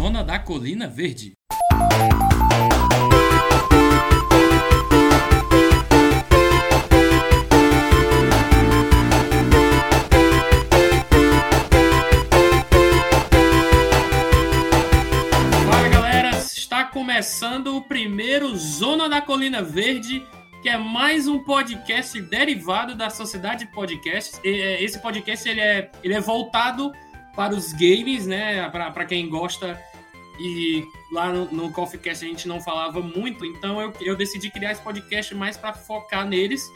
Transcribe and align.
Zona 0.00 0.24
da 0.24 0.38
Colina 0.38 0.88
Verde. 0.88 1.34
Fala 15.70 15.88
galera, 15.90 16.30
está 16.30 16.84
começando 16.84 17.76
o 17.76 17.82
primeiro 17.82 18.56
Zona 18.56 19.06
da 19.06 19.20
Colina 19.20 19.62
Verde, 19.62 20.24
que 20.62 20.70
é 20.70 20.78
mais 20.78 21.28
um 21.28 21.40
podcast 21.40 22.18
derivado 22.22 22.94
da 22.94 23.10
Sociedade 23.10 23.66
Podcasts. 23.66 24.40
É, 24.42 24.82
Esse 24.82 24.98
podcast 24.98 25.46
ele 25.46 25.60
é, 25.60 25.90
ele 26.02 26.14
é 26.14 26.20
voltado 26.20 26.90
para 27.36 27.54
os 27.54 27.74
games, 27.74 28.26
né? 28.26 28.66
Para 28.70 29.04
quem 29.04 29.28
gosta. 29.28 29.89
E 30.40 30.88
lá 31.12 31.30
no, 31.30 31.52
no 31.52 31.70
Coffee 31.70 32.00
Cast 32.00 32.24
a 32.24 32.28
gente 32.28 32.48
não 32.48 32.62
falava 32.62 33.02
muito, 33.02 33.44
então 33.44 33.78
eu, 33.78 33.92
eu 34.00 34.16
decidi 34.16 34.50
criar 34.50 34.72
esse 34.72 34.80
podcast 34.80 35.34
mais 35.34 35.58
para 35.58 35.74
focar 35.74 36.26
neles. 36.26 36.72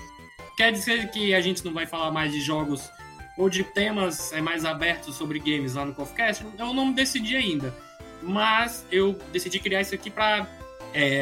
Quer 0.55 0.71
dizer 0.71 1.11
que 1.11 1.35
a 1.35 1.41
gente 1.41 1.65
não 1.65 1.73
vai 1.73 1.87
falar 1.87 2.11
mais 2.11 2.31
de 2.31 2.41
jogos 2.43 2.91
ou 3.39 3.49
de 3.49 3.65
temas 3.65 4.33
é, 4.35 4.41
mais 4.43 4.67
abertos 4.67 5.17
sobre 5.17 5.39
games 5.39 5.75
lá 5.75 5.85
no 5.87 5.95
Coffee 5.95 6.15
Cast? 6.15 6.47
Eu 6.59 6.75
não 6.75 6.93
decidi 6.93 7.37
ainda. 7.37 7.75
Mas 8.23 8.87
eu 8.93 9.19
decidi 9.33 9.59
criar 9.59 9.81
isso 9.81 9.95
aqui 9.95 10.11
para 10.11 10.47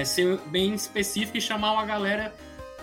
ser 0.05 0.39
bem 0.47 0.75
específico 0.75 1.39
e 1.39 1.41
chamar 1.41 1.73
uma 1.73 1.87
galera 1.87 2.35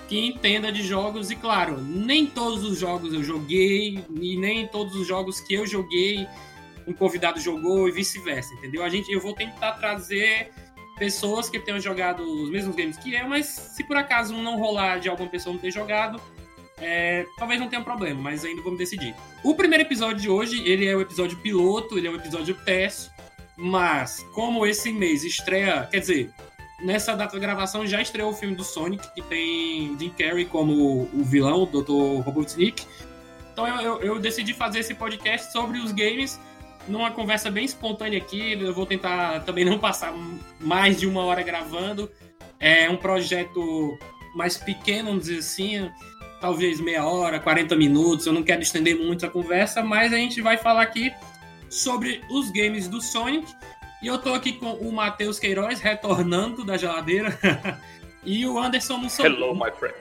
que 0.08 0.26
entenda 0.26 0.72
de 0.72 0.84
jogos. 0.84 1.30
E 1.32 1.36
claro, 1.36 1.82
nem 1.82 2.26
todos 2.26 2.64
os 2.64 2.80
jogos 2.80 3.14
eu 3.14 3.24
joguei, 3.24 4.04
e 4.20 4.38
nem 4.38 4.68
todos 4.68 4.96
os 4.96 5.06
jogos 5.06 5.40
que 5.42 5.54
eu 5.54 5.68
joguei 5.68 6.28
um 6.90 6.94
convidado 6.94 7.40
jogou 7.40 7.88
e 7.88 7.92
vice-versa, 7.92 8.52
entendeu? 8.56 8.84
A 8.84 8.90
gente, 8.90 9.12
eu 9.12 9.22
vou 9.22 9.34
tentar 9.34 9.74
trazer 9.74 10.50
pessoas 10.98 11.50
que 11.50 11.60
tenham 11.60 11.80
jogado 11.80 12.24
os 12.24 12.50
mesmos 12.50 12.76
games 12.76 12.98
que 12.98 13.14
eu, 13.14 13.28
mas 13.28 13.46
se 13.46 13.84
por 13.84 13.96
acaso 13.96 14.34
não 14.34 14.58
rolar 14.58 15.00
de 15.00 15.08
alguma 15.08 15.30
pessoa 15.30 15.54
não 15.54 15.62
ter 15.62 15.72
jogado, 15.72 16.20
é, 16.78 17.26
talvez 17.38 17.60
não 17.60 17.70
tenha 17.70 17.84
problema, 17.84 18.20
mas 18.20 18.44
ainda 18.44 18.62
me 18.62 18.78
decidir. 18.78 19.14
O 19.44 19.54
primeiro 19.54 19.84
episódio 19.84 20.18
de 20.20 20.30
hoje, 20.30 20.68
ele 20.68 20.88
é 20.88 20.96
o 20.96 21.02
episódio 21.02 21.38
piloto, 21.38 21.98
ele 21.98 22.08
é 22.08 22.10
o 22.10 22.16
episódio 22.16 22.56
teste, 22.66 23.12
mas 23.56 24.26
como 24.34 24.66
esse 24.66 24.92
mês 24.92 25.24
estreia, 25.24 25.88
quer 25.92 26.00
dizer, 26.00 26.32
nessa 26.82 27.16
data 27.16 27.36
de 27.36 27.40
gravação 27.40 27.86
já 27.86 28.02
estreou 28.02 28.32
o 28.32 28.34
filme 28.34 28.56
do 28.56 28.64
Sonic, 28.64 29.14
que 29.14 29.22
tem 29.22 29.96
Jim 30.00 30.10
Carrey 30.10 30.46
como 30.46 31.08
o 31.14 31.24
vilão, 31.24 31.64
o 31.64 31.66
Dr. 31.66 32.24
Robotnik. 32.26 32.84
Então 33.54 33.68
eu, 33.68 33.82
eu, 33.82 34.02
eu 34.02 34.20
decidi 34.20 34.54
fazer 34.54 34.80
esse 34.80 34.96
podcast 34.96 35.52
sobre 35.52 35.80
os 35.80 35.92
games 35.92 36.40
numa 36.88 37.12
conversa 37.12 37.50
bem 37.52 37.66
espontânea 37.66 38.18
aqui. 38.18 38.54
Eu 38.54 38.74
vou 38.74 38.86
tentar 38.86 39.42
também 39.42 39.66
não 39.66 39.78
passar 39.80 40.14
mais 40.60 41.00
de 41.00 41.08
uma 41.08 41.24
hora 41.24 41.44
gravando. 41.44 42.10
É 42.60 42.90
um 42.90 42.98
projeto 42.98 43.98
mais 44.36 44.58
pequeno, 44.58 45.10
vamos 45.10 45.26
dizer 45.26 45.40
assim, 45.40 45.90
talvez 46.40 46.80
meia 46.80 47.06
hora, 47.06 47.40
40 47.40 47.76
minutos. 47.76 48.26
Eu 48.26 48.34
não 48.34 48.44
quero 48.44 48.62
estender 48.62 48.96
muito 48.96 49.26
a 49.26 49.30
conversa, 49.30 49.82
mas 49.82 50.14
a 50.14 50.18
gente 50.18 50.42
vai 50.42 50.58
falar 50.58 50.82
aqui 50.82 51.12
sobre 51.70 52.22
os 52.30 52.50
games 52.52 52.88
do 52.88 53.02
Sonic. 53.02 53.48
E 54.02 54.08
eu 54.08 54.18
tô 54.18 54.34
aqui 54.34 54.54
com 54.54 54.72
o 54.74 54.92
Matheus 54.94 55.40
Queiroz, 55.40 55.80
retornando 55.80 56.64
da 56.64 56.78
geladeira. 56.78 57.38
e 58.24 58.46
o 58.46 58.58
Anderson 58.58 58.98
Mussolini. 58.98 59.36
Hello, 59.36 59.54
my 59.54 59.72
friend. 59.78 59.96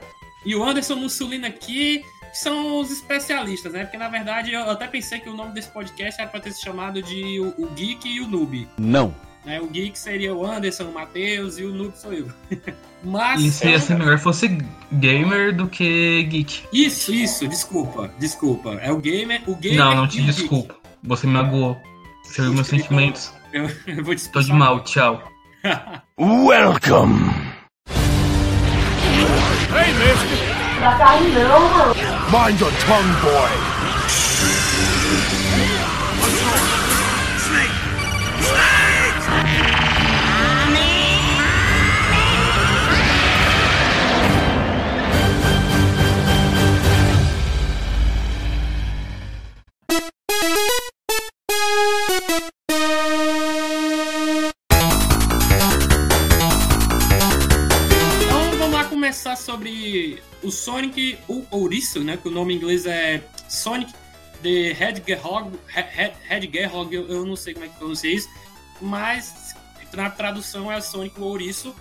E 0.47 0.55
o 0.55 0.65
Anderson 0.65 0.97
Mussolini 0.97 1.47
aqui, 1.47 2.03
são 2.33 2.81
os 2.81 2.91
especialistas, 2.91 3.73
né? 3.73 3.85
Porque 3.85 3.97
na 3.97 4.09
verdade 4.09 4.53
eu 4.53 4.69
até 4.71 4.87
pensei 4.87 5.21
que 5.21 5.29
o 5.29 5.35
nome 5.35 5.53
desse 5.53 5.69
podcast 5.69 6.21
era 6.21 6.31
pra 6.31 6.41
ter 6.41 6.53
se 6.53 6.63
chamado 6.63 7.03
de 7.03 7.41
o, 7.41 7.55
o 7.65 7.67
Geek 7.75 8.09
e 8.09 8.21
o 8.21 8.29
Noob. 8.29 8.69
Não. 8.79 9.15
Né? 9.45 9.61
O 9.61 9.67
Geek 9.67 9.99
seria 9.99 10.35
o 10.35 10.45
Anderson, 10.45 10.85
o 10.85 10.93
Matheus 10.93 11.59
e 11.59 11.65
o 11.65 11.73
Noob 11.73 11.97
sou 11.97 12.13
eu. 12.13 12.29
Mas. 13.03 13.41
Isso 13.41 13.67
ia 13.67 13.79
ser 13.79 13.97
melhor 13.97 14.19
fosse 14.19 14.59
gamer 14.93 15.55
do 15.55 15.69
que 15.69 16.25
geek. 16.25 16.65
Isso, 16.73 17.13
isso, 17.13 17.47
desculpa, 17.47 18.11
desculpa. 18.19 18.75
É 18.83 18.91
o 18.91 18.99
gamer, 18.99 19.41
o 19.47 19.55
gamer. 19.55 19.79
Não, 19.79 19.95
não 19.95 20.09
te 20.09 20.21
o 20.21 20.25
geek. 20.25 20.37
desculpa. 20.41 20.77
Você 21.05 21.27
me 21.27 21.35
magoou. 21.35 21.77
Você 22.25 22.43
viu 22.43 22.55
meus 22.55 22.67
sentimentos. 22.69 23.33
Eu, 23.53 23.71
eu 23.87 24.03
vou 24.05 24.15
te 24.15 24.29
Tô 24.31 24.41
de 24.41 24.53
mal, 24.53 24.81
tchau. 24.85 25.23
Welcome. 26.19 27.31
Mind 32.31 32.61
your 32.61 32.71
tongue, 32.71 33.15
boy. 33.23 33.78
Sonic, 60.59 61.19
o 61.29 61.45
Ouriço, 61.51 62.01
né? 62.01 62.17
Que 62.21 62.29
o 62.29 62.31
nome 62.31 62.55
em 62.55 62.57
inglês 62.57 62.87
é 62.87 63.23
Sonic 63.49 63.93
the 64.43 64.71
Hedgehog. 64.79 65.57
He- 65.75 66.03
He- 66.03 66.13
Hedgehog, 66.35 66.95
eu, 66.95 67.09
eu 67.09 67.25
não 67.27 67.37
sei 67.37 67.55
como 67.55 67.67
é 67.67 67.69
que 67.69 67.77
pronuncia 67.77 68.13
isso, 68.15 68.29
mas 68.81 69.55
na 69.95 70.11
tradução 70.11 70.71
é 70.71 70.81
Sonic 70.81 71.19
o 71.21 71.25
Ouriço. 71.25 71.75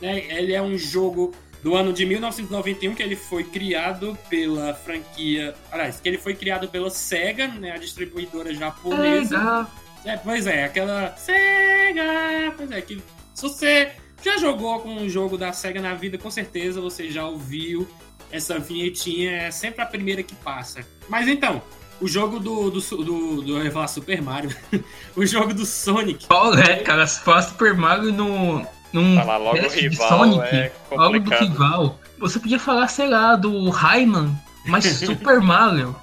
Né? 0.00 0.24
Ele 0.38 0.52
é 0.52 0.60
um 0.60 0.76
jogo 0.76 1.34
do 1.62 1.74
ano 1.74 1.92
de 1.92 2.04
1991 2.04 2.94
que 2.94 3.02
ele 3.02 3.16
foi 3.16 3.42
criado 3.44 4.18
pela 4.28 4.74
franquia. 4.74 5.54
Aliás, 5.72 5.98
que 5.98 6.08
ele 6.08 6.18
foi 6.18 6.34
criado 6.34 6.68
pela 6.68 6.90
Sega, 6.90 7.48
né? 7.48 7.72
A 7.72 7.78
distribuidora 7.78 8.52
japonesa. 8.54 9.38
Legal. 9.38 9.70
É, 10.04 10.16
pois 10.18 10.46
é, 10.46 10.64
aquela 10.64 11.16
SEGA. 11.16 12.52
Pois 12.56 12.70
é, 12.70 12.80
que 12.82 12.96
se 13.34 13.42
você 13.42 13.92
já 14.22 14.36
jogou 14.36 14.80
com 14.80 14.90
um 14.94 15.08
jogo 15.08 15.38
da 15.38 15.52
SEGA 15.52 15.80
na 15.80 15.94
vida, 15.94 16.18
com 16.18 16.30
certeza 16.30 16.80
você 16.80 17.10
já 17.10 17.26
ouviu 17.26 17.88
essa 18.36 18.58
vinhetinha, 18.58 19.32
é 19.32 19.50
sempre 19.50 19.82
a 19.82 19.86
primeira 19.86 20.22
que 20.22 20.34
passa. 20.34 20.80
Mas 21.08 21.28
então, 21.28 21.62
o 22.00 22.08
jogo 22.08 22.38
do. 22.38 22.70
do, 22.70 22.80
do, 22.80 23.42
do 23.42 23.58
eu 23.58 23.64
ia 23.64 23.70
falar 23.70 23.88
Super 23.88 24.20
Mario. 24.20 24.54
o 25.16 25.24
jogo 25.24 25.54
do 25.54 25.64
Sonic. 25.64 26.26
Qual 26.26 26.54
é, 26.54 26.76
cara? 26.76 27.06
Se 27.06 27.20
faz 27.20 27.46
Super 27.46 27.74
Mario 27.74 28.12
no. 28.12 28.66
Num 28.92 29.16
Falar 29.16 29.38
logo 29.38 29.56
teste 29.58 29.80
de 29.80 29.88
rival 29.88 30.08
Sonic, 30.08 30.54
é 30.54 30.72
logo 30.92 31.18
do 31.18 31.30
rival. 31.34 31.98
Você 32.20 32.38
podia 32.38 32.60
falar, 32.60 32.86
sei 32.86 33.08
lá, 33.08 33.34
do 33.34 33.68
Rayman, 33.68 34.32
mas 34.66 34.84
Super 35.04 35.40
Mario. 35.40 35.96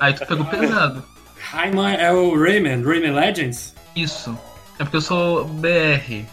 Aí 0.00 0.12
tu 0.12 0.26
pegou 0.26 0.44
pesado. 0.46 1.04
Rayman 1.52 1.94
é 1.94 2.10
o 2.12 2.36
Rayman, 2.36 2.82
Rayman 2.82 3.12
Legends. 3.12 3.72
Isso. 3.94 4.36
É 4.76 4.82
porque 4.82 4.96
eu 4.96 5.00
sou 5.00 5.44
BR. 5.44 6.24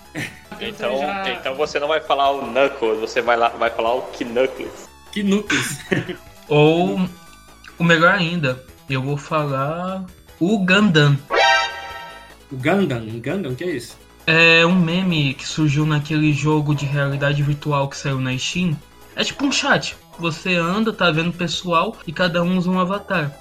Então, 0.59 0.97
já- 0.97 1.29
então 1.29 1.53
você 1.53 1.79
não 1.79 1.87
vai 1.87 2.01
falar 2.01 2.31
o 2.31 2.41
Knuckles, 2.41 2.99
você 2.99 3.21
vai, 3.21 3.37
lá, 3.37 3.49
vai 3.49 3.69
falar 3.69 3.93
o 3.93 4.01
Knuckles. 4.01 4.88
Que 5.11 5.23
núcleos. 5.23 5.77
Ou, 6.47 6.99
o 7.77 7.83
melhor 7.83 8.13
ainda, 8.13 8.63
eu 8.89 9.01
vou 9.01 9.17
falar 9.17 10.05
o 10.39 10.57
Gundam. 10.59 11.17
o 12.51 12.55
Gundam. 12.55 13.05
Gundam, 13.19 13.51
o 13.51 13.55
que 13.55 13.63
é 13.63 13.75
isso? 13.75 13.97
É 14.25 14.65
um 14.65 14.75
meme 14.75 15.33
que 15.33 15.47
surgiu 15.47 15.85
naquele 15.85 16.31
jogo 16.33 16.75
de 16.75 16.85
realidade 16.85 17.41
virtual 17.41 17.89
que 17.89 17.97
saiu 17.97 18.19
na 18.19 18.37
Steam. 18.37 18.77
É 19.15 19.23
tipo 19.23 19.45
um 19.45 19.51
chat. 19.51 19.97
Você 20.19 20.55
anda, 20.55 20.93
tá 20.93 21.09
vendo 21.09 21.29
o 21.29 21.33
pessoal 21.33 21.97
e 22.05 22.11
cada 22.11 22.43
um 22.43 22.57
usa 22.57 22.69
um 22.69 22.79
avatar. 22.79 23.31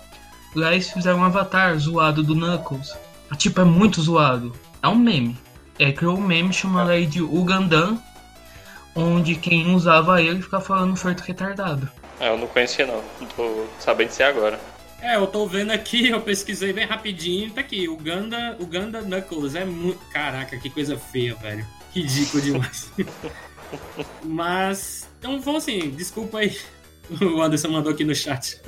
Lá 0.54 0.72
eles 0.72 0.90
fizeram 0.90 1.18
um 1.18 1.24
avatar 1.24 1.78
zoado 1.78 2.22
do 2.22 2.34
Knuckles. 2.34 2.96
Tipo, 3.36 3.60
é 3.60 3.64
muito 3.64 4.00
zoado. 4.00 4.52
É 4.82 4.88
um 4.88 4.94
meme. 4.94 5.36
É, 5.78 5.92
criou 5.92 6.16
um 6.16 6.26
meme 6.26 6.52
chamado 6.52 6.90
aí 6.90 7.06
de 7.06 7.22
Ugandam, 7.22 8.02
onde 8.98 9.36
quem 9.36 9.74
usava 9.74 10.20
ele 10.20 10.42
ficava 10.42 10.64
falando 10.64 10.96
feito 10.96 11.20
retardado. 11.20 11.88
Ah, 12.20 12.26
eu 12.26 12.38
não 12.38 12.48
conhecia 12.48 12.86
não, 12.86 13.02
tô 13.36 13.66
sabendo 13.78 14.10
se 14.10 14.22
é 14.22 14.26
agora. 14.26 14.58
É, 15.00 15.14
eu 15.14 15.26
tô 15.28 15.46
vendo 15.46 15.70
aqui, 15.70 16.08
eu 16.10 16.20
pesquisei 16.20 16.72
bem 16.72 16.84
rapidinho, 16.84 17.50
tá 17.50 17.60
aqui, 17.60 17.88
o 17.88 17.96
Ganda, 17.96 18.56
o 18.58 18.66
Ganda 18.66 19.00
Knuckles, 19.00 19.54
é 19.54 19.64
muito... 19.64 19.98
Caraca, 20.06 20.58
que 20.58 20.68
coisa 20.68 20.98
feia, 20.98 21.34
velho. 21.36 21.64
Ridículo 21.94 22.42
demais. 22.42 22.92
Mas, 24.24 25.08
então 25.18 25.40
vamos 25.40 25.62
assim, 25.62 25.90
desculpa 25.90 26.38
aí, 26.38 26.58
o 27.22 27.40
Anderson 27.40 27.68
mandou 27.68 27.92
aqui 27.92 28.04
no 28.04 28.14
chat. 28.14 28.60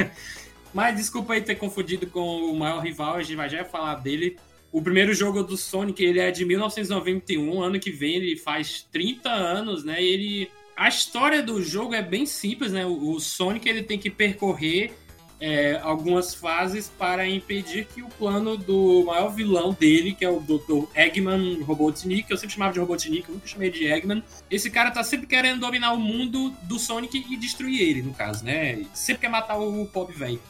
Mas 0.73 0.97
desculpa 0.97 1.33
aí 1.33 1.41
ter 1.41 1.57
confundido 1.57 2.07
com 2.07 2.21
o 2.21 2.57
maior 2.57 2.79
rival, 2.81 3.17
a 3.17 3.23
gente 3.23 3.35
vai 3.35 3.49
já 3.49 3.65
falar 3.65 3.97
dele. 3.97 4.39
O 4.73 4.81
primeiro 4.81 5.13
jogo 5.13 5.43
do 5.43 5.57
Sonic, 5.57 6.03
ele 6.03 6.21
é 6.21 6.31
de 6.31 6.45
1991, 6.45 7.63
ano 7.63 7.81
que 7.81 7.91
vem 7.91 8.17
ele 8.17 8.37
faz 8.37 8.87
30 8.93 9.29
anos, 9.29 9.85
né? 9.85 10.03
Ele... 10.03 10.49
A 10.77 10.89
história 10.89 11.43
do 11.43 11.63
jogo 11.63 11.95
é 11.95 12.01
bem 12.01 12.25
simples, 12.25 12.73
né? 12.73 12.87
O 12.87 13.11
o 13.11 13.21
Sonic, 13.21 13.69
ele 13.69 13.83
tem 13.83 13.99
que 13.99 14.09
percorrer 14.09 14.93
é, 15.41 15.81
algumas 15.83 16.35
fases 16.35 16.89
para 16.99 17.27
impedir 17.27 17.87
que 17.87 18.03
o 18.03 18.09
plano 18.09 18.57
do 18.57 19.05
maior 19.07 19.31
vilão 19.31 19.73
dele, 19.73 20.15
que 20.15 20.25
é 20.25 20.29
o 20.29 20.39
Dr. 20.41 20.85
Eggman 20.95 21.63
Robotnik, 21.63 22.25
que 22.25 22.33
eu 22.33 22.37
sempre 22.37 22.55
chamava 22.55 22.75
de 22.75 22.79
Robotnik, 22.79 23.27
eu 23.27 23.35
nunca 23.35 23.47
chamei 23.47 23.71
de 23.71 23.87
Eggman. 23.87 24.23
Esse 24.51 24.71
cara 24.71 24.91
tá 24.91 25.03
sempre 25.03 25.27
querendo 25.27 25.61
dominar 25.61 25.93
o 25.93 25.99
mundo 25.99 26.51
do 26.65 26.79
Sonic 26.79 27.25
e 27.29 27.37
destruir 27.37 27.81
ele, 27.81 28.03
no 28.03 28.13
caso, 28.13 28.45
né? 28.45 28.85
Sempre 28.93 29.23
quer 29.23 29.29
matar 29.31 29.59
o 29.59 29.87
Pop 29.87 30.13
velho. 30.13 30.41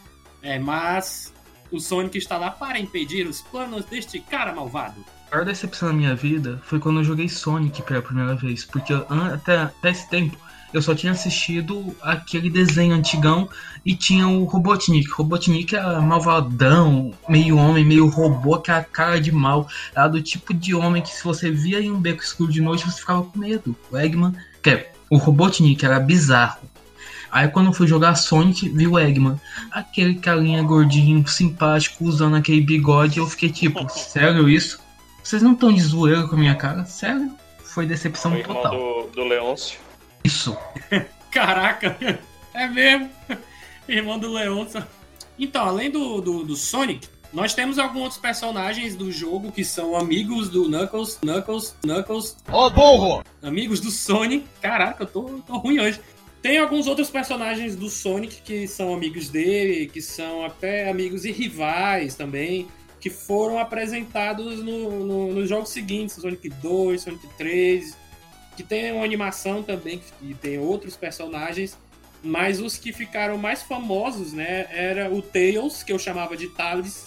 É, 0.42 0.58
mas 0.58 1.32
o 1.70 1.80
Sonic 1.80 2.18
está 2.18 2.36
lá 2.36 2.50
para 2.50 2.78
impedir 2.78 3.26
os 3.26 3.40
planos 3.40 3.84
deste 3.84 4.20
cara 4.20 4.54
malvado. 4.54 5.04
A 5.30 5.36
maior 5.36 5.46
decepção 5.46 5.88
da 5.88 5.94
minha 5.94 6.14
vida 6.14 6.60
foi 6.64 6.80
quando 6.80 7.00
eu 7.00 7.04
joguei 7.04 7.28
Sonic 7.28 7.82
pela 7.82 8.02
primeira 8.02 8.34
vez, 8.34 8.64
porque 8.64 8.92
eu, 8.92 9.06
até, 9.08 9.58
até 9.58 9.90
esse 9.90 10.08
tempo 10.08 10.36
eu 10.72 10.80
só 10.80 10.94
tinha 10.94 11.12
assistido 11.12 11.94
aquele 12.00 12.48
desenho 12.48 12.94
antigão 12.94 13.48
e 13.84 13.94
tinha 13.94 14.28
o 14.28 14.44
Robotnik. 14.44 15.08
Robotnik 15.10 15.74
é 15.74 16.00
malvadão, 16.00 17.12
meio 17.28 17.56
homem, 17.56 17.84
meio 17.84 18.06
robô, 18.06 18.58
que 18.58 18.70
é 18.70 18.74
a 18.74 18.84
cara 18.84 19.20
de 19.20 19.32
mal. 19.32 19.68
Era 19.94 20.08
do 20.08 20.22
tipo 20.22 20.54
de 20.54 20.74
homem 20.74 21.02
que 21.02 21.10
se 21.10 21.24
você 21.24 21.50
via 21.50 21.80
em 21.80 21.90
um 21.90 22.00
beco 22.00 22.22
escuro 22.22 22.52
de 22.52 22.60
noite, 22.60 22.84
você 22.84 23.00
ficava 23.00 23.22
com 23.22 23.38
medo. 23.38 23.76
O 23.90 23.98
Eggman, 23.98 24.34
que 24.62 24.70
é, 24.70 24.92
o 25.08 25.16
Robotnik 25.16 25.84
era 25.84 25.98
bizarro. 25.98 26.69
Aí 27.30 27.48
quando 27.48 27.66
eu 27.66 27.72
fui 27.72 27.86
jogar 27.86 28.14
Sonic, 28.14 28.68
vi 28.68 28.86
o 28.86 28.98
Eggman. 28.98 29.40
Aquele 29.70 30.14
carinha 30.16 30.62
gordinho, 30.62 31.26
simpático, 31.26 32.04
usando 32.04 32.36
aquele 32.36 32.60
bigode, 32.60 33.18
eu 33.18 33.26
fiquei 33.26 33.50
tipo, 33.50 33.88
sério 33.90 34.48
isso? 34.48 34.80
Vocês 35.22 35.42
não 35.42 35.52
estão 35.52 35.72
de 35.72 35.80
zoeira 35.82 36.26
com 36.26 36.34
a 36.34 36.38
minha 36.38 36.54
cara? 36.54 36.84
Sério? 36.84 37.30
Foi 37.62 37.86
decepção 37.86 38.32
O 38.32 38.36
irmão 38.36 38.56
total. 38.56 38.72
do, 38.72 39.10
do 39.14 39.24
Leôncio. 39.24 39.78
Isso. 40.24 40.56
Caraca, 41.30 41.96
é 42.52 42.66
mesmo. 42.66 43.08
Irmão 43.88 44.18
do 44.18 44.30
Leonça. 44.32 44.86
Então, 45.38 45.64
além 45.64 45.90
do, 45.90 46.20
do, 46.20 46.44
do 46.44 46.56
Sonic, 46.56 47.08
nós 47.32 47.54
temos 47.54 47.78
alguns 47.78 48.02
outros 48.02 48.20
personagens 48.20 48.96
do 48.96 49.10
jogo 49.12 49.52
que 49.52 49.64
são 49.64 49.96
amigos 49.96 50.48
do 50.48 50.68
Knuckles, 50.68 51.18
Knuckles, 51.22 51.76
Knuckles, 51.82 52.36
Ô 52.50 52.68
burro! 52.70 53.22
amigos 53.42 53.80
do 53.80 53.90
Sonic. 53.90 54.46
Caraca, 54.60 55.04
eu 55.04 55.06
tô, 55.06 55.22
tô 55.46 55.58
ruim 55.58 55.78
hoje. 55.78 56.00
Tem 56.42 56.58
alguns 56.58 56.86
outros 56.86 57.10
personagens 57.10 57.76
do 57.76 57.90
Sonic 57.90 58.40
que 58.42 58.66
são 58.66 58.94
amigos 58.94 59.28
dele, 59.28 59.86
que 59.86 60.00
são 60.00 60.44
até 60.44 60.88
amigos 60.88 61.24
e 61.24 61.30
rivais 61.32 62.14
também, 62.14 62.66
que 62.98 63.10
foram 63.10 63.58
apresentados 63.58 64.62
no, 64.62 65.04
no- 65.04 65.32
nos 65.34 65.48
jogos 65.48 65.68
seguintes, 65.70 66.16
Sonic 66.16 66.48
2, 66.48 67.02
Sonic 67.02 67.26
3, 67.36 67.96
que 68.56 68.62
tem 68.62 68.92
uma 68.92 69.04
animação 69.04 69.62
também, 69.62 70.00
que 70.18 70.34
tem 70.34 70.58
outros 70.58 70.96
personagens, 70.96 71.76
mas 72.22 72.60
os 72.60 72.76
que 72.76 72.92
ficaram 72.92 73.36
mais 73.38 73.62
famosos, 73.62 74.32
né, 74.32 74.66
era 74.70 75.10
o 75.12 75.20
Tails, 75.22 75.82
que 75.82 75.92
eu 75.92 75.98
chamava 75.98 76.36
de 76.36 76.48
Tails, 76.48 77.06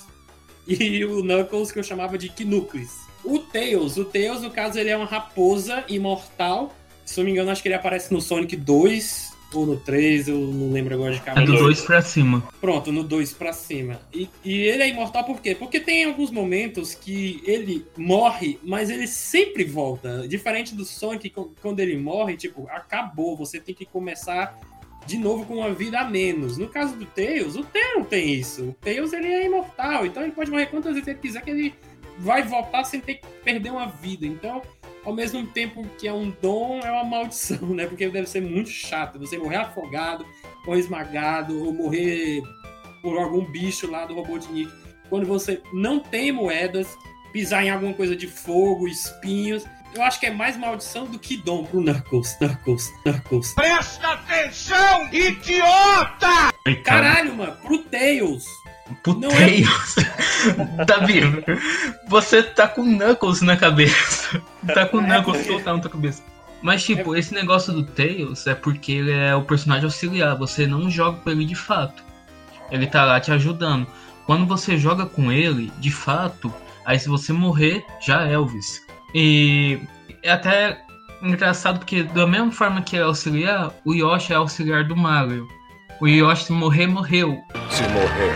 e 0.68 1.04
o 1.06 1.22
Knuckles, 1.24 1.72
que 1.72 1.80
eu 1.80 1.84
chamava 1.84 2.18
de 2.18 2.30
Knuckles. 2.30 2.92
O 3.24 3.40
Tails, 3.40 3.98
o 3.98 4.06
Tails, 4.06 4.42
no 4.42 4.50
caso, 4.52 4.78
ele 4.80 4.90
é 4.90 4.98
uma 4.98 5.06
raposa 5.06 5.84
imortal. 5.88 6.74
Se 7.06 7.18
não 7.18 7.26
me 7.26 7.32
engano, 7.32 7.52
acho 7.52 7.62
que 7.62 7.68
ele 7.68 7.76
aparece 7.76 8.14
no 8.14 8.22
Sonic 8.22 8.56
2 8.56 9.34
ou 9.54 9.68
no 9.68 9.78
3, 9.78 10.30
eu 10.30 10.38
não 10.40 10.72
lembro 10.72 10.96
agora 10.96 11.12
de 11.14 11.20
É 11.20 11.22
cabeça. 11.22 11.46
do 11.52 11.58
2 11.60 11.82
pra 11.82 12.02
cima. 12.02 12.44
Pronto, 12.60 12.92
no 12.92 13.04
2 13.04 13.34
pra 13.34 13.54
cima. 13.54 14.02
E, 14.12 14.28
e 14.44 14.62
ele 14.62 14.82
é 14.82 14.90
imortal 14.90 15.24
por 15.26 15.40
quê? 15.42 15.54
Porque 15.54 15.80
tem 15.80 16.06
alguns 16.06 16.32
momentos 16.32 16.96
que 16.96 17.40
ele 17.46 17.86
morre, 17.96 18.58
mas 18.64 18.90
ele 18.90 19.06
sempre 19.08 19.64
volta. 19.64 20.28
Diferente 20.28 20.74
do 20.74 20.84
Sonic, 20.84 21.30
qu- 21.30 21.52
quando 21.62 21.80
ele 21.82 21.96
morre, 21.98 22.36
tipo, 22.36 22.68
acabou, 22.72 23.38
você 23.38 23.60
tem 23.60 23.76
que 23.76 23.86
começar 23.86 24.60
de 25.06 25.18
novo 25.18 25.46
com 25.46 25.58
uma 25.58 25.72
vida 25.72 26.00
a 26.00 26.10
menos. 26.10 26.58
No 26.58 26.68
caso 26.68 26.96
do 26.96 27.06
Tails, 27.06 27.56
o 27.56 27.64
Tails 27.64 27.94
não 27.96 28.04
tem 28.06 28.34
isso. 28.34 28.64
O 28.70 28.74
Tails, 28.82 29.14
ele 29.14 29.28
é 29.28 29.46
imortal, 29.46 30.04
então 30.06 30.24
ele 30.24 30.32
pode 30.32 30.50
morrer 30.50 30.66
quantas 30.66 30.94
vezes 30.94 31.08
ele 31.08 31.20
quiser 31.20 31.44
que 31.44 31.52
ele 31.52 31.76
vai 32.18 32.42
voltar 32.42 32.84
sem 32.86 33.00
ter 33.00 33.16
que 33.16 33.28
perder 33.44 33.72
uma 33.72 33.86
vida. 33.88 34.26
Então, 34.26 34.64
ao 35.06 35.14
mesmo 35.14 35.46
tempo 35.48 35.86
que 35.98 36.08
é 36.08 36.14
um 36.14 36.34
dom, 36.42 36.80
é 36.80 36.92
uma 36.92 37.04
maldição, 37.04 37.70
né? 37.70 37.86
Porque 37.86 38.08
deve 38.10 38.28
ser 38.28 38.42
muito 38.42 38.70
chato 38.70 39.20
você 39.20 39.38
morrer 39.38 39.58
afogado, 39.58 40.26
ou 40.66 40.76
esmagado, 40.76 41.64
ou 41.64 41.74
morrer 41.74 42.42
por 43.02 43.18
algum 43.18 43.44
bicho 43.46 43.90
lá 43.90 44.06
do 44.06 44.16
Robotnik. 44.16 44.72
Quando 45.10 45.26
você 45.28 45.62
não 45.74 46.00
tem 46.00 46.32
moedas, 46.32 46.88
pisar 47.32 47.66
em 47.66 47.70
alguma 47.70 47.94
coisa 47.94 48.16
de 48.16 48.28
fogo, 48.28 48.88
espinhos. 48.88 49.66
Eu 49.94 50.02
acho 50.02 50.20
que 50.20 50.26
é 50.26 50.32
mais 50.32 50.58
maldição 50.58 51.06
do 51.06 51.20
que 51.20 51.38
dom 51.38 51.66
pro 51.66 51.82
Knuckles, 51.82 52.36
Knuckles, 52.40 52.92
Knuckles. 53.04 53.54
Presta 53.54 54.14
atenção, 54.14 55.14
idiota! 55.14 56.52
Caralho, 56.84 57.36
mano, 57.36 57.56
pro 57.62 57.78
Tails. 57.84 58.46
Não 59.08 59.32
é-. 59.32 59.64
Davi, 60.86 61.22
você 62.08 62.44
tá 62.44 62.68
com 62.68 62.84
Knuckles 62.84 63.42
na 63.42 63.56
cabeça. 63.56 64.42
Tá 64.74 64.86
com 64.86 65.00
É, 65.00 65.04
Knuckles 65.04 65.48
total 65.48 65.76
na 65.76 65.82
tua 65.82 65.92
cabeça. 65.92 66.24
Mas, 66.62 66.84
tipo, 66.84 67.16
esse 67.16 67.34
negócio 67.34 67.74
do 67.74 67.84
Tails 67.84 68.48
é 68.48 68.56
porque 68.56 68.94
ele 68.94 69.12
é 69.12 69.36
o 69.36 69.44
personagem 69.44 69.84
auxiliar. 69.84 70.38
Você 70.38 70.66
não 70.66 70.90
joga 70.90 71.18
com 71.20 71.30
ele 71.30 71.46
de 71.46 71.56
fato. 71.56 72.04
Ele 72.72 72.88
tá 72.88 73.04
lá 73.04 73.20
te 73.20 73.32
ajudando. 73.32 73.86
Quando 74.26 74.46
você 74.46 74.78
joga 74.78 75.06
com 75.06 75.32
ele, 75.32 75.72
de 75.80 75.92
fato, 75.92 76.54
aí 76.86 76.98
se 76.98 77.10
você 77.10 77.34
morrer, 77.34 77.86
já 78.02 78.26
é 78.26 78.34
Elvis. 78.34 78.82
E 79.14 79.80
é 80.24 80.32
até 80.32 80.82
engraçado 81.22 81.80
porque, 81.80 82.04
da 82.04 82.26
mesma 82.26 82.52
forma 82.52 82.82
que 82.82 82.96
ele 82.96 83.04
é 83.04 83.06
auxiliar, 83.08 83.72
o 83.86 83.94
Yoshi 83.94 84.32
é 84.32 84.38
auxiliar 84.38 84.86
do 84.86 84.96
Mario. 84.96 85.46
O 86.02 86.08
Yoshi, 86.08 86.52
morrer, 86.52 86.88
morreu. 86.88 87.42
Se 87.70 87.84
morrer, 87.84 88.36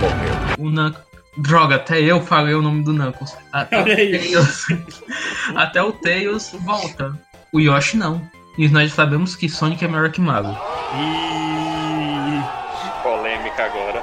morreu. 0.00 0.34
O 0.58 0.70
Knuckles. 0.70 1.06
Droga, 1.38 1.76
até 1.76 2.00
eu 2.00 2.20
falei 2.22 2.54
o 2.54 2.62
nome 2.62 2.82
do 2.82 2.92
Knuckles. 2.92 3.36
Até 3.52 3.78
o 3.78 3.82
Olha. 3.82 3.96
Tails. 3.96 4.66
até 5.54 5.82
o 5.82 5.92
Tails 5.92 6.52
volta. 6.64 7.18
O 7.52 7.60
Yoshi 7.60 7.96
não. 7.96 8.22
E 8.56 8.68
nós 8.68 8.92
sabemos 8.92 9.36
que 9.36 9.48
Sonic 9.48 9.84
é 9.84 9.88
melhor 9.88 10.10
que 10.10 10.20
Mario. 10.20 10.56
E... 10.94 13.02
Polêmica 13.02 13.64
agora. 13.64 14.00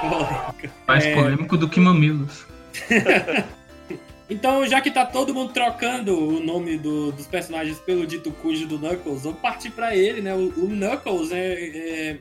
Polêmica. 0.00 0.70
Mais 0.86 1.04
É. 1.04 1.14
polêmico 1.14 1.56
do 1.56 1.68
que 1.68 1.80
Mamilos. 1.80 2.44
Então, 4.30 4.64
já 4.66 4.80
que 4.80 4.90
tá 4.90 5.04
todo 5.04 5.34
mundo 5.34 5.52
trocando 5.52 6.16
o 6.16 6.38
nome 6.40 6.78
do- 6.78 7.10
dos 7.12 7.26
personagens 7.26 7.78
pelo 7.80 8.06
dito 8.06 8.30
cujo 8.30 8.66
do 8.66 8.78
Knuckles, 8.78 9.22
vamos 9.24 9.40
partir 9.40 9.70
pra 9.70 9.96
ele, 9.96 10.20
né? 10.20 10.32
O, 10.34 10.46
o 10.56 10.68
Knuckles, 10.68 11.32
é, 11.32 11.52
é- 11.52 12.18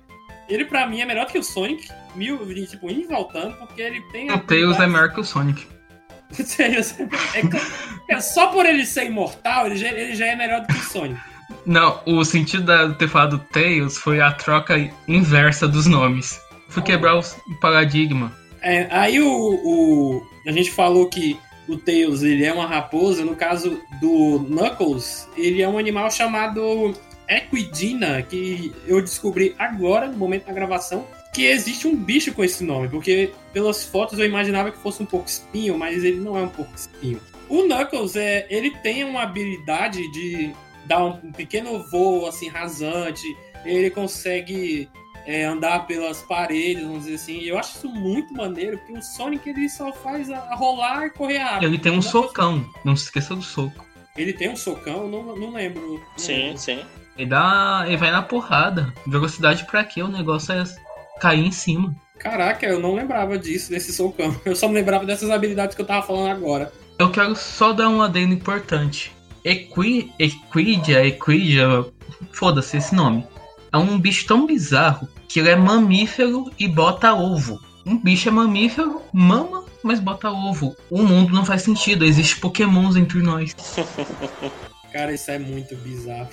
ele 0.50 0.66
pra 0.66 0.88
mim 0.88 1.02
é 1.02 1.06
melhor 1.06 1.28
que 1.28 1.38
o 1.38 1.44
Sonic, 1.44 1.88
mil, 2.16 2.40
tipo, 2.66 2.90
indo 2.90 3.08
voltando, 3.08 3.56
porque 3.58 3.80
ele 3.82 4.02
tem... 4.12 4.32
O 4.32 4.40
Tails 4.40 4.80
é 4.80 4.88
melhor 4.88 5.14
que 5.14 5.20
o 5.20 5.24
Sonic. 5.24 5.66
É, 8.10 8.16
é 8.16 8.22
só 8.22 8.48
por 8.48 8.66
ele 8.66 8.86
ser 8.86 9.06
imortal, 9.06 9.66
ele 9.68 9.76
já, 9.78 9.88
ele 9.90 10.16
já 10.16 10.26
é 10.28 10.36
melhor 10.36 10.62
do 10.62 10.68
que 10.68 10.74
o 10.80 10.84
Sonic. 10.84 11.20
Não, 11.66 12.02
o 12.06 12.24
sentido 12.24 12.64
de 12.90 12.96
ter 12.96 13.08
falado 13.08 13.40
Tails 13.52 13.98
foi 13.98 14.22
a 14.22 14.32
troca 14.32 14.76
inversa 15.08 15.68
dos 15.68 15.86
nomes. 15.88 16.40
Fui 16.70 16.82
quebrar 16.84 17.18
o 17.18 17.24
paradigma. 17.60 18.32
É, 18.62 18.88
aí 18.92 19.20
o, 19.22 19.28
o- 19.28 20.28
a 20.48 20.52
gente 20.52 20.72
falou 20.72 21.08
que 21.10 21.38
o 21.70 21.78
Tails 21.78 22.24
ele 22.24 22.44
é 22.44 22.52
uma 22.52 22.66
raposa, 22.66 23.24
no 23.24 23.36
caso 23.36 23.80
do 24.02 24.40
Knuckles, 24.50 25.28
ele 25.38 25.62
é 25.62 25.70
um 25.70 25.78
animal 25.78 26.10
chamado 26.10 26.94
Equidina, 27.28 28.22
que 28.24 28.74
eu 28.88 29.00
descobri 29.02 29.56
agora, 29.60 30.08
no 30.08 30.18
momento 30.18 30.48
da 30.48 30.54
gravação, 30.54 31.06
que 31.32 31.46
existe 31.46 31.88
um 31.88 31.96
bicho 31.96 32.34
com 32.34 32.44
esse 32.44 32.64
nome, 32.64 32.90
porque 32.90 33.32
pelas 33.54 33.84
fotos 33.84 34.18
eu 34.18 34.26
imaginava 34.26 34.72
que 34.72 34.80
fosse 34.80 35.04
um 35.04 35.06
pouco 35.06 35.28
espinho, 35.28 35.78
mas 35.78 36.04
ele 36.04 36.20
não 36.20 36.36
é 36.36 36.42
um 36.42 36.50
pouco 36.50 36.74
espinho. 36.76 37.22
O 37.48 37.64
Knuckles, 37.64 38.16
é, 38.16 38.48
ele 38.50 38.72
tem 38.78 39.04
uma 39.04 39.22
habilidade 39.22 40.12
de 40.12 40.52
dar 40.86 41.06
um, 41.06 41.32
pequeno 41.32 41.84
voo 41.84 42.26
assim 42.26 42.50
rasante, 42.50 43.24
ele 43.64 43.92
consegue 43.92 44.90
é, 45.30 45.44
andar 45.44 45.86
pelas 45.86 46.24
paredes, 46.24 46.82
vamos 46.82 47.04
dizer 47.04 47.14
assim. 47.14 47.38
E 47.38 47.50
eu 47.50 47.60
acho 47.60 47.78
isso 47.78 47.88
muito 47.88 48.34
maneiro, 48.34 48.80
porque 48.80 48.94
o 48.94 49.02
Sonic 49.04 49.48
ele 49.48 49.70
só 49.70 49.94
faz 49.94 50.28
a, 50.32 50.40
a 50.40 50.56
rolar 50.56 51.06
e 51.06 51.12
correr 51.12 51.38
rápido. 51.38 51.66
Ele 51.66 51.78
tem 51.78 51.92
um 51.92 52.02
socão. 52.02 52.68
Não 52.84 52.96
se 52.96 53.04
esqueça 53.04 53.36
do 53.36 53.44
soco. 53.44 53.86
Ele 54.18 54.34
tem 54.34 54.50
um 54.50 54.56
socão, 54.56 55.08
não, 55.08 55.36
não 55.36 55.54
lembro. 55.54 55.82
não 55.82 56.18
Sim, 56.18 56.34
lembro. 56.34 56.58
sim. 56.58 56.84
Ele, 57.16 57.30
dá, 57.30 57.84
ele 57.86 57.98
vai 57.98 58.10
na 58.10 58.24
porrada. 58.24 58.92
Velocidade 59.06 59.66
pra 59.66 59.84
quê? 59.84 60.02
O 60.02 60.08
negócio 60.08 60.52
é 60.52 60.64
cair 61.22 61.46
em 61.46 61.52
cima. 61.52 61.94
Caraca, 62.18 62.66
eu 62.66 62.80
não 62.80 62.96
lembrava 62.96 63.38
disso, 63.38 63.70
desse 63.70 63.94
socão. 63.94 64.36
Eu 64.44 64.56
só 64.56 64.68
me 64.68 64.74
lembrava 64.74 65.06
dessas 65.06 65.30
habilidades 65.30 65.76
que 65.76 65.82
eu 65.82 65.86
tava 65.86 66.06
falando 66.08 66.32
agora. 66.32 66.74
Eu 66.98 67.12
quero 67.12 67.36
só 67.36 67.72
dar 67.72 67.88
um 67.88 68.02
adendo 68.02 68.34
importante. 68.34 69.12
Equi, 69.46 70.12
Equidia, 70.18 71.06
Equidia, 71.06 71.86
foda-se 72.34 72.78
esse 72.78 72.96
nome. 72.96 73.26
É 73.72 73.78
um 73.78 74.00
bicho 74.00 74.26
tão 74.26 74.46
bizarro 74.46 75.08
que 75.28 75.40
ele 75.40 75.50
é 75.50 75.56
mamífero 75.56 76.52
e 76.58 76.68
bota 76.68 77.14
ovo. 77.14 77.60
Um 77.86 77.98
bicho 77.98 78.30
é 78.30 78.32
mamífero, 78.32 79.02
mama, 79.14 79.66
mas 79.84 80.00
bota 80.00 80.30
ovo. 80.30 80.76
O 80.90 81.04
mundo 81.04 81.34
não 81.34 81.46
faz 81.46 81.62
sentido, 81.62 82.06
existe 82.06 82.40
pokémons 82.40 82.96
entre 82.96 83.20
nós. 83.20 83.56
Cara, 84.92 85.14
isso 85.14 85.30
é 85.30 85.38
muito 85.38 85.76
bizarro. 85.78 86.30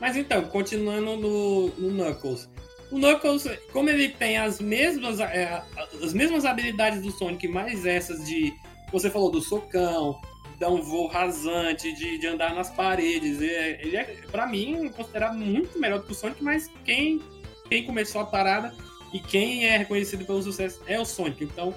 Mas 0.00 0.16
então, 0.16 0.42
continuando 0.44 1.16
no, 1.16 1.68
no 1.68 1.90
Knuckles. 1.90 2.48
o 2.90 2.98
Knuckles, 2.98 3.48
como 3.72 3.90
ele 3.90 4.10
tem 4.10 4.38
as 4.38 4.60
mesmas, 4.60 5.20
é, 5.20 5.62
as 6.02 6.12
mesmas 6.12 6.44
habilidades 6.44 7.02
do 7.02 7.10
Sonic, 7.10 7.48
mais 7.48 7.84
essas 7.84 8.24
de. 8.24 8.52
Você 8.92 9.10
falou 9.10 9.30
do 9.30 9.40
socão, 9.40 10.18
dar 10.58 10.68
um 10.70 10.82
voo 10.82 11.06
rasante, 11.06 11.92
de, 11.92 12.18
de 12.18 12.26
andar 12.26 12.54
nas 12.54 12.70
paredes. 12.70 13.40
Ele 13.40 13.54
é, 13.54 13.80
ele 13.80 13.96
é, 13.96 14.16
pra 14.30 14.46
mim, 14.46 14.90
considerado 14.94 15.36
muito 15.36 15.78
melhor 15.78 16.00
do 16.00 16.06
que 16.06 16.12
o 16.12 16.14
Sonic, 16.14 16.42
mas 16.42 16.68
quem, 16.84 17.22
quem 17.68 17.84
começou 17.84 18.20
a 18.20 18.26
parada 18.26 18.74
e 19.12 19.20
quem 19.20 19.66
é 19.66 19.78
reconhecido 19.78 20.24
pelo 20.24 20.42
sucesso 20.42 20.80
é 20.86 20.98
o 21.00 21.04
Sonic. 21.04 21.44
Então. 21.44 21.74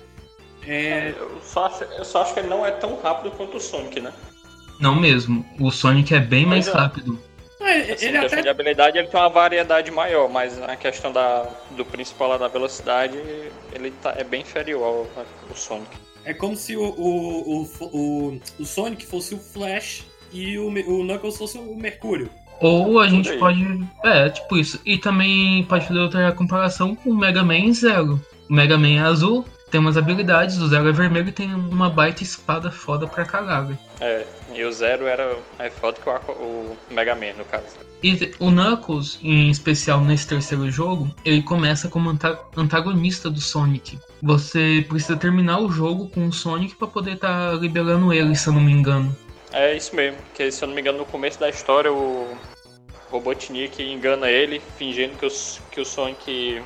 É... 0.65 1.13
Eu, 1.17 1.41
só 1.41 1.65
acho, 1.65 1.83
eu 1.83 2.05
só 2.05 2.21
acho 2.23 2.33
que 2.33 2.39
ele 2.39 2.49
não 2.49 2.65
é 2.65 2.71
tão 2.71 2.99
rápido 2.99 3.31
quanto 3.31 3.57
o 3.57 3.59
Sonic, 3.59 3.99
né? 3.99 4.13
Não 4.79 4.95
mesmo. 4.95 5.45
O 5.59 5.71
Sonic 5.71 6.13
é 6.13 6.19
bem 6.19 6.45
mais 6.45 6.67
Mas, 6.67 6.75
rápido. 6.75 7.19
É, 7.59 7.93
Assim, 7.93 8.07
ele 8.07 8.19
questão 8.19 8.39
até 8.39 8.41
de 8.41 8.49
habilidade 8.49 8.97
ele 8.97 9.07
tem 9.07 9.19
uma 9.19 9.29
variedade 9.29 9.91
maior, 9.91 10.27
mas 10.27 10.59
a 10.59 10.75
questão 10.75 11.11
da, 11.11 11.47
do 11.71 11.85
principal 11.85 12.29
lá 12.29 12.37
da 12.37 12.47
velocidade, 12.47 13.15
ele 13.71 13.91
tá, 14.01 14.15
é 14.17 14.23
bem 14.23 14.41
inferior 14.41 14.83
ao, 14.83 15.25
ao 15.47 15.55
Sonic. 15.55 15.95
É 16.23 16.33
como 16.33 16.55
se 16.55 16.75
o, 16.75 16.83
o, 16.83 17.63
o, 17.63 17.67
o, 17.81 18.39
o 18.59 18.65
Sonic 18.65 19.05
fosse 19.05 19.33
o 19.33 19.39
Flash 19.39 20.05
e 20.31 20.57
o, 20.57 20.67
o 20.67 21.03
Knuckles 21.03 21.37
fosse 21.37 21.57
o 21.57 21.75
Mercúrio. 21.75 22.29
Ou 22.59 22.99
a 22.99 23.07
gente 23.07 23.31
pode. 23.37 23.65
É, 24.03 24.29
tipo 24.29 24.57
isso. 24.57 24.79
E 24.85 24.97
também 24.97 25.63
pode 25.63 25.87
fazer 25.87 25.99
outra 25.99 26.31
comparação 26.31 26.95
com 26.95 27.09
o 27.09 27.17
Mega 27.17 27.43
Man 27.43 27.57
e 27.57 27.73
Zero. 27.73 28.21
O 28.47 28.53
Mega 28.53 28.77
Man 28.77 28.97
é 28.97 28.99
azul, 28.99 29.43
tem 29.71 29.81
umas 29.81 29.97
habilidades, 29.97 30.57
o 30.57 30.67
Zero 30.67 30.87
é 30.87 30.91
vermelho 30.91 31.29
e 31.29 31.31
tem 31.31 31.51
uma 31.51 31.89
baita 31.89 32.21
espada 32.21 32.69
foda 32.69 33.07
pra 33.07 33.25
caralho. 33.25 33.77
É, 33.99 34.27
e 34.55 34.63
o 34.63 34.71
Zero 34.71 35.05
era 35.05 35.35
mais 35.57 35.73
foda 35.73 35.97
que 36.01 36.07
o, 36.09 36.11
Aqua- 36.11 36.35
o 36.35 36.77
Mega 36.89 37.15
Man, 37.15 37.33
no 37.37 37.45
caso. 37.45 37.65
E 38.03 38.33
o 38.39 38.49
Knuckles, 38.49 39.19
em 39.21 39.49
especial 39.49 40.01
nesse 40.01 40.27
terceiro 40.27 40.69
jogo, 40.71 41.09
ele 41.23 41.43
começa 41.43 41.87
como 41.87 42.09
anta- 42.09 42.39
antagonista 42.57 43.29
do 43.29 43.39
Sonic. 43.39 43.99
Você 44.23 44.85
precisa 44.89 45.15
terminar 45.15 45.59
o 45.59 45.71
jogo 45.71 46.09
com 46.09 46.27
o 46.27 46.33
Sonic 46.33 46.75
pra 46.75 46.87
poder 46.87 47.13
estar 47.13 47.53
liberando 47.59 48.11
ele, 48.11 48.35
se 48.35 48.47
eu 48.47 48.53
não 48.53 48.61
me 48.61 48.71
engano. 48.71 49.15
É 49.53 49.75
isso 49.75 49.95
mesmo, 49.95 50.17
que 50.33 50.49
se 50.51 50.63
eu 50.63 50.67
não 50.67 50.75
me 50.75 50.81
engano, 50.81 50.99
no 50.99 51.05
começo 51.05 51.39
da 51.39 51.49
história, 51.49 51.91
o 51.91 52.35
Robotnik 53.11 53.83
engana 53.83 54.29
ele, 54.29 54.61
fingindo 54.77 55.17
que 55.17 55.25
o, 55.25 55.29
que 55.71 55.81
o 55.81 55.85
Sonic 55.85 56.61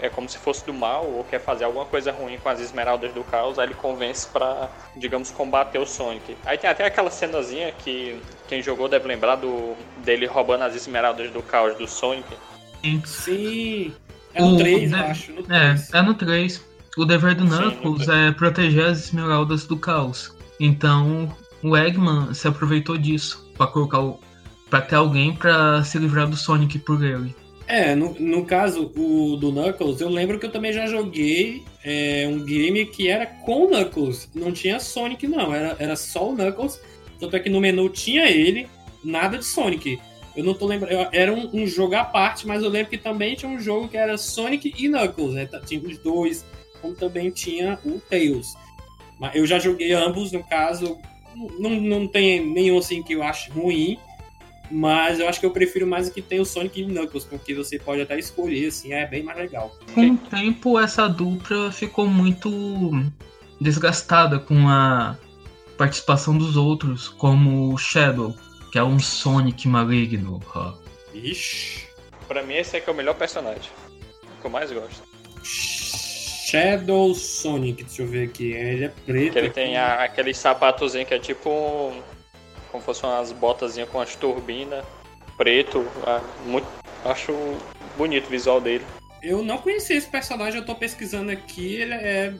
é 0.00 0.08
como 0.08 0.28
se 0.28 0.38
fosse 0.38 0.64
do 0.66 0.72
mal 0.74 1.04
ou 1.06 1.24
quer 1.24 1.40
fazer 1.40 1.64
alguma 1.64 1.84
coisa 1.84 2.12
ruim 2.12 2.36
com 2.38 2.48
as 2.48 2.60
esmeraldas 2.60 3.12
do 3.12 3.22
caos, 3.24 3.58
aí 3.58 3.66
ele 3.66 3.74
convence 3.74 4.26
pra, 4.28 4.68
digamos, 4.96 5.30
combater 5.30 5.78
o 5.78 5.86
Sonic. 5.86 6.36
Aí 6.44 6.58
tem 6.58 6.68
até 6.68 6.84
aquela 6.84 7.10
cenazinha 7.10 7.72
que 7.72 8.20
quem 8.48 8.62
jogou 8.62 8.88
deve 8.88 9.06
lembrar 9.08 9.36
do 9.36 9.74
dele 10.04 10.26
roubando 10.26 10.64
as 10.64 10.74
esmeraldas 10.74 11.30
do 11.30 11.42
caos 11.42 11.76
do 11.78 11.86
Sonic. 11.88 12.28
Sim. 13.04 13.92
É 14.34 14.42
no 14.42 14.54
O- 14.54 14.58
3, 14.58 14.90
eu 14.92 14.98
né? 14.98 15.06
acho. 15.10 15.32
No 15.32 15.40
É, 15.42 15.44
3. 15.74 15.92
é 15.94 16.02
no 16.02 16.14
3. 16.14 16.64
O 16.96 17.04
dever 17.04 17.34
do 17.34 17.48
Sim, 17.48 17.56
Knuckles 17.56 18.08
é 18.08 18.30
proteger 18.32 18.86
as 18.86 18.98
esmeraldas 19.04 19.64
do 19.66 19.76
caos. 19.76 20.32
Então, 20.60 21.34
o 21.62 21.76
Eggman 21.76 22.32
se 22.34 22.46
aproveitou 22.46 22.96
disso 22.96 23.44
pra 23.56 23.66
colocar 23.66 24.00
o. 24.00 24.20
pra 24.70 24.80
ter 24.80 24.96
alguém 24.96 25.32
pra 25.34 25.82
se 25.84 25.98
livrar 25.98 26.26
do 26.28 26.36
Sonic 26.36 26.78
por 26.80 27.02
ele. 27.04 27.34
É, 27.66 27.94
no, 27.94 28.14
no 28.20 28.44
caso 28.44 28.92
o 28.94 29.36
do 29.36 29.50
Knuckles, 29.50 30.00
eu 30.00 30.08
lembro 30.08 30.38
que 30.38 30.46
eu 30.46 30.52
também 30.52 30.72
já 30.72 30.86
joguei 30.86 31.64
é, 31.82 32.26
um 32.28 32.44
game 32.44 32.84
que 32.86 33.08
era 33.08 33.26
com 33.26 33.64
o 33.64 33.68
Knuckles. 33.68 34.28
Não 34.34 34.52
tinha 34.52 34.78
Sonic, 34.78 35.26
não. 35.26 35.54
Era, 35.54 35.76
era 35.78 35.96
só 35.96 36.30
o 36.30 36.36
Knuckles. 36.36 36.80
Tanto 37.18 37.36
é 37.36 37.40
que 37.40 37.48
no 37.48 37.60
menu 37.60 37.88
tinha 37.88 38.28
ele, 38.28 38.68
nada 39.02 39.38
de 39.38 39.44
Sonic. 39.44 39.98
Eu 40.36 40.44
não 40.44 40.52
tô 40.52 40.66
lembrando. 40.66 41.08
Era 41.12 41.32
um, 41.32 41.48
um 41.54 41.66
jogo 41.66 41.94
à 41.94 42.04
parte, 42.04 42.46
mas 42.46 42.62
eu 42.62 42.68
lembro 42.68 42.90
que 42.90 42.98
também 42.98 43.34
tinha 43.34 43.50
um 43.50 43.60
jogo 43.60 43.88
que 43.88 43.96
era 43.96 44.18
Sonic 44.18 44.74
e 44.76 44.88
Knuckles, 44.88 45.32
né? 45.32 45.48
Tinha 45.64 45.80
os 45.80 45.96
dois, 45.98 46.44
como 46.82 46.94
também 46.94 47.30
tinha 47.30 47.78
o 47.84 48.00
Tails. 48.00 48.54
Mas 49.18 49.36
eu 49.36 49.46
já 49.46 49.58
joguei 49.58 49.92
ambos, 49.92 50.32
no 50.32 50.42
caso. 50.44 50.98
Não, 51.58 51.70
não 51.70 52.06
tem 52.06 52.44
nenhum 52.44 52.78
assim 52.78 53.02
que 53.02 53.14
eu 53.14 53.22
acho 53.22 53.52
ruim. 53.52 53.98
Mas 54.70 55.20
eu 55.20 55.28
acho 55.28 55.38
que 55.38 55.46
eu 55.46 55.50
prefiro 55.50 55.86
mais 55.86 56.08
o 56.08 56.12
que 56.12 56.22
tem 56.22 56.40
o 56.40 56.44
Sonic 56.44 56.80
e 56.80 56.84
o 56.84 56.88
Knuckles, 56.88 57.24
porque 57.24 57.54
você 57.54 57.78
pode 57.78 58.00
até 58.00 58.18
escolher, 58.18 58.68
assim, 58.68 58.92
é 58.92 59.06
bem 59.06 59.22
mais 59.22 59.36
legal. 59.38 59.76
Com 59.94 60.10
o 60.10 60.16
tempo, 60.16 60.78
essa 60.78 61.06
dupla 61.06 61.70
ficou 61.70 62.06
muito 62.08 62.50
desgastada 63.60 64.38
com 64.38 64.66
a 64.68 65.16
participação 65.76 66.36
dos 66.38 66.56
outros, 66.56 67.08
como 67.08 67.72
o 67.72 67.76
Shadow, 67.78 68.34
que 68.72 68.78
é 68.78 68.82
um 68.82 68.98
Sonic 68.98 69.68
maligno. 69.68 70.40
Ixi. 71.12 71.86
Pra 72.26 72.42
mim, 72.42 72.54
esse 72.54 72.76
é 72.76 72.80
que 72.80 72.88
é 72.88 72.92
o 72.92 72.96
melhor 72.96 73.14
personagem. 73.14 73.70
O 74.38 74.40
que 74.40 74.46
eu 74.46 74.50
mais 74.50 74.72
gosto. 74.72 75.02
Shadow 75.44 77.14
Sonic, 77.14 77.84
deixa 77.84 78.02
eu 78.02 78.06
ver 78.08 78.28
aqui. 78.28 78.52
Ele 78.52 78.84
é 78.84 78.88
preto. 78.88 79.32
Que 79.32 79.38
ele 79.38 79.46
aqui. 79.48 79.54
tem 79.54 79.76
a- 79.76 80.04
aquele 80.04 80.32
sapatozinho 80.32 81.04
que 81.06 81.14
é 81.14 81.18
tipo 81.18 81.50
um, 81.50 82.00
como 82.74 82.82
fosse 82.82 83.04
umas 83.06 83.30
botazinhas 83.30 83.88
com 83.88 84.00
as 84.00 84.16
turbinas 84.16 84.84
preto. 85.36 85.86
ah, 86.04 86.20
muito, 86.44 86.66
acho 87.04 87.32
bonito 87.96 88.26
o 88.26 88.30
visual 88.30 88.60
dele. 88.60 88.84
Eu 89.22 89.44
não 89.44 89.58
conhecia 89.58 89.96
esse 89.96 90.08
personagem, 90.08 90.58
eu 90.58 90.66
tô 90.66 90.74
pesquisando 90.74 91.30
aqui. 91.30 91.76
Ele 91.76 91.94
é. 91.94 92.34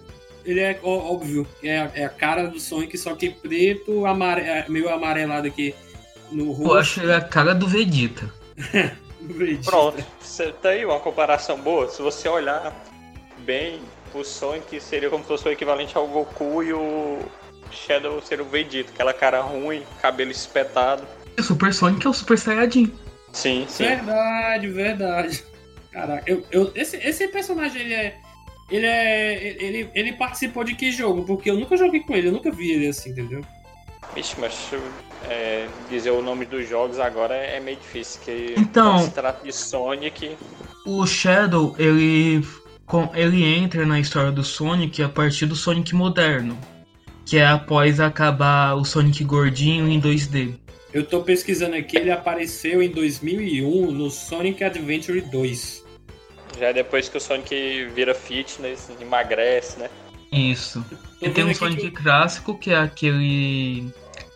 Ele 0.45 0.61
é 0.61 0.79
ó- 0.83 1.13
óbvio, 1.15 1.47
é, 1.63 1.79
a- 1.79 1.91
é 1.95 2.05
a 2.05 2.09
cara 2.09 2.47
do 2.49 2.59
Sonic, 2.61 2.99
só 2.99 3.15
que 3.15 3.31
preto, 3.31 4.05
amare, 4.05 4.43
é 4.43 4.67
meio 4.69 4.91
amarelado 4.93 5.47
aqui 5.47 5.75
no 6.31 6.51
rosto. 6.53 6.73
Eu 6.75 6.79
acho 6.79 7.01
ele 7.01 7.13
a 7.15 7.21
cara 7.21 7.55
do 7.55 7.67
Vegeta. 7.67 8.31
Vegeta. 9.23 9.71
Pronto, 9.71 10.05
você 10.21 10.53
tá 10.53 10.71
aí 10.71 10.85
uma 10.85 11.01
comparação 11.01 11.59
boa. 11.59 11.89
Se 11.89 12.03
você 12.03 12.29
olhar 12.29 12.75
bem, 13.39 13.81
o 14.13 14.23
Sonic 14.23 14.79
seria 14.81 15.09
como 15.09 15.23
se 15.23 15.29
fosse 15.29 15.49
o 15.49 15.53
equivalente 15.53 15.97
ao 15.97 16.07
Goku 16.07 16.63
e 16.63 16.73
o 16.75 17.21
Shadow 17.71 18.21
seria 18.23 18.45
o 18.45 18.49
Vegeta, 18.49 18.91
aquela 18.93 19.13
cara 19.13 19.41
ruim, 19.41 19.83
cabelo 20.01 20.31
espetado. 20.31 21.03
E 21.37 21.41
o 21.41 21.45
Super 21.45 21.73
Sonic 21.75 22.07
é 22.07 22.11
o 22.11 22.13
Super 22.15 22.39
Saiyajin. 22.39 22.93
Sim, 23.33 23.67
sim. 23.69 23.85
Verdade, 23.85 24.69
verdade. 24.69 25.45
Caraca, 25.91 26.23
eu, 26.31 26.45
eu, 26.51 26.73
esse, 26.75 26.97
esse 26.97 27.29
personagem, 27.29 27.83
ele 27.83 27.95
é. 27.95 28.17
Ele 28.71 28.87
é. 28.87 29.57
Ele, 29.63 29.91
ele 29.95 30.13
participou 30.15 30.65
de 30.65 30.75
que 30.75 30.91
jogo? 30.91 31.25
Porque 31.25 31.51
eu 31.51 31.59
nunca 31.59 31.77
joguei 31.77 32.01
com 32.01 32.15
ele, 32.15 32.29
eu 32.29 32.33
nunca 32.33 32.51
vi 32.51 32.71
ele 32.73 32.89
assim, 32.89 33.11
entendeu? 33.11 33.45
Vixe, 34.15 34.37
mas 34.39 34.55
é, 35.29 35.67
dizer 35.91 36.11
o 36.11 36.23
nome 36.23 36.45
dos 36.47 36.69
jogos 36.69 36.99
agora 37.01 37.35
é 37.35 37.59
meio 37.59 37.77
difícil, 37.77 38.21
que 38.25 38.55
Então- 38.57 38.99
se 39.01 39.11
trata 39.11 39.45
de 39.45 39.53
Sonic, 39.53 40.37
O 40.87 41.05
Shadow, 41.07 41.75
ele, 41.79 42.47
com- 42.87 43.11
ele 43.15 43.43
entra 43.45 43.85
na 43.87 43.99
história 43.99 44.31
do 44.31 44.45
Sonic 44.45 45.03
a 45.03 45.09
partir 45.09 45.47
do 45.47 45.57
Sonic 45.57 45.95
moderno, 45.95 46.57
que 47.25 47.39
é 47.39 47.47
após 47.47 48.01
acabar 48.01 48.75
o 48.75 48.85
Sonic 48.85 49.25
gordinho 49.25 49.89
em 49.89 50.01
2D. 50.01 50.55
Eu 50.93 51.05
tô 51.05 51.23
pesquisando 51.23 51.75
aqui, 51.75 51.97
ele 51.97 52.11
apareceu 52.11 52.83
em 52.83 52.91
2001 52.91 53.91
no 53.91 54.11
Sonic 54.11 54.63
Adventure 54.63 55.21
2. 55.21 55.85
já 56.59 56.67
é 56.67 56.73
depois 56.73 57.09
que 57.09 57.17
o 57.17 57.21
Sonic 57.21 57.89
vira 57.95 58.15
fitness, 58.15 58.89
emagrece, 59.01 59.79
né? 59.81 59.91
Isso. 60.31 60.85
E 61.21 61.31
tem 61.31 61.45
um 61.45 61.55
Sonic 61.55 61.83
que 61.83 61.91
clássico, 61.91 62.57
que 62.57 62.71
é 62.71 62.77
aquele 62.77 63.89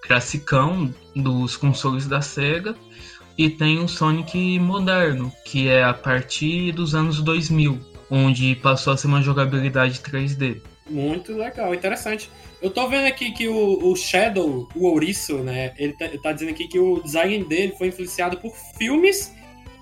classicão 0.02 0.92
dos 1.14 1.56
consoles 1.56 2.06
da 2.06 2.20
SEGA. 2.20 2.74
E 3.36 3.48
tem 3.48 3.78
o 3.78 3.86
Sonic 3.86 4.58
moderno, 4.58 5.32
que 5.44 5.68
é 5.68 5.84
a 5.84 5.94
partir 5.94 6.72
dos 6.72 6.94
anos 6.94 7.20
2000, 7.22 7.78
onde 8.10 8.56
passou 8.56 8.92
a 8.92 8.96
ser 8.96 9.06
uma 9.06 9.22
jogabilidade 9.22 10.00
3D. 10.00 10.60
Muito 10.88 11.32
legal, 11.32 11.74
interessante. 11.74 12.30
Eu 12.62 12.70
tô 12.70 12.88
vendo 12.88 13.06
aqui 13.06 13.30
que 13.32 13.46
o, 13.46 13.90
o 13.90 13.94
Shadow, 13.94 14.68
o 14.74 14.86
ouriço, 14.86 15.38
né? 15.38 15.74
Ele 15.78 15.92
tá, 15.92 16.08
tá 16.22 16.32
dizendo 16.32 16.50
aqui 16.50 16.66
que 16.66 16.78
o 16.78 17.00
design 17.02 17.44
dele 17.44 17.74
foi 17.76 17.88
influenciado 17.88 18.38
por 18.38 18.54
filmes 18.76 19.32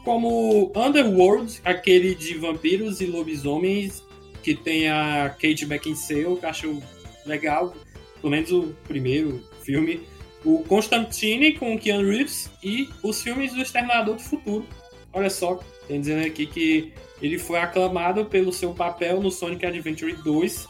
como 0.05 0.71
Underworld, 0.75 1.61
aquele 1.65 2.15
de 2.15 2.35
vampiros 2.35 3.01
e 3.01 3.07
lobisomens, 3.07 4.05
que 4.41 4.55
tem 4.55 4.89
a 4.89 5.31
Kate 5.31 5.67
Beckinsale, 5.67 6.37
que 6.37 6.47
acho 6.47 6.81
legal, 7.25 7.75
pelo 8.21 8.31
menos 8.31 8.53
o 8.53 8.75
primeiro 8.87 9.43
filme. 9.65 10.07
O 10.45 10.63
Constantine 10.63 11.55
com 11.55 11.75
o 11.75 11.79
Keanu 11.79 12.09
Reeves 12.09 12.49
e 12.63 12.89
os 13.03 13.21
filmes 13.21 13.53
do 13.53 13.61
Exterminador 13.61 14.15
do 14.15 14.23
Futuro. 14.23 14.65
Olha 15.13 15.29
só, 15.29 15.59
tem 15.89 16.01
dizendo 16.01 16.25
aqui 16.25 16.47
que 16.47 16.93
ele 17.21 17.37
foi 17.37 17.59
aclamado 17.59 18.27
pelo 18.27 18.53
seu 18.53 18.73
papel 18.73 19.21
no 19.21 19.31
Sonic 19.31 19.67
Adventure 19.67 20.13
2, 20.23 20.69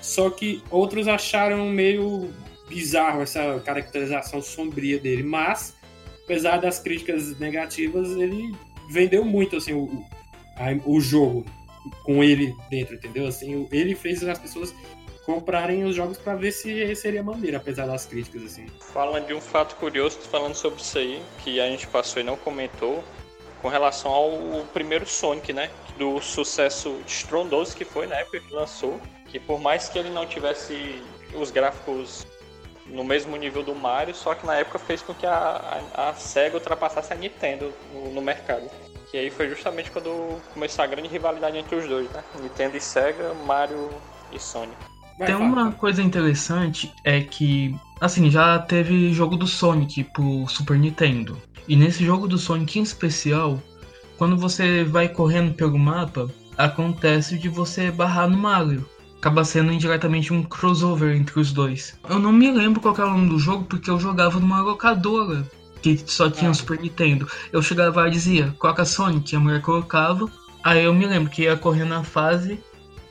só 0.00 0.30
que 0.30 0.62
outros 0.70 1.06
acharam 1.08 1.66
meio 1.68 2.32
bizarro 2.68 3.22
essa 3.22 3.60
caracterização 3.64 4.40
sombria 4.40 4.98
dele, 4.98 5.22
mas 5.22 5.74
apesar 6.24 6.58
das 6.58 6.78
críticas 6.78 7.38
negativas, 7.38 8.10
ele 8.12 8.54
vendeu 8.88 9.24
muito 9.24 9.56
assim 9.56 9.72
o, 9.72 10.04
o- 10.86 11.00
jogo 11.00 11.44
com 12.04 12.22
ele 12.22 12.54
dentro, 12.70 12.94
entendeu? 12.94 13.26
Assim, 13.26 13.66
ele 13.72 13.94
fez 13.94 14.22
as 14.22 14.38
pessoas 14.38 14.74
comprarem 15.26 15.84
os 15.84 15.94
jogos 15.96 16.18
pra 16.18 16.34
ver 16.34 16.52
se 16.52 16.94
seria 16.96 17.22
maneiro, 17.22 17.56
apesar 17.56 17.86
das 17.86 18.04
críticas 18.06 18.42
assim. 18.44 18.66
Falando 18.92 19.26
de 19.26 19.34
um 19.34 19.40
fato 19.40 19.76
curioso, 19.76 20.18
falando 20.30 20.54
sobre 20.54 20.80
isso 20.80 20.98
aí, 20.98 21.22
que 21.42 21.60
a 21.60 21.68
gente 21.70 21.86
passou 21.86 22.20
e 22.20 22.24
não 22.24 22.36
comentou, 22.36 23.02
com 23.62 23.68
relação 23.68 24.10
ao 24.10 24.64
primeiro 24.72 25.06
Sonic, 25.06 25.52
né? 25.52 25.70
do 25.98 26.18
sucesso 26.22 26.98
estrondoso 27.06 27.76
que 27.76 27.84
foi 27.84 28.06
na 28.06 28.16
época 28.16 28.40
que 28.40 28.54
lançou, 28.54 28.98
que 29.30 29.38
por 29.38 29.60
mais 29.60 29.88
que 29.88 29.98
ele 29.98 30.10
não 30.10 30.26
tivesse 30.26 31.02
os 31.34 31.50
gráficos 31.50 32.26
no 32.86 33.04
mesmo 33.04 33.36
nível 33.36 33.62
do 33.62 33.74
Mario, 33.74 34.14
só 34.14 34.34
que 34.34 34.44
na 34.44 34.56
época 34.56 34.78
fez 34.78 35.00
com 35.00 35.14
que 35.14 35.26
a, 35.26 35.80
a, 35.94 36.08
a 36.08 36.14
SEGA 36.14 36.56
ultrapassasse 36.56 37.12
a 37.12 37.16
Nintendo 37.16 37.72
no, 37.94 38.12
no, 38.12 38.20
mercado. 38.20 38.68
Que 39.10 39.18
aí 39.18 39.30
foi 39.30 39.48
justamente 39.48 39.90
quando 39.90 40.40
começou 40.52 40.84
a 40.84 40.88
grande 40.88 41.08
rivalidade 41.08 41.56
entre 41.56 41.76
os 41.76 41.88
dois, 41.88 42.10
né? 42.10 42.22
Nintendo 42.40 42.76
e 42.76 42.80
SEGA, 42.80 43.32
Mario 43.46 43.90
e 44.32 44.38
Sony. 44.38 44.72
Tem 45.24 45.34
uma 45.34 45.70
coisa 45.72 46.02
interessante, 46.02 46.92
é 47.04 47.20
que, 47.20 47.76
assim, 48.00 48.30
já 48.30 48.58
teve 48.58 49.12
jogo 49.12 49.36
do 49.36 49.46
Sonic 49.46 50.04
pro 50.04 50.48
Super 50.48 50.78
Nintendo. 50.78 51.40
E 51.68 51.76
nesse 51.76 52.04
jogo 52.04 52.26
do 52.26 52.38
Sonic 52.38 52.78
em 52.78 52.82
especial, 52.82 53.60
quando 54.16 54.36
você 54.36 54.82
vai 54.82 55.08
correndo 55.08 55.52
pelo 55.54 55.78
mapa, 55.78 56.28
acontece 56.56 57.38
de 57.38 57.48
você 57.48 57.90
barrar 57.90 58.28
no 58.28 58.38
Mario 58.38 58.88
acaba 59.20 59.44
sendo 59.44 59.70
indiretamente 59.70 60.32
um 60.32 60.42
crossover 60.42 61.14
entre 61.14 61.38
os 61.38 61.52
dois. 61.52 61.98
Eu 62.08 62.18
não 62.18 62.32
me 62.32 62.50
lembro 62.50 62.80
qual 62.80 62.94
era 62.94 63.06
o 63.06 63.10
nome 63.10 63.28
do 63.28 63.38
jogo 63.38 63.64
porque 63.64 63.90
eu 63.90 64.00
jogava 64.00 64.40
numa 64.40 64.62
locadora 64.62 65.46
que 65.82 66.02
só 66.06 66.30
tinha 66.30 66.48
o 66.48 66.52
ah. 66.52 66.54
Super 66.54 66.80
Nintendo. 66.80 67.28
Eu 67.52 67.62
chegava 67.62 68.08
e 68.08 68.10
dizia, 68.10 68.54
coloca 68.58 68.84
Sonic, 68.84 69.36
a 69.36 69.40
mulher 69.40 69.60
colocava. 69.60 70.26
Aí 70.64 70.84
eu 70.84 70.94
me 70.94 71.06
lembro 71.06 71.30
que 71.30 71.42
ia 71.42 71.56
correndo 71.56 71.90
na 71.90 72.02
fase 72.02 72.58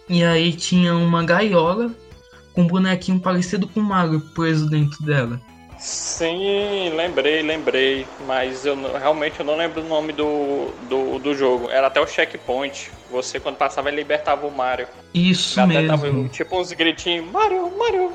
e 0.08 0.24
aí 0.24 0.52
tinha 0.52 0.96
uma 0.96 1.24
gaiola 1.24 1.94
com 2.54 2.64
um 2.64 2.68
bonequinho 2.68 3.20
parecido 3.20 3.68
com 3.68 3.80
o 3.80 3.84
Mario 3.84 4.20
preso 4.34 4.68
dentro 4.68 5.04
dela. 5.06 5.40
Sim, 5.80 6.90
lembrei, 6.90 7.42
lembrei, 7.42 8.06
mas 8.28 8.66
eu 8.66 8.76
realmente 8.98 9.40
eu 9.40 9.46
não 9.46 9.56
lembro 9.56 9.82
o 9.82 9.88
nome 9.88 10.12
do, 10.12 10.74
do, 10.90 11.20
do 11.20 11.34
jogo. 11.34 11.70
Era 11.70 11.88
até 11.88 12.02
o 12.02 12.06
checkpoint. 12.06 12.92
Você 13.10 13.40
quando 13.40 13.56
passava 13.56 13.88
ele 13.88 13.98
libertava 13.98 14.46
o 14.46 14.52
Mario. 14.52 14.90
Isso 15.14 15.66
mesmo. 15.66 15.88
Tava, 15.88 16.30
tipo 16.30 16.60
uns 16.60 16.74
gritinhos, 16.74 17.32
Mario, 17.32 17.72
Mario. 17.78 18.12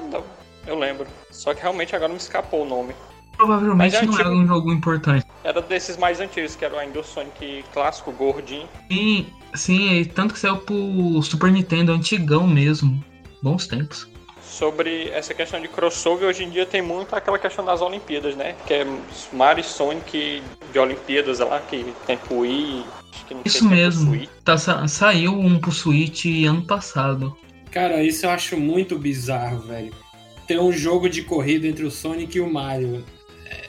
Eu 0.67 0.79
lembro. 0.79 1.07
Só 1.31 1.55
que 1.55 1.63
realmente 1.63 1.97
agora 1.97 2.13
me 2.13 2.19
escapou 2.19 2.65
o 2.65 2.69
nome. 2.69 2.95
Provavelmente 3.35 4.05
não 4.05 4.19
era 4.21 4.31
um 4.31 4.47
jogo 4.47 4.71
importante. 4.71 5.27
Era 5.43 5.63
desses 5.63 5.97
mais 5.97 6.21
antigos, 6.21 6.55
que 6.55 6.67
era 6.67 6.79
ainda 6.79 7.01
o 7.01 7.03
Sonic 7.03 7.65
clássico, 7.73 8.13
gordinho. 8.13 8.69
Sim, 8.93 9.27
sim, 9.55 10.05
tanto 10.15 10.35
que 10.35 10.41
saiu 10.41 10.59
pro 10.59 11.23
Super 11.23 11.51
Nintendo 11.51 11.93
antigão 11.93 12.47
mesmo. 12.47 13.03
Bons 13.43 13.67
tempos 13.67 14.14
sobre 14.55 15.11
essa 15.11 15.35
questão 15.35 15.61
de 15.61 15.67
crossover, 15.67 16.29
hoje 16.29 16.45
em 16.45 16.51
dia 16.51 16.65
tem 16.65 16.81
muito 16.81 17.15
aquela 17.15 17.39
questão 17.39 17.65
das 17.65 17.81
Olimpíadas, 17.81 18.37
né? 18.37 18.55
Que 18.67 18.75
é 18.75 18.87
Mario 19.33 19.63
e 19.63 19.65
Sonic 19.65 20.43
de 20.73 20.79
Olimpíadas 20.79 21.41
lá, 21.41 21.61
que 21.61 21.93
tem 22.07 22.17
pro 22.17 22.39
Wii. 22.39 22.85
isso 23.45 23.69
mesmo. 23.69 24.27
Tá, 24.45 24.57
saiu 24.87 25.33
um 25.33 25.59
pro 25.59 25.73
Switch 25.73 26.27
ano 26.47 26.63
passado. 26.63 27.37
Cara, 27.73 28.03
isso 28.03 28.27
eu 28.27 28.31
acho 28.31 28.57
muito 28.57 28.97
bizarro, 28.97 29.59
velho. 29.61 29.93
Ter 30.47 30.61
um 30.61 30.71
jogo 30.71 31.09
de 31.09 31.23
corrida 31.23 31.67
entre 31.67 31.85
o 31.85 31.91
Sonic 31.91 32.39
e 32.39 32.41
o 32.41 32.53
Mario. 32.53 33.05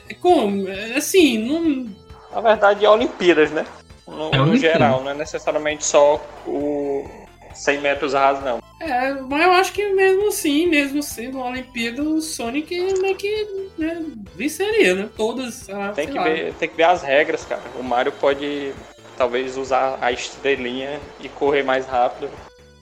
É, 0.08 0.14
como? 0.14 0.68
É, 0.68 0.96
assim, 0.96 1.38
não. 1.38 1.86
Na 2.32 2.40
verdade, 2.40 2.84
é 2.84 2.88
Olimpíadas, 2.88 3.50
né? 3.50 3.66
No, 4.06 4.30
é 4.32 4.38
no 4.38 4.56
geral, 4.56 5.02
não 5.02 5.10
é 5.10 5.14
necessariamente 5.14 5.84
só 5.84 6.24
o 6.46 7.04
100 7.52 7.80
metros 7.80 8.14
rasos, 8.14 8.44
não. 8.44 8.65
É, 8.78 9.12
mas 9.22 9.42
eu 9.42 9.52
acho 9.52 9.72
que 9.72 9.92
mesmo 9.94 10.28
assim, 10.28 10.66
mesmo 10.66 11.02
sendo 11.02 11.38
uma 11.38 11.46
Olimpíada, 11.46 12.02
o 12.02 12.20
Sonic 12.20 12.76
meio 13.00 13.16
que 13.16 13.70
né, 13.78 14.04
venceria, 14.34 14.94
né? 14.94 15.08
Todas. 15.16 15.66
tem, 15.94 16.08
que 16.08 16.18
ver, 16.18 16.52
tem 16.54 16.68
que 16.68 16.76
ver 16.76 16.84
as 16.84 17.02
regras, 17.02 17.44
cara. 17.44 17.62
O 17.78 17.82
Mario 17.82 18.12
pode 18.12 18.72
talvez 19.16 19.56
usar 19.56 19.98
a 20.00 20.12
estrelinha 20.12 21.00
e 21.20 21.28
correr 21.28 21.62
mais 21.62 21.86
rápido. 21.86 22.30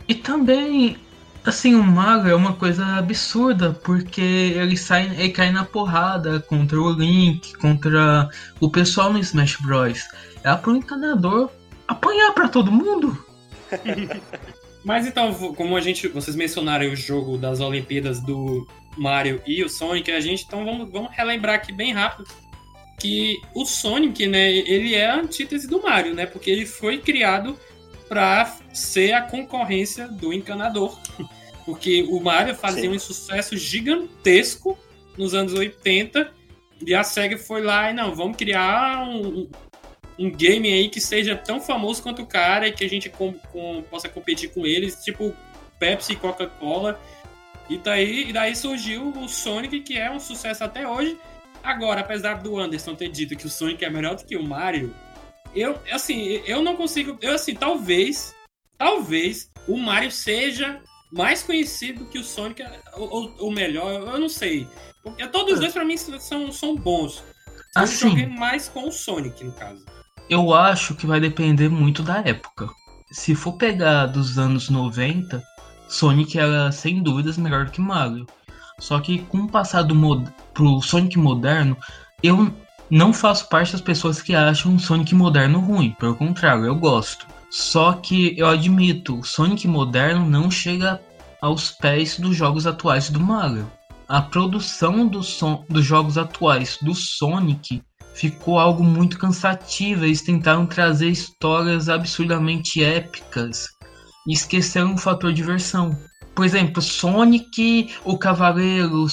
E 0.09 0.17
também, 0.17 0.99
assim, 1.45 1.77
o 1.77 1.83
Mario 1.83 2.33
é 2.33 2.35
uma 2.35 2.55
coisa 2.55 2.85
absurda, 2.97 3.79
porque 3.85 4.21
ele 4.21 4.77
sai 4.77 5.07
ele 5.17 5.31
cai 5.31 5.53
na 5.53 5.65
porrada 5.65 6.41
contra 6.41 6.81
o 6.81 6.91
Link, 6.91 7.57
contra 7.59 8.29
o 8.61 8.69
pessoal 8.69 9.13
no 9.13 9.19
Smash 9.21 9.59
Bros. 9.61 10.03
É 10.43 10.53
pro 10.57 10.75
encanador 10.75 11.51
apanhar 11.87 12.33
para 12.33 12.49
todo 12.49 12.73
mundo. 12.73 13.25
Mas 14.85 15.07
então, 15.07 15.33
como 15.55 15.77
a 15.77 15.81
gente, 15.81 16.07
vocês 16.09 16.37
mencionaram 16.37 16.87
o 16.87 16.97
jogo 16.97 17.39
das 17.39 17.61
Olimpíadas 17.61 18.21
do 18.21 18.69
Mario 18.97 19.41
e 19.47 19.65
o 19.65 19.69
Sonic, 19.69 20.11
a 20.13 20.21
gente 20.21 20.45
então 20.45 20.65
vamos, 20.65 20.91
vamos 20.91 21.11
relembrar 21.13 21.55
aqui 21.55 21.73
bem 21.73 21.93
rápido 21.93 22.29
que 22.99 23.41
o 23.55 23.65
Sonic, 23.65 24.27
né, 24.27 24.53
ele 24.53 24.95
é 24.95 25.07
a 25.07 25.17
antítese 25.17 25.67
do 25.67 25.83
Mario, 25.83 26.15
né? 26.15 26.27
Porque 26.27 26.51
ele 26.51 26.65
foi 26.65 26.99
criado 26.99 27.59
para 28.09 28.57
ser 28.73 29.13
a 29.13 29.23
concorrência 29.23 30.07
do 30.07 30.33
encanador. 30.33 30.99
Porque 31.65 32.03
o 32.11 32.21
Mario 32.21 32.55
fazia 32.55 32.83
Sim. 32.83 32.97
um 32.97 32.99
sucesso 32.99 33.57
gigantesco 33.57 34.79
nos 35.17 35.35
anos 35.35 35.55
80 35.55 36.31
e 36.87 36.95
a 36.95 37.03
SEGA 37.03 37.39
foi 37.39 37.63
lá 37.63 37.91
e 37.91 37.95
não, 37.95 38.15
vamos 38.15 38.37
criar 38.37 39.03
um, 39.09 39.49
um 40.19 40.31
game 40.31 40.73
aí 40.73 40.89
que 40.89 41.01
seja 41.01 41.37
tão 41.37 41.61
famoso 41.61 42.03
quanto 42.03 42.23
o 42.23 42.27
cara 42.27 42.69
e 42.69 42.73
que 42.73 42.85
a 42.85 42.89
gente 42.89 43.09
com, 43.09 43.33
com, 43.53 43.83
possa 43.91 44.09
competir 44.09 44.51
com 44.51 44.67
eles, 44.67 45.03
tipo 45.03 45.35
Pepsi 45.79 46.13
e 46.13 46.17
Coca-Cola. 46.17 47.01
E 47.69 47.79
daí, 47.79 48.29
e 48.29 48.33
daí 48.33 48.55
surgiu 48.55 49.09
o 49.09 49.29
Sonic, 49.29 49.81
que 49.81 49.99
é 49.99 50.11
um 50.11 50.21
sucesso 50.21 50.63
até 50.63 50.87
hoje. 50.87 51.19
Agora, 51.63 52.03
apesar 52.03 52.43
do 52.43 52.59
Anderson 52.59 52.95
ter 52.95 53.09
dito 53.09 53.37
que 53.37 53.47
o 53.47 53.51
Sonic 53.51 53.85
é 53.85 53.91
melhor 53.91 54.17
do 54.17 54.25
que 54.25 54.37
o 54.37 54.43
Mario, 54.43 54.95
eu, 55.55 55.79
assim, 55.91 56.43
eu 56.47 56.63
não 56.63 56.77
consigo. 56.77 57.17
Eu, 57.23 57.35
assim, 57.35 57.55
talvez, 57.55 58.35
talvez 58.77 59.51
o 59.67 59.79
Mario 59.79 60.11
seja 60.11 60.81
mais 61.11 61.43
conhecido 61.43 62.07
que 62.07 62.19
o 62.19 62.25
Sonic, 62.25 62.63
ou, 62.95 63.35
ou 63.39 63.51
melhor, 63.51 63.93
eu 63.93 64.19
não 64.19 64.29
sei. 64.29 64.69
Porque 65.03 65.27
todos 65.29 65.55
os 65.55 65.61
dois, 65.61 65.73
pra 65.73 65.85
mim, 65.85 65.97
são, 65.97 66.53
são 66.53 66.75
bons. 66.75 67.23
Eu 67.77 67.83
assim, 67.83 68.09
joguei 68.09 68.27
mais 68.27 68.69
com 68.69 68.89
o 68.89 68.93
Sonic, 68.93 69.43
no 69.45 69.53
caso. 69.53 69.85
Eu 70.29 70.55
acho 70.55 70.95
que 70.95 71.07
vai 71.07 71.21
depender 71.21 71.69
muito 71.69 72.03
da 72.03 72.19
época. 72.19 72.69
Se 73.13 73.35
for 73.35 73.53
pegar 73.53 74.07
dos 74.07 74.39
anos 74.39 74.71
90, 74.71 75.43
Sonic 75.87 76.39
era 76.39 76.73
sem 76.73 77.03
dúvidas 77.03 77.37
melhor 77.37 77.69
que 77.69 77.81
Mario. 77.81 78.27
Só 78.79 78.99
que 79.01 79.19
com 79.19 79.39
o 79.39 79.49
passado 79.49 79.95
mod 79.95 80.29
pro 80.55 80.81
Sonic 80.81 81.19
moderno, 81.19 81.77
eu 82.23 82.53
não 82.91 83.13
faço 83.13 83.49
parte 83.49 83.73
das 83.73 83.83
pessoas 83.83 84.23
que 84.23 84.35
acham 84.35 84.75
o 84.75 84.81
Sonic 84.81 85.15
moderno 85.15 85.61
ruim. 85.61 85.95
Pelo 86.01 86.17
contrário, 86.17 86.65
eu 86.65 86.75
gosto. 86.75 87.27
Só 87.51 87.93
que 87.93 88.35
eu 88.39 88.49
admito, 88.49 89.21
o 89.21 89.25
Sonic 89.25 89.69
moderno 89.69 90.29
não 90.29 90.51
chega 90.51 91.01
aos 91.41 91.71
pés 91.71 92.19
dos 92.19 92.35
jogos 92.35 92.67
atuais 92.67 93.11
do 93.11 93.21
Mario. 93.21 93.71
A 94.09 94.23
produção 94.23 95.07
do 95.07 95.21
dos 95.69 95.85
jogos 95.85 96.17
atuais 96.17 96.79
do 96.81 96.95
Sonic 96.95 97.83
ficou 98.15 98.59
algo 98.59 98.83
muito 98.83 99.19
cansativo. 99.19 100.05
Eles 100.05 100.23
tentaram 100.23 100.67
trazer 100.67 101.09
histórias 101.09 101.89
absurdamente 101.89 102.83
épicas 102.83 103.67
e 104.27 104.33
esqueceram 104.33 104.95
o 104.95 104.99
fator 104.99 105.33
diversão. 105.33 105.97
Por 106.35 106.45
exemplo, 106.45 106.81
Sonic, 106.81 107.95
o 108.05 108.19
Cavaleiro, 108.19 109.07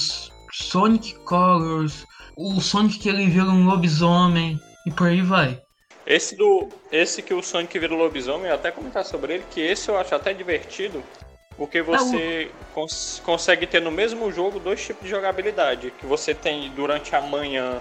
Sonic 0.52 1.14
Colors, 1.24 2.04
o 2.36 2.60
Sonic 2.60 2.98
que 2.98 3.08
ele 3.08 3.26
vira 3.26 3.46
um 3.46 3.66
lobisomem 3.66 4.58
e 4.86 4.90
por 4.90 5.08
aí 5.08 5.20
vai. 5.20 5.60
Esse 6.06 6.36
do 6.36 6.68
esse 6.90 7.22
que 7.22 7.32
o 7.32 7.42
Sonic 7.42 7.78
vira 7.78 7.94
lobisomem, 7.94 8.48
eu 8.48 8.54
até 8.54 8.70
comentar 8.70 9.04
sobre 9.04 9.34
ele 9.34 9.44
que 9.50 9.60
esse 9.60 9.88
eu 9.88 9.96
acho 9.96 10.14
até 10.14 10.34
divertido, 10.34 11.02
porque 11.56 11.80
você 11.80 12.50
cons 12.74 13.22
consegue 13.24 13.68
ter 13.68 13.80
no 13.80 13.90
mesmo 13.90 14.32
jogo 14.32 14.58
dois 14.58 14.84
tipos 14.84 15.04
de 15.04 15.10
jogabilidade, 15.10 15.92
que 15.92 16.04
você 16.04 16.34
tem 16.34 16.70
durante 16.72 17.14
a 17.14 17.20
manhã 17.20 17.80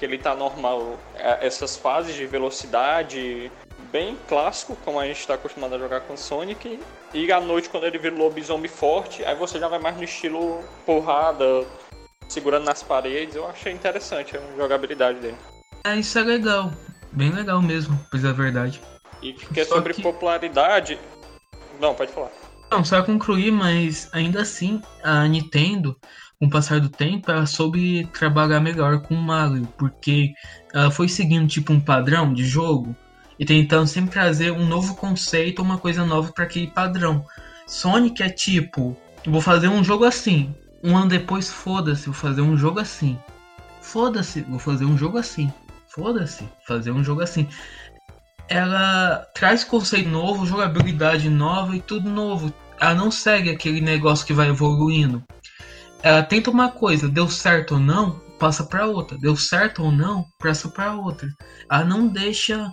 que 0.00 0.04
ele 0.06 0.16
tá 0.16 0.34
normal. 0.34 0.98
É, 1.14 1.46
essas 1.46 1.76
fases 1.76 2.16
de 2.16 2.26
velocidade 2.26 3.52
bem 3.92 4.16
clássico, 4.26 4.74
como 4.82 4.98
a 4.98 5.06
gente 5.06 5.20
está 5.20 5.34
acostumado 5.34 5.74
a 5.74 5.78
jogar 5.78 6.00
com 6.00 6.16
Sonic. 6.16 6.80
E 7.12 7.30
à 7.30 7.38
noite, 7.38 7.68
quando 7.68 7.84
ele 7.84 7.98
vira 7.98 8.16
lobisomem 8.16 8.68
forte, 8.68 9.22
aí 9.24 9.36
você 9.36 9.58
já 9.58 9.68
vai 9.68 9.78
mais 9.78 9.96
no 9.96 10.02
estilo 10.02 10.64
porrada, 10.86 11.66
segurando 12.28 12.64
nas 12.64 12.82
paredes. 12.82 13.36
Eu 13.36 13.46
achei 13.46 13.72
interessante 13.72 14.36
a 14.36 14.40
jogabilidade 14.56 15.20
dele. 15.20 15.36
É, 15.84 15.96
isso 15.96 16.18
é 16.18 16.22
legal. 16.22 16.72
Bem 17.12 17.30
legal 17.30 17.60
mesmo, 17.60 17.98
pois 18.10 18.24
é 18.24 18.32
verdade. 18.32 18.80
E 19.20 19.34
que 19.34 19.60
é 19.60 19.64
sobre 19.64 19.92
que... 19.92 20.02
popularidade. 20.02 20.98
Não, 21.78 21.94
pode 21.94 22.12
falar. 22.12 22.30
Não, 22.70 22.84
só 22.84 23.02
concluir, 23.02 23.50
mas 23.50 24.08
ainda 24.12 24.40
assim, 24.40 24.80
a 25.02 25.26
Nintendo 25.26 25.96
com 26.40 26.46
o 26.46 26.50
passar 26.50 26.80
do 26.80 26.88
tempo, 26.88 27.30
ela 27.30 27.44
soube 27.44 28.06
trabalhar 28.14 28.60
melhor 28.60 29.02
com 29.02 29.14
o 29.14 29.22
Mario, 29.22 29.68
porque 29.76 30.32
ela 30.72 30.90
foi 30.90 31.06
seguindo 31.06 31.46
tipo 31.46 31.70
um 31.70 31.78
padrão 31.78 32.32
de 32.32 32.46
jogo 32.46 32.96
e 33.38 33.44
tentando 33.44 33.86
sempre 33.86 34.10
trazer 34.10 34.50
um 34.50 34.66
novo 34.66 34.96
conceito, 34.96 35.60
uma 35.60 35.76
coisa 35.76 36.02
nova 36.02 36.32
para 36.32 36.44
aquele 36.44 36.68
padrão. 36.68 37.22
Sonic 37.66 38.22
é 38.22 38.30
tipo, 38.30 38.96
vou 39.26 39.42
fazer 39.42 39.68
um 39.68 39.84
jogo 39.84 40.04
assim, 40.04 40.54
um 40.82 40.96
ano 40.96 41.08
depois 41.08 41.50
foda-se, 41.50 42.06
vou 42.06 42.14
fazer 42.14 42.40
um 42.40 42.56
jogo 42.56 42.80
assim. 42.80 43.18
Foda-se, 43.82 44.40
vou 44.40 44.58
fazer 44.58 44.86
um 44.86 44.96
jogo 44.96 45.18
assim. 45.18 45.52
Foda-se, 45.88 46.48
fazer 46.66 46.90
um 46.90 47.04
jogo 47.04 47.20
assim. 47.20 47.46
ela 48.48 49.26
traz 49.34 49.62
conceito 49.62 50.08
novo, 50.08 50.46
jogabilidade 50.46 51.28
nova 51.28 51.76
e 51.76 51.82
tudo 51.82 52.08
novo. 52.08 52.52
Ela 52.80 52.94
não 52.94 53.10
segue 53.10 53.50
aquele 53.50 53.82
negócio 53.82 54.26
que 54.26 54.32
vai 54.32 54.48
evoluindo. 54.48 55.22
Ela 56.02 56.22
tenta 56.22 56.50
uma 56.50 56.70
coisa, 56.70 57.08
deu 57.08 57.28
certo 57.28 57.74
ou 57.74 57.80
não, 57.80 58.20
passa 58.38 58.64
para 58.64 58.86
outra. 58.86 59.18
Deu 59.18 59.36
certo 59.36 59.82
ou 59.82 59.92
não, 59.92 60.24
passa 60.38 60.68
para 60.68 60.94
outra. 60.94 61.28
Ela 61.70 61.84
não 61.84 62.08
deixa 62.08 62.70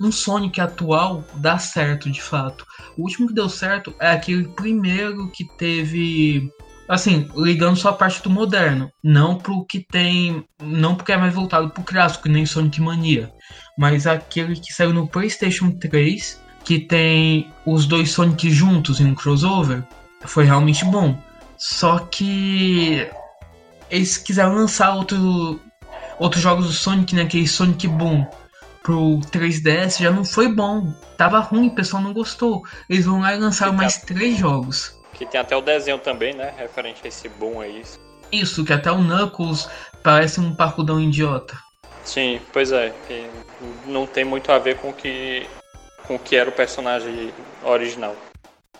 um 0.00 0.12
Sonic 0.12 0.60
atual 0.60 1.24
dar 1.36 1.58
certo 1.58 2.10
de 2.10 2.20
fato. 2.20 2.64
O 2.96 3.02
último 3.02 3.28
que 3.28 3.34
deu 3.34 3.48
certo 3.48 3.94
é 4.00 4.10
aquele 4.10 4.48
primeiro 4.48 5.30
que 5.30 5.44
teve 5.56 6.50
assim, 6.88 7.28
ligando 7.36 7.76
só 7.76 7.90
a 7.90 7.92
parte 7.92 8.22
do 8.22 8.30
moderno, 8.30 8.90
não 9.04 9.36
pro 9.36 9.64
que 9.66 9.78
tem, 9.78 10.42
não 10.62 10.94
porque 10.94 11.12
é 11.12 11.18
mais 11.18 11.34
voltado 11.34 11.68
pro 11.68 11.82
clássico, 11.82 12.28
nem 12.30 12.46
Sonic 12.46 12.80
Mania, 12.80 13.30
mas 13.76 14.06
aquele 14.06 14.56
que 14.56 14.72
saiu 14.72 14.94
no 14.94 15.06
PlayStation 15.06 15.70
3, 15.70 16.40
que 16.64 16.80
tem 16.80 17.52
os 17.66 17.84
dois 17.84 18.10
Sonic 18.10 18.50
juntos 18.50 19.00
em 19.00 19.06
um 19.06 19.14
crossover, 19.14 19.84
foi 20.24 20.44
realmente 20.44 20.84
bom. 20.86 21.20
Só 21.58 21.98
que 21.98 23.10
eles 23.90 24.16
quiseram 24.16 24.54
lançar 24.54 24.94
outro, 24.94 25.60
outros 26.18 26.42
jogos 26.42 26.66
do 26.66 26.72
Sonic, 26.72 27.14
né, 27.14 27.22
aquele 27.22 27.48
Sonic 27.48 27.88
Boom 27.88 28.26
pro 28.82 29.20
3DS 29.32 30.00
já 30.00 30.10
não 30.10 30.24
foi 30.24 30.48
bom. 30.48 30.92
Tava 31.16 31.40
ruim, 31.40 31.68
o 31.68 31.74
pessoal 31.74 32.02
não 32.02 32.14
gostou. 32.14 32.62
Eles 32.88 33.04
vão 33.04 33.20
lá 33.20 33.34
e 33.34 33.38
lançaram 33.38 33.72
mais 33.72 33.98
três 33.98 34.38
jogos. 34.38 34.96
Que 35.12 35.26
tem 35.26 35.40
até 35.40 35.56
o 35.56 35.60
desenho 35.60 35.98
também, 35.98 36.32
né? 36.32 36.54
Referente 36.56 37.00
a 37.04 37.08
esse 37.08 37.28
boom 37.28 37.60
aí. 37.60 37.82
Isso, 38.30 38.64
que 38.64 38.72
até 38.72 38.90
o 38.90 38.98
Knuckles 38.98 39.68
parece 40.02 40.40
um 40.40 40.54
parcudão 40.54 41.00
idiota. 41.00 41.58
Sim, 42.04 42.40
pois 42.52 42.72
é. 42.72 42.94
não 43.86 44.06
tem 44.06 44.24
muito 44.24 44.50
a 44.50 44.58
ver 44.58 44.76
com 44.76 44.92
que, 44.92 45.46
com 46.06 46.14
o 46.14 46.18
que 46.18 46.36
era 46.36 46.48
o 46.48 46.52
personagem 46.52 47.32
original. 47.62 48.16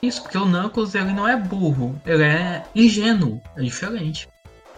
Isso, 0.01 0.23
porque 0.23 0.39
o 0.39 0.45
Knuckles 0.45 0.95
ele 0.95 1.13
não 1.13 1.27
é 1.27 1.37
burro, 1.37 2.01
ele 2.07 2.23
é 2.23 2.65
ingênuo, 2.75 3.41
é 3.57 3.63
diferente. 3.63 4.29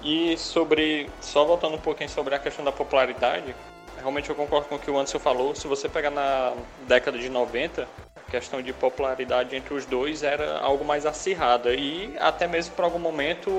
E 0.02 0.36
sobre. 0.38 1.10
Só 1.20 1.44
voltando 1.44 1.74
um 1.74 1.80
pouquinho 1.80 2.08
sobre 2.08 2.34
a 2.34 2.38
questão 2.38 2.64
da 2.64 2.72
popularidade, 2.72 3.54
realmente 3.98 4.30
eu 4.30 4.34
concordo 4.34 4.68
com 4.68 4.76
o 4.76 4.78
que 4.78 4.90
o 4.90 4.96
Anderson 4.96 5.18
falou. 5.18 5.54
Se 5.54 5.66
você 5.66 5.88
pegar 5.88 6.10
na 6.10 6.54
década 6.88 7.18
de 7.18 7.28
90, 7.28 7.86
questão 8.30 8.62
de 8.62 8.72
popularidade 8.72 9.54
entre 9.54 9.74
os 9.74 9.84
dois 9.84 10.22
era 10.22 10.58
algo 10.58 10.84
mais 10.84 11.04
acirrada 11.04 11.74
e 11.74 12.16
até 12.18 12.46
mesmo 12.46 12.74
por 12.74 12.84
algum 12.84 12.98
momento 12.98 13.50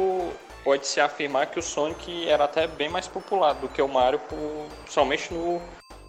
pode 0.63 0.88
se 0.88 1.02
afirmar 1.02 1.47
que 1.47 1.60
o 1.60 1.62
Sonic 1.62 2.28
era 2.28 2.45
até 2.45 2.65
bem 2.67 2.88
mais 2.88 3.08
popular 3.08 3.54
do 3.54 3.67
que 3.67 3.82
o 3.82 3.88
Mario, 3.88 4.19
por, 4.19 4.67
somente 4.88 5.34
no 5.34 5.62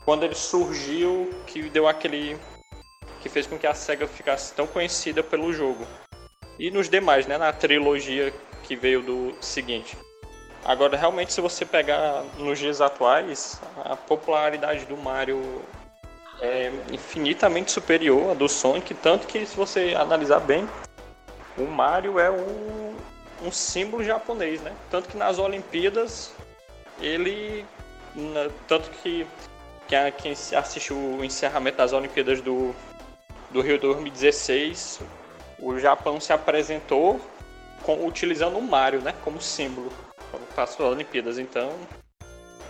quando 0.05 0.25
ele 0.25 0.35
surgiu 0.35 1.31
que 1.47 1.63
deu 1.63 1.87
aquele 1.87 2.39
que 3.23 3.29
fez 3.29 3.47
com 3.47 3.57
que 3.57 3.67
a 3.67 3.75
Sega 3.75 4.07
ficasse 4.07 4.53
tão 4.53 4.67
conhecida 4.67 5.23
pelo 5.23 5.53
jogo. 5.53 5.87
E 6.59 6.71
nos 6.71 6.89
demais, 6.89 7.27
né, 7.27 7.39
na 7.39 7.53
trilogia 7.53 8.35
que 8.65 8.77
veio 8.77 9.03
do 9.03 9.35
seguinte. 9.41 9.97
Agora, 10.65 10.97
realmente, 10.97 11.33
se 11.33 11.41
você 11.41 11.65
pegar 11.65 12.25
nos 12.39 12.59
dias 12.59 12.81
atuais, 12.81 13.61
a 13.85 13.97
popularidade 13.97 14.85
do 14.85 14.97
Mario 14.97 15.63
é 16.41 16.71
infinitamente 16.91 17.71
superior 17.71 18.33
à 18.33 18.35
do 18.35 18.49
Sonic, 18.49 18.95
tanto 18.95 19.27
que 19.27 19.47
se 19.47 19.57
você 19.57 19.95
analisar 19.97 20.41
bem, 20.41 20.69
o 21.57 21.63
Mario 21.63 22.19
é 22.19 22.31
um, 22.31 22.97
um 23.43 23.53
símbolo 23.53 24.05
japonês, 24.05 24.61
né? 24.61 24.73
Tanto 24.91 25.09
que 25.09 25.17
nas 25.17 25.39
Olimpíadas 25.39 26.33
ele 27.01 27.65
tanto 28.69 28.91
que 29.03 29.27
quem 30.19 30.33
assistiu 30.33 30.97
o 30.97 31.25
encerramento 31.25 31.79
das 31.79 31.93
Olimpíadas 31.93 32.41
do, 32.41 32.75
do 33.53 33.61
Rio 33.61 33.79
2016, 33.79 35.01
o 35.59 35.79
Japão 35.79 36.21
se 36.21 36.33
apresentou 36.33 37.21
com, 37.83 38.07
utilizando 38.07 38.59
o 38.59 38.63
Mario, 38.63 39.01
né, 39.01 39.15
como 39.23 39.41
símbolo 39.41 39.93
para 40.55 40.65
as 40.65 40.79
Olimpíadas. 40.81 41.39
Então, 41.39 41.73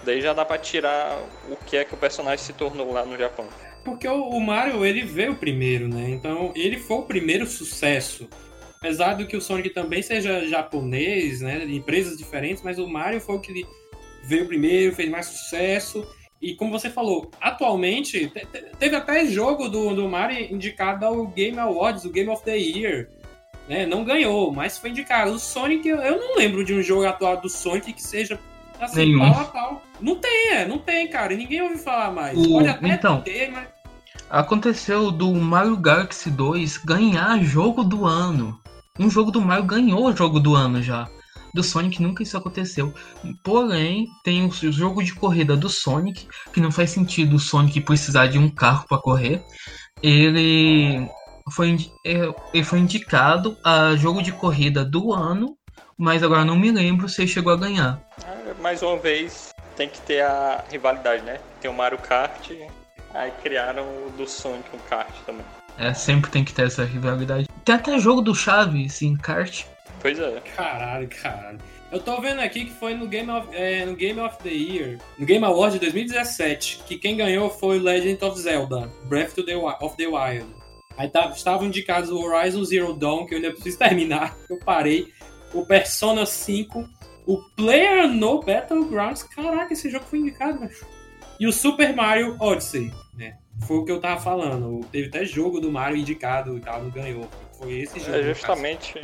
Daí 0.04 0.20
já 0.20 0.32
dá 0.32 0.44
pra 0.44 0.58
tirar 0.58 1.16
o 1.48 1.56
que 1.56 1.76
é 1.76 1.84
que 1.84 1.94
o 1.94 1.96
personagem 1.96 2.44
se 2.44 2.52
tornou 2.52 2.92
lá 2.92 3.04
no 3.04 3.16
Japão. 3.16 3.46
Porque 3.84 4.06
o, 4.06 4.40
Mario, 4.40 4.84
ele 4.84 5.02
veio 5.02 5.36
primeiro, 5.36 5.88
né? 5.88 6.10
Então, 6.10 6.52
ele 6.54 6.78
foi 6.78 6.98
o 6.98 7.02
primeiro 7.02 7.46
sucesso. 7.46 8.28
Apesar 8.78 9.14
do 9.14 9.26
que 9.26 9.36
o 9.36 9.40
Sonic 9.40 9.70
também 9.70 10.02
seja 10.02 10.46
japonês, 10.46 11.40
né? 11.40 11.64
De 11.64 11.74
empresas 11.74 12.16
diferentes, 12.16 12.62
mas 12.62 12.78
o 12.78 12.86
Mario 12.86 13.20
foi 13.20 13.36
o 13.36 13.40
que 13.40 13.64
veio 14.24 14.46
primeiro, 14.46 14.94
fez 14.94 15.08
mais 15.08 15.26
sucesso. 15.26 16.06
E 16.42 16.54
como 16.54 16.72
você 16.72 16.90
falou, 16.90 17.30
atualmente, 17.40 18.30
teve 18.78 18.96
até 18.96 19.24
jogo 19.26 19.68
do, 19.68 19.94
do 19.94 20.08
Mario 20.08 20.52
indicado 20.52 21.06
ao 21.06 21.26
Game 21.28 21.58
Awards, 21.58 22.04
o 22.04 22.10
Game 22.10 22.28
of 22.28 22.44
the 22.44 22.58
Year. 22.58 23.08
Né? 23.68 23.86
Não 23.86 24.02
ganhou, 24.02 24.52
mas 24.52 24.76
foi 24.76 24.90
indicado. 24.90 25.30
O 25.30 25.38
Sonic, 25.38 25.88
eu 25.88 26.18
não 26.18 26.36
lembro 26.36 26.64
de 26.64 26.74
um 26.74 26.82
jogo 26.82 27.06
atual 27.06 27.40
do 27.40 27.48
Sonic 27.48 27.92
que 27.92 28.02
seja 28.02 28.38
Assim, 28.82 28.96
Nenhum. 28.96 29.20
pau 29.20 29.40
a 29.40 29.44
pau. 29.44 29.82
Não 30.00 30.16
tem, 30.16 30.50
é, 30.50 30.66
não 30.66 30.76
tem, 30.76 31.08
cara. 31.08 31.32
E 31.32 31.36
ninguém 31.36 31.62
ouve 31.62 31.78
falar 31.78 32.10
mais. 32.10 32.36
O... 32.36 32.48
Pode 32.48 32.68
até 32.68 32.88
então, 32.88 33.20
ter, 33.20 33.48
mas. 33.50 33.68
Aconteceu 34.28 35.12
do 35.12 35.32
Mario 35.34 35.76
Galaxy 35.76 36.30
2 36.30 36.78
ganhar 36.78 37.38
jogo 37.44 37.84
do 37.84 38.04
ano. 38.04 38.58
Um 38.98 39.08
jogo 39.08 39.30
do 39.30 39.40
Mario 39.40 39.64
ganhou 39.64 40.06
o 40.06 40.16
jogo 40.16 40.40
do 40.40 40.56
ano 40.56 40.82
já. 40.82 41.08
Do 41.54 41.62
Sonic 41.62 42.02
nunca 42.02 42.22
isso 42.22 42.36
aconteceu. 42.36 42.92
Porém, 43.44 44.06
tem 44.24 44.44
o 44.44 44.50
jogo 44.50 45.02
de 45.02 45.14
corrida 45.14 45.56
do 45.56 45.68
Sonic, 45.68 46.26
que 46.52 46.60
não 46.60 46.72
faz 46.72 46.90
sentido 46.90 47.36
o 47.36 47.40
Sonic 47.40 47.80
precisar 47.80 48.26
de 48.26 48.38
um 48.38 48.48
carro 48.48 48.86
para 48.88 48.98
correr. 48.98 49.42
Ele 50.02 51.08
foi, 51.52 51.76
é, 52.06 52.28
ele 52.54 52.64
foi 52.64 52.78
indicado 52.78 53.56
a 53.64 53.94
jogo 53.96 54.22
de 54.22 54.32
corrida 54.32 54.84
do 54.84 55.12
ano, 55.12 55.56
mas 55.98 56.22
agora 56.22 56.44
não 56.44 56.58
me 56.58 56.70
lembro 56.70 57.08
se 57.08 57.22
ele 57.22 57.28
chegou 57.28 57.52
a 57.52 57.56
ganhar 57.56 58.02
mais 58.60 58.82
uma 58.82 58.96
vez, 58.96 59.50
tem 59.76 59.88
que 59.88 60.00
ter 60.00 60.22
a 60.22 60.64
rivalidade, 60.70 61.22
né? 61.22 61.40
Tem 61.60 61.70
o 61.70 61.74
Mario 61.74 61.98
Kart, 61.98 62.50
aí 63.12 63.30
criaram 63.42 63.82
o 63.82 64.12
do 64.16 64.26
Sonic 64.26 64.68
um 64.74 64.78
kart 64.88 65.12
também. 65.26 65.44
É, 65.78 65.92
sempre 65.94 66.30
tem 66.30 66.44
que 66.44 66.52
ter 66.52 66.66
essa 66.66 66.84
rivalidade. 66.84 67.48
Tem 67.64 67.74
até 67.74 67.98
jogo 67.98 68.20
do 68.20 68.34
Chaves 68.34 69.02
em 69.02 69.16
kart. 69.16 69.64
Pois 70.02 70.18
é. 70.18 70.40
Caralho, 70.56 71.08
caralho. 71.08 71.58
Eu 71.90 72.00
tô 72.00 72.20
vendo 72.20 72.40
aqui 72.40 72.64
que 72.64 72.72
foi 72.72 72.94
no 72.94 73.06
Game 73.06 73.30
of, 73.30 73.48
é, 73.54 73.86
no 73.86 73.94
Game 73.94 74.18
of 74.18 74.36
the 74.42 74.50
Year, 74.50 74.98
no 75.18 75.24
Game 75.24 75.44
Award 75.44 75.74
de 75.74 75.80
2017, 75.80 76.82
que 76.86 76.98
quem 76.98 77.16
ganhou 77.16 77.48
foi 77.48 77.78
Legend 77.78 78.24
of 78.24 78.40
Zelda, 78.40 78.90
Breath 79.04 79.38
of 79.38 79.96
the 79.96 80.06
Wild. 80.06 80.46
Aí 80.96 81.08
tá, 81.08 81.30
estavam 81.30 81.66
indicados 81.66 82.10
o 82.10 82.18
Horizon 82.18 82.64
Zero 82.64 82.92
Dawn, 82.92 83.26
que 83.26 83.34
eu 83.34 83.36
ainda 83.36 83.52
preciso 83.52 83.78
terminar, 83.80 84.36
eu 84.50 84.58
parei, 84.58 85.12
o 85.54 85.64
Persona 85.64 86.26
5 86.26 86.88
o 87.26 87.38
Player 87.56 88.08
No 88.08 88.40
Battlegrounds, 88.42 89.22
caraca, 89.22 89.72
esse 89.72 89.88
jogo 89.88 90.04
foi 90.06 90.18
indicado, 90.18 90.58
velho. 90.58 90.74
E 91.38 91.46
o 91.46 91.52
Super 91.52 91.94
Mario 91.94 92.36
Odyssey, 92.40 92.92
né? 93.14 93.36
Foi 93.66 93.78
o 93.78 93.84
que 93.84 93.92
eu 93.92 94.00
tava 94.00 94.20
falando. 94.20 94.84
Teve 94.90 95.08
até 95.08 95.24
jogo 95.24 95.60
do 95.60 95.70
Mario 95.70 95.96
indicado 95.96 96.56
e 96.56 96.60
tal, 96.60 96.82
não 96.82 96.90
ganhou. 96.90 97.28
Foi 97.58 97.72
esse 97.80 98.00
jogo. 98.00 98.16
É 98.16 98.22
justamente. 98.34 99.00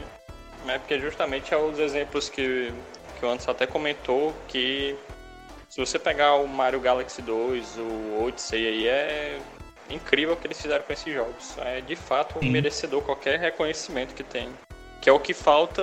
É 0.69 0.79
porque 0.79 0.99
justamente 0.99 1.53
é 1.55 1.57
os 1.57 1.79
exemplos 1.79 2.29
que, 2.29 2.73
que 3.19 3.25
o 3.25 3.29
Anderson 3.29 3.51
até 3.51 3.67
comentou 3.67 4.35
que 4.47 4.97
se 5.69 5.81
você 5.81 5.99
pegar 5.99 6.35
o 6.37 6.47
Mario 6.47 6.81
Galaxy 6.81 7.21
2, 7.21 7.79
o 7.79 8.25
Odyssey 8.25 8.67
aí, 8.67 8.89
é 8.89 9.39
incrível 9.91 10.35
o 10.35 10.37
que 10.37 10.47
eles 10.47 10.61
fizeram 10.61 10.85
com 10.85 10.93
esses 10.93 11.13
jogos. 11.13 11.57
É 11.59 11.81
de 11.81 11.95
fato 11.97 12.39
um 12.39 12.51
merecedor 12.51 13.03
qualquer 13.03 13.39
reconhecimento 13.39 14.15
que 14.15 14.23
tem. 14.23 14.49
Que 15.01 15.11
é 15.11 15.13
o 15.13 15.21
que 15.21 15.35
falta 15.35 15.83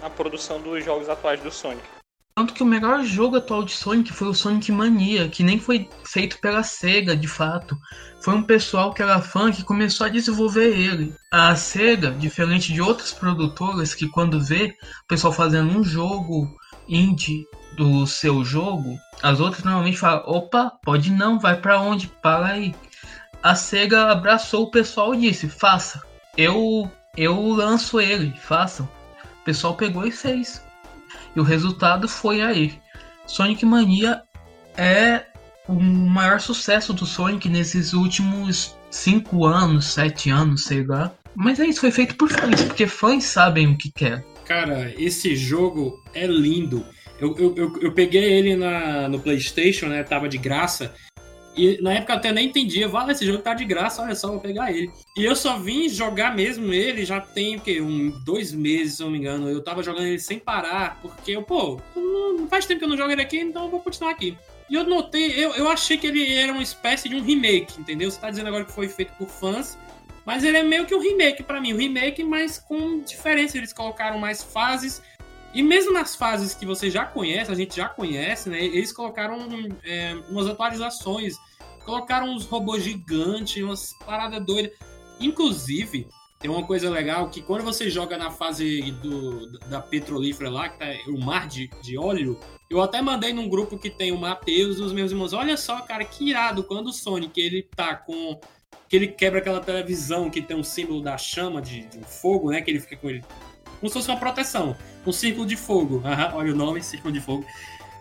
na 0.00 0.10
produção 0.10 0.60
dos 0.60 0.84
jogos 0.84 1.08
atuais 1.08 1.40
do 1.40 1.50
Sonic. 1.50 1.97
Tanto 2.38 2.54
que 2.54 2.62
o 2.62 2.66
melhor 2.66 3.02
jogo 3.02 3.36
atual 3.36 3.64
de 3.64 3.72
Sonic 3.72 4.12
foi 4.12 4.28
o 4.28 4.32
Sonic 4.32 4.70
Mania, 4.70 5.28
que 5.28 5.42
nem 5.42 5.58
foi 5.58 5.90
feito 6.04 6.38
pela 6.38 6.62
SEGA 6.62 7.16
de 7.16 7.26
fato. 7.26 7.76
Foi 8.20 8.32
um 8.32 8.44
pessoal 8.44 8.94
que 8.94 9.02
era 9.02 9.20
fã 9.20 9.50
que 9.50 9.64
começou 9.64 10.06
a 10.06 10.08
desenvolver 10.08 10.68
ele. 10.68 11.12
A 11.32 11.56
SEGA, 11.56 12.12
diferente 12.12 12.72
de 12.72 12.80
outras 12.80 13.12
produtoras 13.12 13.92
que 13.92 14.08
quando 14.08 14.40
vê 14.40 14.76
o 15.02 15.08
pessoal 15.08 15.32
fazendo 15.32 15.76
um 15.76 15.82
jogo 15.82 16.48
indie 16.88 17.44
do 17.76 18.06
seu 18.06 18.44
jogo, 18.44 18.96
as 19.20 19.40
outras 19.40 19.64
normalmente 19.64 19.98
falam: 19.98 20.22
opa, 20.24 20.70
pode 20.84 21.10
não, 21.10 21.40
vai 21.40 21.60
para 21.60 21.80
onde? 21.80 22.06
Para 22.06 22.46
aí. 22.46 22.72
A 23.42 23.56
SEGA 23.56 24.12
abraçou 24.12 24.62
o 24.62 24.70
pessoal 24.70 25.12
e 25.12 25.22
disse: 25.22 25.48
faça, 25.48 26.00
eu, 26.36 26.88
eu 27.16 27.48
lanço 27.48 27.98
ele, 27.98 28.32
façam 28.40 28.88
pessoal 29.48 29.74
pegou 29.74 30.06
e 30.06 30.12
fez. 30.12 30.62
E 31.38 31.40
o 31.40 31.44
resultado 31.44 32.08
foi 32.08 32.40
aí. 32.40 32.74
Sonic 33.24 33.64
Mania 33.64 34.22
é 34.76 35.22
o 35.68 35.74
maior 35.74 36.40
sucesso 36.40 36.92
do 36.92 37.06
Sonic 37.06 37.48
nesses 37.48 37.92
últimos 37.92 38.76
5 38.90 39.46
anos, 39.46 39.84
7 39.84 40.30
anos, 40.30 40.64
sei 40.64 40.84
lá. 40.84 41.14
Mas 41.36 41.60
é 41.60 41.66
isso, 41.66 41.80
foi 41.80 41.92
feito 41.92 42.16
por 42.16 42.28
fãs, 42.28 42.60
porque 42.62 42.88
fãs 42.88 43.22
sabem 43.22 43.68
o 43.68 43.78
que 43.78 43.92
quer. 43.92 44.24
Cara, 44.44 44.92
esse 44.98 45.36
jogo 45.36 46.02
é 46.12 46.26
lindo. 46.26 46.84
Eu, 47.20 47.36
eu, 47.38 47.54
eu, 47.56 47.80
eu 47.82 47.92
peguei 47.92 48.24
ele 48.24 48.56
na, 48.56 49.08
no 49.08 49.20
PlayStation, 49.20 49.86
né? 49.86 50.02
Tava 50.02 50.28
de 50.28 50.38
graça. 50.38 50.92
E 51.58 51.82
na 51.82 51.94
época 51.94 52.12
eu 52.12 52.16
até 52.16 52.32
nem 52.32 52.46
entendia, 52.46 52.86
vale, 52.86 53.10
esse 53.10 53.26
jogo 53.26 53.42
tá 53.42 53.52
de 53.52 53.64
graça, 53.64 54.00
olha 54.00 54.14
só, 54.14 54.28
vou 54.28 54.38
pegar 54.40 54.70
ele. 54.70 54.92
E 55.16 55.24
eu 55.24 55.34
só 55.34 55.58
vim 55.58 55.88
jogar 55.88 56.34
mesmo 56.34 56.72
ele, 56.72 57.04
já 57.04 57.20
tem 57.20 57.56
o 57.56 57.60
quê? 57.60 57.80
Um, 57.80 58.10
dois 58.24 58.52
meses, 58.52 58.94
se 58.94 59.02
não 59.02 59.10
me 59.10 59.18
engano. 59.18 59.48
Eu 59.50 59.60
tava 59.60 59.82
jogando 59.82 60.06
ele 60.06 60.20
sem 60.20 60.38
parar, 60.38 61.00
porque 61.02 61.32
eu, 61.32 61.42
pô, 61.42 61.80
não 61.96 62.46
faz 62.46 62.64
tempo 62.64 62.78
que 62.78 62.84
eu 62.84 62.88
não 62.88 62.96
jogo 62.96 63.10
ele 63.10 63.22
aqui, 63.22 63.40
então 63.40 63.64
eu 63.64 63.70
vou 63.70 63.80
continuar 63.80 64.12
aqui. 64.12 64.38
E 64.70 64.74
eu 64.74 64.84
notei, 64.84 65.32
eu, 65.32 65.52
eu 65.54 65.68
achei 65.68 65.96
que 65.96 66.06
ele 66.06 66.32
era 66.32 66.52
uma 66.52 66.62
espécie 66.62 67.08
de 67.08 67.16
um 67.16 67.22
remake, 67.22 67.80
entendeu? 67.80 68.08
Você 68.08 68.20
tá 68.20 68.30
dizendo 68.30 68.46
agora 68.46 68.64
que 68.64 68.72
foi 68.72 68.88
feito 68.88 69.12
por 69.18 69.28
fãs, 69.28 69.76
mas 70.24 70.44
ele 70.44 70.58
é 70.58 70.62
meio 70.62 70.86
que 70.86 70.94
um 70.94 71.00
remake 71.00 71.42
para 71.42 71.60
mim, 71.60 71.72
um 71.72 71.78
remake, 71.78 72.22
mas 72.22 72.58
com 72.58 73.00
diferença. 73.00 73.56
Eles 73.56 73.72
colocaram 73.72 74.18
mais 74.18 74.42
fases. 74.42 75.02
E 75.54 75.62
mesmo 75.62 75.90
nas 75.90 76.14
fases 76.14 76.52
que 76.54 76.66
você 76.66 76.90
já 76.90 77.06
conhece, 77.06 77.50
a 77.50 77.54
gente 77.54 77.74
já 77.74 77.88
conhece, 77.88 78.50
né? 78.50 78.62
Eles 78.62 78.92
colocaram 78.92 79.38
é, 79.82 80.14
umas 80.28 80.46
atualizações. 80.46 81.36
Colocaram 81.88 82.34
uns 82.34 82.44
robôs 82.44 82.84
gigantes, 82.84 83.64
umas 83.64 83.94
paradas 84.04 84.44
doidas. 84.44 84.72
Inclusive, 85.18 86.06
tem 86.38 86.50
uma 86.50 86.62
coisa 86.62 86.90
legal 86.90 87.30
que 87.30 87.40
quando 87.40 87.64
você 87.64 87.88
joga 87.88 88.18
na 88.18 88.30
fase 88.30 88.92
do, 89.02 89.58
da 89.70 89.80
petrolífera 89.80 90.50
lá, 90.50 90.68
que 90.68 90.78
tá 90.78 90.84
o 91.06 91.18
mar 91.18 91.48
de, 91.48 91.70
de 91.82 91.96
óleo, 91.96 92.38
eu 92.68 92.82
até 92.82 93.00
mandei 93.00 93.32
num 93.32 93.48
grupo 93.48 93.78
que 93.78 93.88
tem 93.88 94.12
o 94.12 94.18
Matheus 94.18 94.76
e 94.76 94.82
os 94.82 94.92
meus 94.92 95.12
irmãos. 95.12 95.32
Olha 95.32 95.56
só, 95.56 95.80
cara, 95.80 96.04
que 96.04 96.28
irado 96.28 96.62
quando 96.62 96.88
o 96.88 96.92
Sonic 96.92 97.40
ele 97.40 97.62
tá 97.62 97.96
com 97.96 98.38
que 98.86 98.94
ele 98.94 99.08
quebra 99.08 99.38
aquela 99.38 99.60
televisão 99.60 100.28
que 100.28 100.42
tem 100.42 100.58
um 100.58 100.62
símbolo 100.62 101.00
da 101.00 101.16
chama 101.16 101.62
de, 101.62 101.86
de 101.86 102.04
fogo, 102.04 102.50
né? 102.50 102.60
Que 102.60 102.70
ele 102.70 102.80
fica 102.80 102.98
com 102.98 103.08
ele. 103.08 103.24
Como 103.80 103.88
se 103.88 103.94
fosse 103.94 104.10
uma 104.10 104.20
proteção. 104.20 104.76
Um 105.06 105.12
círculo 105.12 105.46
de 105.46 105.56
fogo. 105.56 106.02
Uhum, 106.04 106.36
olha 106.36 106.52
o 106.52 106.56
nome, 106.56 106.82
círculo 106.82 107.14
de 107.14 107.20
fogo. 107.22 107.46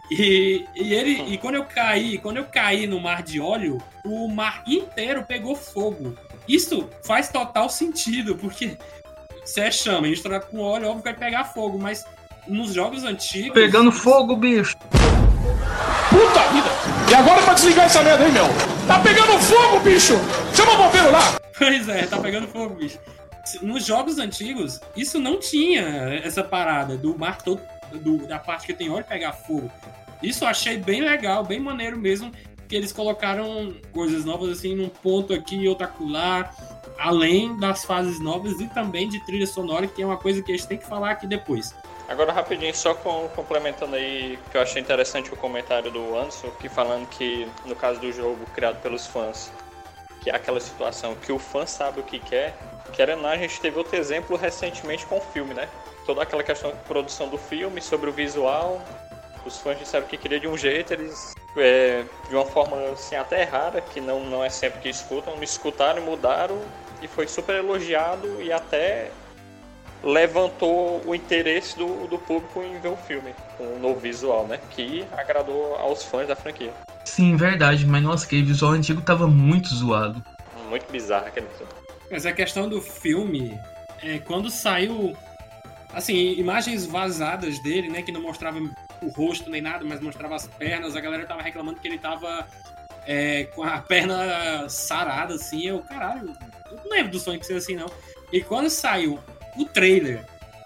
E, 0.09 0.65
e 0.75 0.93
ele. 0.93 1.33
E 1.33 1.37
quando 1.37 1.55
eu 1.55 1.65
caí, 1.65 2.17
quando 2.17 2.37
eu 2.37 2.45
caí 2.45 2.87
no 2.87 2.99
mar 2.99 3.21
de 3.21 3.39
óleo, 3.39 3.77
o 4.05 4.27
mar 4.27 4.63
inteiro 4.65 5.23
pegou 5.23 5.55
fogo. 5.55 6.15
Isso 6.47 6.89
faz 7.03 7.29
total 7.29 7.69
sentido, 7.69 8.35
porque 8.35 8.77
se 9.43 9.59
é 9.59 9.71
chama, 9.71 10.07
misturado 10.07 10.45
com 10.47 10.59
óleo, 10.59 10.87
óbvio 10.87 11.03
que 11.03 11.09
vai 11.09 11.19
pegar 11.19 11.43
fogo, 11.45 11.77
mas 11.77 12.05
nos 12.47 12.73
jogos 12.73 13.03
antigos. 13.03 13.53
Pegando 13.53 13.91
fogo, 13.91 14.35
bicho. 14.35 14.77
Puta 16.09 16.47
vida! 16.51 16.69
E 17.09 17.13
agora 17.13 17.41
pra 17.41 17.53
desligar 17.53 17.85
essa 17.85 18.01
merda 18.01 18.25
aí, 18.25 18.31
meu? 18.31 18.45
Tá 18.87 18.99
pegando 18.99 19.39
fogo, 19.39 19.79
bicho! 19.81 20.13
Chama 20.53 20.73
o 20.73 20.77
bombeiro 20.77 21.11
lá! 21.11 21.37
Pois 21.57 21.89
é, 21.89 22.05
tá 22.05 22.19
pegando 22.19 22.47
fogo, 22.47 22.75
bicho. 22.75 22.99
Nos 23.63 23.83
jogos 23.83 24.19
antigos, 24.19 24.79
isso 24.95 25.17
não 25.17 25.39
tinha 25.39 25.81
essa 26.23 26.43
parada 26.43 26.95
do 26.95 27.17
mar 27.17 27.41
todo, 27.41 27.59
do, 27.91 28.27
da 28.27 28.39
parte 28.39 28.65
que 28.65 28.73
tem 28.73 28.89
óleo 28.89 29.05
pegar 29.05 29.33
fogo. 29.33 29.71
Isso 30.21 30.43
eu 30.43 30.47
achei 30.47 30.77
bem 30.77 31.01
legal, 31.01 31.43
bem 31.43 31.59
maneiro 31.59 31.97
mesmo, 31.97 32.31
que 32.67 32.75
eles 32.75 32.91
colocaram 32.91 33.73
coisas 33.91 34.25
novas 34.25 34.49
assim 34.49 34.75
num 34.75 34.89
ponto 34.89 35.33
aqui 35.33 35.67
outro 35.67 35.85
acolá, 35.85 36.51
além 36.97 37.57
das 37.57 37.85
fases 37.85 38.19
novas 38.19 38.59
e 38.59 38.67
também 38.67 39.07
de 39.07 39.23
trilha 39.25 39.45
sonora, 39.45 39.87
que 39.87 40.01
é 40.01 40.05
uma 40.05 40.17
coisa 40.17 40.41
que 40.41 40.51
a 40.51 40.55
gente 40.55 40.67
tem 40.67 40.77
que 40.77 40.85
falar 40.85 41.11
aqui 41.11 41.27
depois. 41.27 41.75
Agora, 42.07 42.31
rapidinho, 42.31 42.73
só 42.73 42.93
com, 42.93 43.27
complementando 43.29 43.95
aí, 43.95 44.39
que 44.49 44.57
eu 44.57 44.61
achei 44.61 44.81
interessante 44.81 45.31
o 45.31 45.35
comentário 45.35 45.91
do 45.91 46.17
Anderson, 46.17 46.49
que 46.51 46.69
falando 46.69 47.07
que, 47.09 47.47
no 47.65 47.75
caso 47.75 47.99
do 47.99 48.11
jogo 48.11 48.45
criado 48.55 48.81
pelos 48.81 49.05
fãs, 49.05 49.51
que 50.21 50.29
é 50.29 50.35
aquela 50.35 50.59
situação 50.59 51.15
que 51.15 51.31
o 51.31 51.37
fã 51.37 51.65
sabe 51.65 51.99
o 51.99 52.03
que 52.03 52.17
quer, 52.17 52.57
querendo 52.93 53.21
não, 53.21 53.29
a 53.29 53.37
gente 53.37 53.59
teve 53.59 53.77
outro 53.77 53.95
exemplo 53.97 54.37
recentemente 54.37 55.05
com 55.05 55.17
o 55.17 55.21
filme, 55.21 55.53
né? 55.53 55.67
Toda 56.07 56.23
aquela 56.23 56.41
questão 56.41 56.71
de 56.71 56.77
produção 56.87 57.27
do 57.27 57.37
filme, 57.37 57.81
sobre 57.81 58.09
o 58.09 58.13
visual, 58.13 58.81
os 59.45 59.57
fãs 59.57 59.77
disseram 59.77 60.07
que 60.07 60.15
queria 60.15 60.39
de 60.39 60.47
um 60.47 60.57
jeito, 60.57 60.93
eles, 60.93 61.33
é, 61.57 62.05
de 62.29 62.33
uma 62.33 62.45
forma 62.45 62.77
assim, 62.93 63.17
até 63.17 63.43
rara, 63.43 63.81
que 63.81 63.99
não, 63.99 64.23
não 64.23 64.41
é 64.41 64.49
sempre 64.49 64.79
que 64.79 64.87
escutam, 64.87 65.35
me 65.35 65.43
escutaram 65.43 66.01
e 66.01 66.05
mudaram, 66.05 66.61
e 67.01 67.09
foi 67.09 67.27
super 67.27 67.57
elogiado 67.57 68.41
e 68.41 68.53
até 68.53 69.11
levantou 70.01 71.01
o 71.05 71.13
interesse 71.13 71.77
do, 71.77 72.07
do 72.07 72.17
público 72.17 72.63
em 72.63 72.79
ver 72.79 72.87
o 72.87 72.95
filme, 72.95 73.35
com 73.57 73.65
um 73.65 73.79
novo 73.79 73.99
visual, 73.99 74.47
né? 74.47 74.61
Que 74.71 75.05
agradou 75.11 75.75
aos 75.75 76.03
fãs 76.03 76.25
da 76.25 76.37
franquia. 76.37 76.71
Sim, 77.03 77.35
verdade, 77.35 77.85
mas 77.85 78.01
nossa, 78.01 78.25
aquele 78.25 78.43
visual 78.43 78.71
antigo 78.71 79.01
tava 79.01 79.27
muito 79.27 79.67
zoado. 79.75 80.23
Muito 80.69 80.89
bizarro 80.89 81.27
aquele 81.27 81.47
filme. 81.57 81.71
Mas 82.09 82.25
a 82.25 82.31
questão 82.31 82.69
do 82.69 82.81
filme 82.81 83.59
é 84.01 84.19
quando 84.19 84.49
saiu 84.49 85.17
assim, 85.93 86.33
imagens 86.33 86.85
vazadas 86.85 87.59
dele, 87.59 87.89
né, 87.89 88.01
que 88.01 88.11
não 88.11 88.21
mostrava 88.21 88.59
o 89.01 89.07
rosto 89.09 89.49
nem 89.49 89.61
nada, 89.61 89.85
mas 89.85 89.99
mostrava 89.99 90.35
as 90.35 90.47
pernas, 90.47 90.95
a 90.95 91.01
galera 91.01 91.25
tava 91.25 91.41
reclamando 91.41 91.79
que 91.79 91.87
ele 91.87 91.97
tava 91.97 92.47
é, 93.05 93.45
com 93.45 93.63
a 93.63 93.79
perna 93.79 94.67
sarada, 94.69 95.35
assim, 95.35 95.65
eu, 95.65 95.79
caralho, 95.81 96.33
eu 96.69 96.77
não 96.77 96.89
lembro 96.89 97.11
do 97.11 97.19
Sonic 97.19 97.45
ser 97.45 97.55
assim, 97.55 97.75
não. 97.75 97.89
E 98.31 98.41
quando 98.41 98.69
saiu 98.69 99.19
o 99.55 99.65
trailer, 99.65 100.25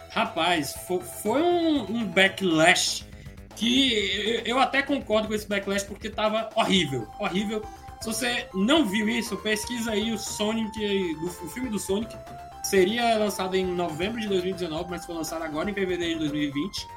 rapaz, 0.10 0.74
foi, 0.88 1.00
foi 1.00 1.42
um, 1.42 1.84
um, 1.84 2.06
backlash 2.06 3.06
que 3.56 3.94
eu, 4.26 4.56
eu 4.56 4.60
até 4.60 4.82
concordo 4.82 5.28
com 5.28 5.36
esse 5.36 5.48
backlash 5.48 5.84
porque 5.84 6.10
tava 6.10 6.50
horrível, 6.56 7.08
horrível. 7.20 7.64
Se 8.02 8.08
você 8.08 8.48
não 8.56 8.88
viu 8.88 9.08
isso, 9.08 9.38
pesquisa 9.38 9.92
aí 9.92 10.12
o 10.12 10.18
Sonic, 10.18 11.16
o 11.22 11.48
filme 11.50 11.70
do 11.70 11.78
Sonic. 11.78 12.18
Seria 12.64 13.18
lançado 13.18 13.56
em 13.56 13.66
novembro 13.66 14.22
de 14.22 14.28
2019, 14.28 14.90
mas 14.90 15.06
foi 15.06 15.16
lançado 15.16 15.44
agora 15.44 15.70
em 15.70 15.74
fevereiro 15.74 16.14
de 16.14 16.20
2020. 16.20 16.88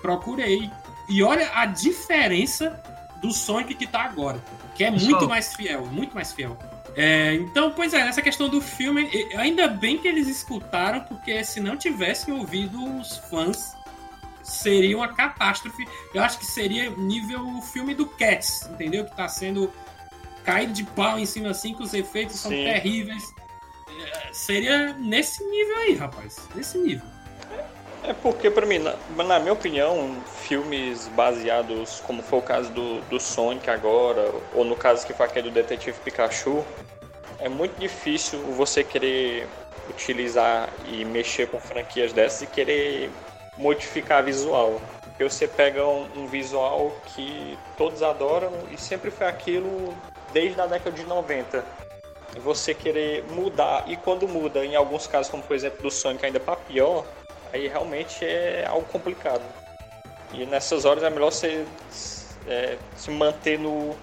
Procure 0.00 0.42
aí. 0.42 0.70
E 1.08 1.22
olha 1.22 1.50
a 1.54 1.66
diferença 1.66 2.80
do 3.20 3.32
Sonic 3.32 3.74
que 3.74 3.86
tá 3.86 4.02
agora. 4.02 4.42
Que 4.74 4.84
é 4.84 4.90
muito 4.90 5.28
mais 5.28 5.54
fiel, 5.54 5.86
muito 5.86 6.14
mais 6.14 6.32
fiel. 6.32 6.56
É, 6.96 7.34
então, 7.34 7.72
pois 7.72 7.94
é, 7.94 8.04
nessa 8.04 8.22
questão 8.22 8.48
do 8.48 8.60
filme, 8.60 9.08
ainda 9.36 9.68
bem 9.68 9.98
que 9.98 10.08
eles 10.08 10.26
escutaram, 10.26 11.00
porque 11.00 11.44
se 11.44 11.60
não 11.60 11.76
tivessem 11.76 12.34
ouvido 12.34 12.98
os 12.98 13.16
fãs, 13.16 13.72
seria 14.42 14.96
uma 14.96 15.08
catástrofe. 15.08 15.86
Eu 16.12 16.22
acho 16.22 16.38
que 16.38 16.46
seria 16.46 16.90
nível 16.90 17.46
o 17.56 17.62
filme 17.62 17.94
do 17.94 18.06
Cats, 18.06 18.68
entendeu? 18.72 19.04
Que 19.04 19.14
tá 19.14 19.28
sendo 19.28 19.72
caído 20.44 20.72
de 20.72 20.84
pau 20.84 21.18
em 21.18 21.26
cima 21.26 21.50
assim, 21.50 21.74
que 21.74 21.82
os 21.82 21.92
efeitos 21.92 22.36
Sim. 22.36 22.42
são 22.42 22.50
terríveis. 22.50 23.34
É, 23.98 24.32
seria 24.32 24.92
nesse 24.94 25.44
nível 25.44 25.76
aí, 25.78 25.94
rapaz. 25.94 26.36
Nesse 26.54 26.78
nível. 26.78 27.06
É 28.04 28.12
porque, 28.12 28.50
pra 28.50 28.64
mim, 28.64 28.78
na, 28.78 28.96
na, 29.24 29.38
minha 29.40 29.52
opinião, 29.52 30.16
filmes 30.42 31.08
baseados, 31.08 32.00
como 32.06 32.22
foi 32.22 32.38
o 32.38 32.42
caso 32.42 32.70
do, 32.70 33.00
do 33.02 33.18
Sonic 33.18 33.68
agora, 33.68 34.32
ou 34.54 34.64
no 34.64 34.76
caso 34.76 35.06
que 35.06 35.12
foi 35.12 35.26
aquele 35.26 35.50
do 35.50 35.54
Detetive 35.54 35.98
Pikachu, 36.00 36.64
é 37.38 37.48
muito 37.48 37.78
difícil 37.78 38.38
você 38.52 38.84
querer 38.84 39.46
utilizar 39.90 40.68
e 40.86 41.04
mexer 41.04 41.48
com 41.48 41.58
franquias 41.58 42.12
dessas 42.12 42.42
e 42.42 42.46
querer 42.46 43.10
modificar 43.56 44.22
visual. 44.22 44.80
Porque 45.02 45.24
você 45.24 45.48
pega 45.48 45.84
um, 45.84 46.08
um 46.16 46.26
visual 46.26 46.96
que 47.06 47.58
todos 47.76 48.02
adoram 48.02 48.52
e 48.70 48.80
sempre 48.80 49.10
foi 49.10 49.26
aquilo 49.26 49.94
desde 50.32 50.60
a 50.60 50.66
década 50.66 50.92
de 50.92 51.04
90 51.04 51.64
você 52.36 52.74
querer 52.74 53.24
mudar 53.30 53.84
e 53.86 53.96
quando 53.96 54.28
muda, 54.28 54.64
em 54.64 54.76
alguns 54.76 55.06
casos, 55.06 55.30
como 55.30 55.42
por 55.42 55.54
exemplo 55.56 55.82
do 55.82 55.90
Sonic 55.90 56.24
ainda 56.26 56.38
para 56.38 56.56
pior, 56.56 57.04
aí 57.52 57.68
realmente 57.68 58.24
é 58.24 58.66
algo 58.66 58.86
complicado. 58.86 59.42
E 60.32 60.44
nessas 60.44 60.84
horas 60.84 61.02
é 61.02 61.10
melhor 61.10 61.32
você 61.32 61.66
é, 62.46 62.76
se 62.96 63.10
manter 63.10 63.58
no, 63.58 63.96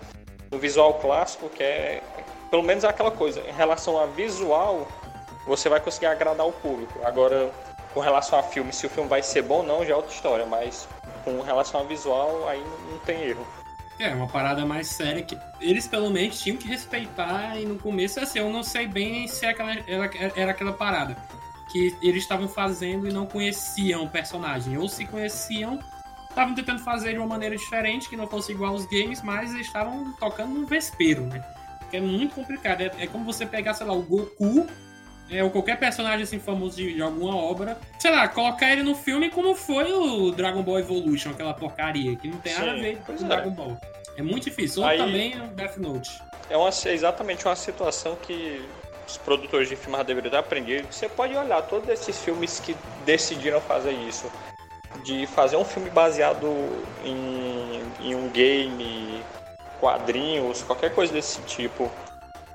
no 0.52 0.58
visual 0.58 0.96
clássico, 0.96 1.50
que 1.50 1.64
é 1.64 2.02
pelo 2.50 2.64
menos 2.64 2.84
é 2.84 2.88
aquela 2.88 3.12
coisa. 3.12 3.42
Em 3.42 3.52
relação 3.52 4.00
a 4.00 4.06
visual, 4.06 4.88
você 5.46 5.70
vai 5.70 5.80
conseguir 5.80 6.08
agradar 6.08 6.48
o 6.48 6.52
público. 6.52 7.00
Agora, 7.04 7.52
com 7.94 8.00
relação 8.00 8.40
a 8.40 8.44
filme, 8.44 8.74
se 8.74 8.86
o 8.86 8.90
filme 8.90 9.10
vai 9.10 9.22
ser 9.22 9.42
bom 9.42 9.58
ou 9.58 9.64
não, 9.64 9.86
já 9.86 9.94
é 9.94 9.96
outra 9.96 10.14
história, 10.14 10.46
mas 10.46 10.88
com 11.24 11.42
relação 11.42 11.82
a 11.82 11.84
visual, 11.84 12.48
aí 12.48 12.64
não 12.90 12.98
tem 13.00 13.22
erro. 13.24 13.46
É, 13.98 14.14
uma 14.14 14.28
parada 14.28 14.66
mais 14.66 14.88
séria 14.88 15.24
que 15.24 15.38
eles 15.62 15.88
pelo 15.88 16.10
menos 16.10 16.40
tinham 16.40 16.58
que 16.58 16.68
respeitar 16.68 17.58
e 17.58 17.66
no 17.66 17.78
começo, 17.78 18.20
assim, 18.20 18.40
eu 18.40 18.50
não 18.50 18.62
sei 18.62 18.88
bem 18.88 19.28
se 19.28 19.46
aquela, 19.46 19.72
era, 19.88 20.12
era 20.36 20.52
aquela 20.52 20.74
parada 20.74 21.16
que 21.72 21.96
eles 22.02 22.24
estavam 22.24 22.48
fazendo 22.48 23.08
e 23.08 23.12
não 23.12 23.26
conheciam 23.26 24.04
o 24.04 24.10
personagem. 24.10 24.78
Ou 24.78 24.88
se 24.88 25.06
conheciam, 25.06 25.80
estavam 26.30 26.54
tentando 26.54 26.80
fazer 26.84 27.14
de 27.14 27.18
uma 27.18 27.28
maneira 27.28 27.56
diferente, 27.56 28.10
que 28.10 28.18
não 28.18 28.28
fosse 28.28 28.52
igual 28.52 28.74
aos 28.74 28.86
games, 28.86 29.22
mas 29.22 29.54
eles 29.54 29.68
estavam 29.68 30.14
tocando 30.14 30.54
no 30.54 30.66
vespeiro, 30.66 31.26
né? 31.26 31.44
Que 31.90 31.98
é 31.98 32.02
muito 32.02 32.36
complicado. 32.36 32.82
É, 32.82 32.92
é, 33.00 33.08
como 33.08 33.26
você 33.26 33.46
pegar, 33.46 33.74
sei 33.74 33.86
lá, 33.88 33.94
o 33.94 34.02
Goku, 34.02 34.68
é, 35.30 35.44
ou 35.44 35.50
qualquer 35.50 35.80
personagem 35.80 36.24
assim 36.24 36.40
famoso 36.40 36.78
de, 36.78 36.94
de, 36.94 37.02
alguma 37.02 37.36
obra, 37.36 37.78
sei 38.00 38.12
lá, 38.12 38.28
colocar 38.28 38.72
ele 38.72 38.84
no 38.84 38.96
filme 38.96 39.30
como 39.30 39.56
foi 39.56 39.92
o 39.92 40.32
Dragon 40.32 40.62
Ball 40.62 40.80
Evolution, 40.80 41.32
aquela 41.32 41.54
porcaria, 41.54 42.16
que 42.16 42.28
não 42.28 42.38
tem 42.38 42.54
Sim, 42.54 42.60
nada 42.60 42.72
a 42.72 42.76
ver 42.76 42.98
com 43.00 43.12
o 43.12 43.16
é. 43.16 43.18
Dragon 43.20 43.52
Ball. 43.52 43.78
É 44.18 44.22
muito 44.22 44.46
difícil. 44.46 44.84
Ou 44.84 44.88
Aí, 44.88 44.98
também 44.98 45.42
o 45.42 45.48
Death 45.48 45.78
Note. 45.78 46.22
É 46.50 46.56
uma, 46.56 46.70
exatamente 46.70 47.46
uma 47.46 47.56
situação 47.56 48.16
que 48.16 48.64
os 49.08 49.18
produtores 49.18 49.68
de 49.68 49.76
filmes 49.76 50.06
deveriam 50.06 50.32
ter 50.32 50.38
aprendido. 50.38 50.88
Você 50.92 51.10
pode 51.10 51.36
olhar 51.36 51.62
todos 51.64 51.90
esses 51.90 52.18
filmes 52.20 52.60
que 52.60 52.76
decidiram 53.06 53.60
fazer 53.62 53.92
isso. 53.92 54.32
De 55.04 55.28
fazer 55.28 55.58
um 55.58 55.66
filme 55.66 55.90
baseado 55.90 56.48
em, 57.04 57.82
em 58.08 58.16
um 58.16 58.30
game, 58.30 59.22
quadrinhos, 59.80 60.64
qualquer 60.64 60.94
coisa 60.94 61.12
desse 61.12 61.42
tipo, 61.42 61.92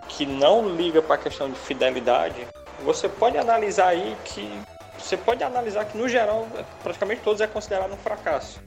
que 0.09 0.25
não 0.25 0.69
liga 0.75 1.03
para 1.03 1.17
a 1.17 1.19
questão 1.19 1.51
de 1.51 1.59
fidelidade, 1.59 2.47
você 2.83 3.09
pode 3.09 3.37
analisar 3.39 3.89
aí 3.89 4.17
que 4.25 4.61
você 4.99 5.17
pode 5.17 5.43
analisar 5.43 5.87
que 5.87 5.97
no 5.97 6.09
geral 6.09 6.47
praticamente 6.83 7.23
todos 7.23 7.41
é 7.41 7.47
considerado 7.47 7.93
um 7.93 7.97
fracasso, 7.97 8.61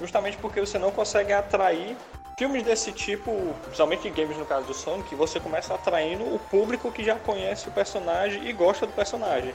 justamente 0.00 0.36
porque 0.38 0.60
você 0.60 0.78
não 0.78 0.90
consegue 0.90 1.32
atrair 1.32 1.96
filmes 2.38 2.62
desse 2.62 2.92
tipo, 2.92 3.54
principalmente 3.62 4.08
games 4.10 4.36
no 4.36 4.44
caso 4.44 4.66
do 4.66 4.74
Sonic, 4.74 5.14
você 5.14 5.38
começa 5.38 5.74
atraindo 5.74 6.24
o 6.24 6.38
público 6.38 6.90
que 6.90 7.04
já 7.04 7.16
conhece 7.16 7.68
o 7.68 7.72
personagem 7.72 8.48
e 8.48 8.52
gosta 8.52 8.86
do 8.86 8.92
personagem. 8.92 9.54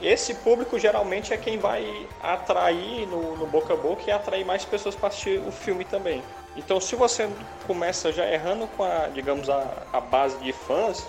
Esse 0.00 0.34
público 0.34 0.78
geralmente 0.78 1.32
é 1.32 1.36
quem 1.36 1.58
vai 1.58 2.06
atrair 2.22 3.06
no, 3.08 3.36
no 3.36 3.46
boca 3.46 3.74
a 3.74 3.76
boca 3.76 4.02
e 4.06 4.12
atrair 4.12 4.44
mais 4.44 4.64
pessoas 4.64 4.94
para 4.94 5.08
assistir 5.08 5.40
o 5.40 5.50
filme 5.50 5.84
também. 5.84 6.22
Então, 6.56 6.80
se 6.80 6.94
você 6.94 7.28
começa 7.66 8.12
já 8.12 8.28
errando 8.30 8.66
com 8.68 8.84
a, 8.84 9.08
digamos, 9.08 9.50
a, 9.50 9.66
a 9.92 10.00
base 10.00 10.36
de 10.38 10.52
fãs, 10.52 11.04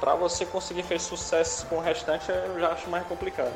para 0.00 0.14
você 0.14 0.46
conseguir 0.46 0.82
fazer 0.82 0.98
sucesso 0.98 1.66
com 1.66 1.76
o 1.76 1.80
restante, 1.80 2.30
eu 2.30 2.58
já 2.58 2.68
acho 2.68 2.88
mais 2.88 3.06
complicado. 3.06 3.52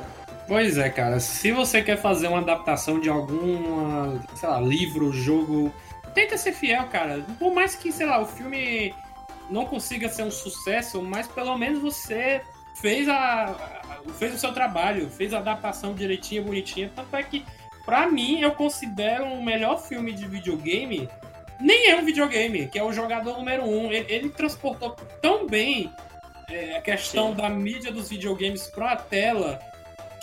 Pois 0.46 0.76
é, 0.76 0.90
cara. 0.90 1.18
Se 1.18 1.50
você 1.50 1.82
quer 1.82 1.96
fazer 1.96 2.28
uma 2.28 2.38
adaptação 2.38 3.00
de 3.00 3.08
algum, 3.08 4.20
sei 4.36 4.48
lá, 4.48 4.60
livro, 4.60 5.10
jogo, 5.10 5.72
tenta 6.14 6.36
ser 6.36 6.52
fiel, 6.52 6.86
cara. 6.88 7.24
Por 7.38 7.52
mais 7.52 7.74
que, 7.74 7.90
sei 7.90 8.06
lá, 8.06 8.20
o 8.20 8.26
filme 8.26 8.94
não 9.50 9.64
consiga 9.64 10.08
ser 10.08 10.22
um 10.22 10.30
sucesso, 10.30 11.02
mas 11.02 11.26
pelo 11.26 11.56
menos 11.56 11.80
você 11.80 12.42
fez 12.74 13.08
a, 13.08 13.54
fez 14.18 14.34
o 14.34 14.38
seu 14.38 14.52
trabalho, 14.52 15.08
fez 15.08 15.32
a 15.32 15.38
adaptação 15.38 15.94
direitinha, 15.94 16.42
bonitinha. 16.42 16.90
Tanto 16.94 17.16
é 17.16 17.22
que, 17.22 17.44
pra 17.86 18.06
mim, 18.06 18.40
eu 18.40 18.52
considero 18.52 19.24
o 19.24 19.42
melhor 19.42 19.80
filme 19.80 20.12
de 20.12 20.26
videogame. 20.26 21.08
Nem 21.58 21.88
é 21.88 21.96
um 21.96 22.04
videogame, 22.04 22.68
que 22.68 22.78
é 22.78 22.84
o 22.84 22.92
jogador 22.92 23.38
número 23.38 23.64
um. 23.64 23.90
Ele, 23.90 24.12
ele 24.12 24.28
transportou 24.28 24.94
tão 25.22 25.46
bem 25.46 25.90
é, 26.50 26.76
a 26.76 26.80
questão 26.80 27.30
Sim. 27.30 27.36
da 27.36 27.48
mídia 27.48 27.92
dos 27.92 28.08
videogames 28.08 28.66
pra 28.68 28.96
tela 28.96 29.60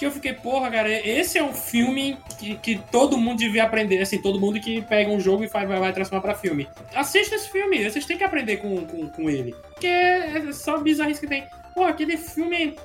que 0.01 0.05
eu 0.07 0.11
fiquei, 0.11 0.33
porra, 0.33 0.71
cara, 0.71 0.89
esse 0.89 1.37
é 1.37 1.43
um 1.43 1.53
filme 1.53 2.17
que, 2.39 2.55
que 2.55 2.81
todo 2.91 3.19
mundo 3.19 3.37
devia 3.37 3.63
aprender, 3.63 4.01
assim, 4.01 4.19
todo 4.19 4.39
mundo 4.39 4.59
que 4.59 4.81
pega 4.81 5.11
um 5.11 5.19
jogo 5.19 5.43
e 5.43 5.47
vai, 5.47 5.67
vai 5.67 5.93
transformar 5.93 6.23
pra 6.23 6.33
filme. 6.33 6.67
Assista 6.95 7.35
esse 7.35 7.47
filme, 7.51 7.87
vocês 7.87 8.03
têm 8.03 8.17
que 8.17 8.23
aprender 8.23 8.57
com, 8.57 8.83
com, 8.87 9.07
com 9.07 9.29
ele. 9.29 9.53
Porque 9.69 9.85
é 9.85 10.51
só 10.53 10.79
bizarrice 10.79 11.21
que 11.21 11.27
tem. 11.27 11.45
Pô, 11.75 11.83
aquele 11.83 12.17
filme 12.17 12.75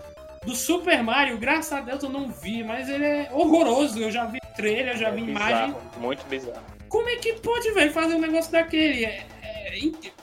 do 0.45 0.55
Super 0.55 1.03
Mario, 1.03 1.39
graças 1.39 1.73
a 1.73 1.81
Deus 1.81 2.03
eu 2.03 2.11
não 2.11 2.29
vi, 2.29 2.63
mas 2.63 2.87
ele 2.87 3.07
é 3.07 3.31
horroroso. 3.33 3.99
Eu 3.99 4.11
já 4.11 4.27
vi 4.27 4.39
trailer, 4.55 4.89
eu 4.89 4.99
já 4.99 5.09
é 5.09 5.13
vi 5.13 5.23
bizarro, 5.23 5.51
imagem. 5.51 5.77
Muito 5.97 6.27
bizarro. 6.27 6.63
Como 6.91 7.09
é 7.09 7.17
que 7.17 7.33
pode, 7.35 7.71
velho, 7.73 7.93
fazer 7.93 8.15
um 8.15 8.21
negócio 8.21 8.53
daquele? 8.53 9.07
É, 9.07 9.27
é, 9.43 9.79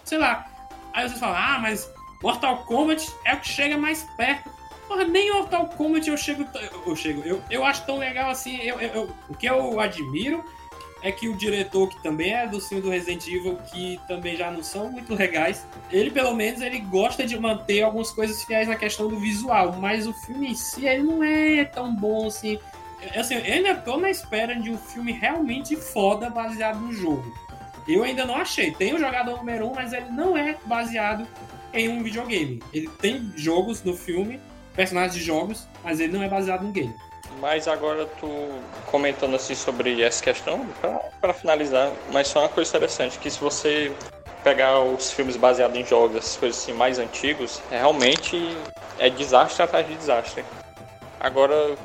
sei 0.05 0.19
lá. 0.19 0.45
Aí 0.93 1.09
vocês 1.09 1.19
falam, 1.19 1.35
ah, 1.35 1.57
mas 1.59 1.91
Mortal 2.23 2.59
Kombat 2.59 3.13
é 3.25 3.33
o 3.33 3.39
que 3.41 3.49
chega 3.49 3.77
mais 3.77 4.03
perto. 4.15 4.49
Porra, 4.87 5.03
nem 5.03 5.33
Mortal 5.33 5.67
Kombat 5.67 6.09
eu 6.09 6.17
chego. 6.17 6.47
Eu 6.87 6.95
chego. 6.95 7.21
Eu, 7.25 7.43
eu 7.49 7.65
acho 7.65 7.85
tão 7.85 7.97
legal 7.97 8.31
assim. 8.31 8.61
Eu, 8.61 8.79
eu, 8.79 8.89
eu, 8.93 9.09
o 9.27 9.35
que 9.35 9.45
eu 9.45 9.77
admiro 9.77 10.43
é 11.01 11.11
que 11.11 11.27
o 11.27 11.35
diretor, 11.35 11.89
que 11.89 12.01
também 12.01 12.33
é 12.33 12.47
do 12.47 12.61
filme 12.61 12.81
do 12.81 12.89
Resident 12.89 13.27
Evil, 13.27 13.57
que 13.69 13.99
também 14.07 14.37
já 14.37 14.49
não 14.49 14.63
são 14.63 14.89
muito 14.89 15.13
legais, 15.13 15.67
ele 15.91 16.09
pelo 16.09 16.33
menos 16.33 16.61
ele 16.61 16.79
gosta 16.79 17.25
de 17.25 17.37
manter 17.37 17.81
algumas 17.81 18.09
coisas 18.09 18.41
fiéis 18.41 18.69
na 18.69 18.77
questão 18.77 19.09
do 19.09 19.19
visual, 19.19 19.73
mas 19.73 20.07
o 20.07 20.13
filme 20.13 20.51
em 20.51 20.55
si 20.55 20.85
ele 20.85 21.03
não 21.03 21.21
é 21.21 21.65
tão 21.65 21.93
bom 21.93 22.27
assim. 22.27 22.57
Assim, 23.17 23.35
eu 23.35 23.53
ainda 23.53 23.75
tô 23.75 23.97
na 23.97 24.09
espera 24.09 24.55
de 24.55 24.71
um 24.71 24.77
filme 24.77 25.11
realmente 25.11 25.75
foda 25.75 26.29
baseado 26.29 26.79
no 26.79 26.93
jogo. 26.93 27.37
Eu 27.85 28.03
ainda 28.03 28.25
não 28.25 28.37
achei. 28.37 28.71
Tem 28.71 28.93
o 28.93 28.97
jogador 28.97 29.35
número 29.39 29.67
1, 29.67 29.69
um, 29.69 29.75
mas 29.75 29.91
ele 29.91 30.09
não 30.09 30.37
é 30.37 30.55
baseado 30.65 31.27
em 31.73 31.89
um 31.89 32.03
videogame. 32.03 32.61
Ele 32.73 32.87
tem 33.01 33.31
jogos 33.35 33.83
no 33.83 33.95
filme, 33.95 34.39
personagens 34.75 35.15
de 35.15 35.23
jogos, 35.23 35.67
mas 35.83 35.99
ele 35.99 36.13
não 36.13 36.23
é 36.23 36.29
baseado 36.29 36.63
no 36.63 36.71
game. 36.71 36.93
Mas 37.39 37.67
agora 37.67 38.05
tu 38.19 38.27
comentando 38.85 39.35
assim 39.35 39.55
sobre 39.55 40.01
essa 40.01 40.23
questão, 40.23 40.65
para 41.19 41.33
finalizar, 41.33 41.91
mas 42.11 42.27
só 42.27 42.41
uma 42.41 42.49
coisa 42.49 42.69
interessante, 42.69 43.17
que 43.17 43.29
se 43.29 43.39
você 43.39 43.91
pegar 44.43 44.79
os 44.79 45.11
filmes 45.11 45.37
baseados 45.37 45.77
em 45.77 45.85
jogos, 45.85 46.17
essas 46.17 46.37
coisas 46.37 46.61
assim 46.61 46.73
mais 46.73 46.99
antigos, 46.99 47.61
é 47.71 47.77
realmente 47.77 48.55
é 48.99 49.09
desastre 49.09 49.63
atrás 49.63 49.87
de 49.87 49.95
desastre. 49.95 50.43
Agora, 51.19 51.75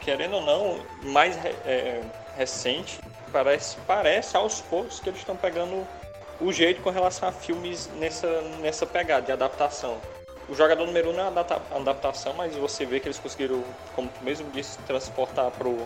querendo 0.00 0.36
ou 0.36 0.42
não, 0.42 0.80
mais 1.10 1.36
é, 1.64 2.02
recente, 2.36 3.00
parece, 3.32 3.76
parece 3.86 4.36
aos 4.36 4.60
poucos 4.60 5.00
que 5.00 5.08
eles 5.08 5.20
estão 5.20 5.36
pegando 5.36 5.86
o 6.40 6.52
jeito 6.52 6.80
com 6.82 6.90
relação 6.90 7.28
a 7.28 7.32
filmes 7.32 7.90
nessa, 7.98 8.40
nessa 8.60 8.86
pegada 8.86 9.26
de 9.26 9.32
adaptação. 9.32 9.98
O 10.48 10.54
jogador 10.54 10.86
número 10.86 11.10
1 11.10 11.12
um 11.12 11.20
é 11.20 11.22
uma 11.28 11.80
adaptação, 11.80 12.32
mas 12.34 12.54
você 12.54 12.86
vê 12.86 13.00
que 13.00 13.06
eles 13.06 13.18
conseguiram, 13.18 13.62
como 13.94 14.08
tu 14.08 14.24
mesmo 14.24 14.50
disse, 14.50 14.78
transportar 14.86 15.50
pro, 15.50 15.76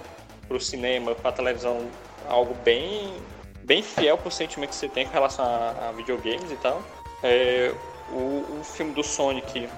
pro 0.46 0.60
cinema, 0.60 1.14
pra 1.14 1.32
televisão, 1.32 1.88
algo 2.28 2.54
bem, 2.62 3.12
bem 3.64 3.82
fiel 3.82 4.16
pro 4.16 4.30
sentimento 4.30 4.70
que 4.70 4.76
você 4.76 4.88
tem 4.88 5.06
com 5.06 5.12
relação 5.12 5.44
a, 5.44 5.88
a 5.88 5.92
videogames 5.92 6.50
e 6.52 6.56
tal. 6.56 6.80
É, 7.24 7.74
o, 8.10 8.60
o 8.60 8.64
filme 8.64 8.92
do 8.92 9.02
Sonic, 9.02 9.68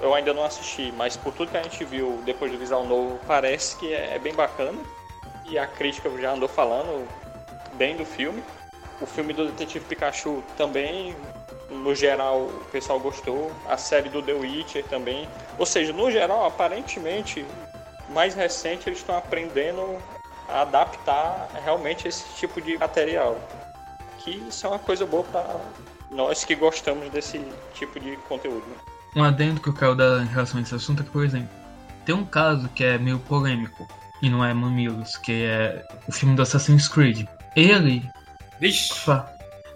eu 0.00 0.14
ainda 0.14 0.32
não 0.32 0.44
assisti, 0.44 0.92
mas 0.96 1.16
por 1.16 1.34
tudo 1.34 1.50
que 1.50 1.56
a 1.58 1.62
gente 1.62 1.84
viu 1.84 2.22
depois 2.24 2.50
do 2.50 2.56
visual 2.56 2.84
novo, 2.84 3.20
parece 3.26 3.76
que 3.76 3.92
é, 3.92 4.14
é 4.14 4.18
bem 4.18 4.32
bacana. 4.32 4.78
E 5.44 5.58
a 5.58 5.66
crítica 5.66 6.08
já 6.18 6.32
andou 6.32 6.48
falando 6.48 7.06
bem 7.74 7.96
do 7.96 8.06
filme. 8.06 8.42
O 9.00 9.06
filme 9.06 9.32
do 9.32 9.46
Detetive 9.46 9.84
Pikachu 9.84 10.42
também 10.56 11.16
no 11.70 11.94
geral 11.94 12.42
o 12.42 12.64
pessoal 12.70 13.00
gostou. 13.00 13.52
A 13.68 13.76
série 13.76 14.08
do 14.08 14.22
The 14.22 14.32
Witcher 14.32 14.84
também. 14.84 15.28
Ou 15.58 15.66
seja, 15.66 15.92
no 15.92 16.10
geral, 16.10 16.44
aparentemente, 16.44 17.44
mais 18.10 18.34
recente, 18.34 18.88
eles 18.88 18.98
estão 18.98 19.16
aprendendo 19.16 19.98
a 20.48 20.62
adaptar 20.62 21.48
realmente 21.64 22.08
esse 22.08 22.24
tipo 22.34 22.60
de 22.60 22.76
material. 22.76 23.40
Que 24.18 24.32
isso 24.48 24.66
é 24.66 24.70
uma 24.70 24.78
coisa 24.78 25.06
boa 25.06 25.24
para 25.24 25.60
nós 26.10 26.44
que 26.44 26.54
gostamos 26.54 27.08
desse 27.10 27.40
tipo 27.74 27.98
de 27.98 28.16
conteúdo. 28.28 28.64
Um 29.16 29.24
adendo 29.24 29.60
que 29.60 29.68
eu 29.68 29.74
quero 29.74 29.94
dar 29.94 30.22
em 30.22 30.26
relação 30.26 30.58
a 30.58 30.62
esse 30.62 30.74
assunto 30.74 31.02
é 31.02 31.04
que, 31.04 31.10
por 31.10 31.24
exemplo, 31.24 31.48
tem 32.04 32.14
um 32.14 32.24
caso 32.24 32.68
que 32.70 32.84
é 32.84 32.98
meio 32.98 33.18
polêmico, 33.20 33.86
e 34.22 34.28
não 34.28 34.44
é 34.44 34.52
Mamilos, 34.52 35.16
que 35.16 35.44
é 35.44 35.84
o 36.06 36.12
filme 36.12 36.34
do 36.36 36.42
Assassin's 36.42 36.88
Creed. 36.88 37.26
Ele. 37.56 38.08
Vixe. 38.60 39.10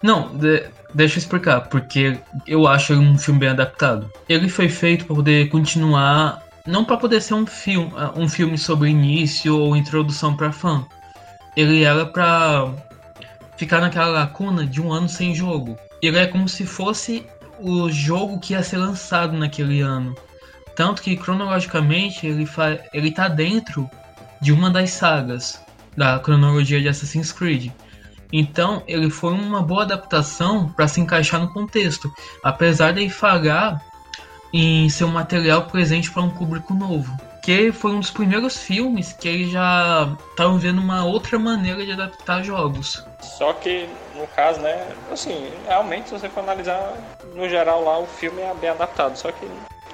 Não, 0.02 0.36
de, 0.36 0.64
deixa 0.92 1.16
eu 1.16 1.20
explicar, 1.20 1.62
porque 1.62 2.18
eu 2.46 2.66
acho 2.66 2.92
ele 2.92 3.00
um 3.00 3.18
filme 3.18 3.40
bem 3.40 3.48
adaptado. 3.48 4.10
Ele 4.28 4.48
foi 4.48 4.68
feito 4.68 5.06
para 5.06 5.16
poder 5.16 5.48
continuar, 5.48 6.42
não 6.66 6.84
para 6.84 6.98
poder 6.98 7.22
ser 7.22 7.34
um 7.34 7.46
filme, 7.46 7.90
um 8.14 8.28
filme 8.28 8.58
sobre 8.58 8.90
início 8.90 9.58
ou 9.58 9.74
introdução 9.74 10.36
para 10.36 10.52
fã. 10.52 10.86
Ele 11.56 11.82
era 11.82 12.04
para 12.04 12.70
ficar 13.56 13.80
naquela 13.80 14.08
lacuna 14.08 14.66
de 14.66 14.80
um 14.80 14.92
ano 14.92 15.08
sem 15.08 15.34
jogo. 15.34 15.78
Ele 16.02 16.18
é 16.18 16.26
como 16.26 16.48
se 16.48 16.66
fosse 16.66 17.26
o 17.58 17.90
jogo 17.90 18.38
que 18.38 18.52
ia 18.52 18.62
ser 18.62 18.76
lançado 18.76 19.36
naquele 19.36 19.80
ano. 19.80 20.14
Tanto 20.76 21.00
que 21.00 21.16
cronologicamente 21.16 22.26
ele, 22.26 22.44
fa 22.44 22.78
ele 22.92 23.10
tá 23.10 23.28
dentro 23.28 23.88
de 24.40 24.52
uma 24.52 24.70
das 24.70 24.90
sagas 24.90 25.62
da 25.96 26.18
cronologia 26.18 26.80
de 26.80 26.88
Assassin's 26.88 27.32
Creed. 27.32 27.70
Então, 28.32 28.82
ele 28.86 29.10
foi 29.10 29.32
uma 29.32 29.62
boa 29.62 29.82
adaptação 29.82 30.68
para 30.68 30.88
se 30.88 31.00
encaixar 31.00 31.40
no 31.40 31.52
contexto, 31.52 32.12
apesar 32.42 32.92
de 32.92 33.08
falhar 33.08 33.80
em 34.52 34.88
ser 34.88 35.04
um 35.04 35.08
material 35.08 35.62
presente 35.62 36.10
para 36.10 36.22
um 36.22 36.30
público 36.30 36.72
novo. 36.74 37.12
Que 37.42 37.72
foi 37.72 37.90
um 37.90 38.00
dos 38.00 38.10
primeiros 38.10 38.56
filmes 38.56 39.12
que 39.12 39.28
eles 39.28 39.50
já 39.50 40.16
estavam 40.30 40.58
vendo 40.58 40.80
uma 40.80 41.04
outra 41.04 41.38
maneira 41.38 41.84
de 41.84 41.92
adaptar 41.92 42.42
jogos. 42.42 43.04
Só 43.20 43.52
que, 43.52 43.86
no 44.14 44.26
caso, 44.28 44.60
né, 44.60 44.86
assim, 45.12 45.50
realmente, 45.66 46.08
se 46.08 46.18
você 46.18 46.28
for 46.28 46.40
analisar, 46.40 46.94
no 47.34 47.48
geral 47.48 47.84
lá, 47.84 47.98
o 47.98 48.06
filme 48.06 48.40
é 48.40 48.54
bem 48.54 48.70
adaptado, 48.70 49.16
só 49.16 49.30
que 49.30 49.46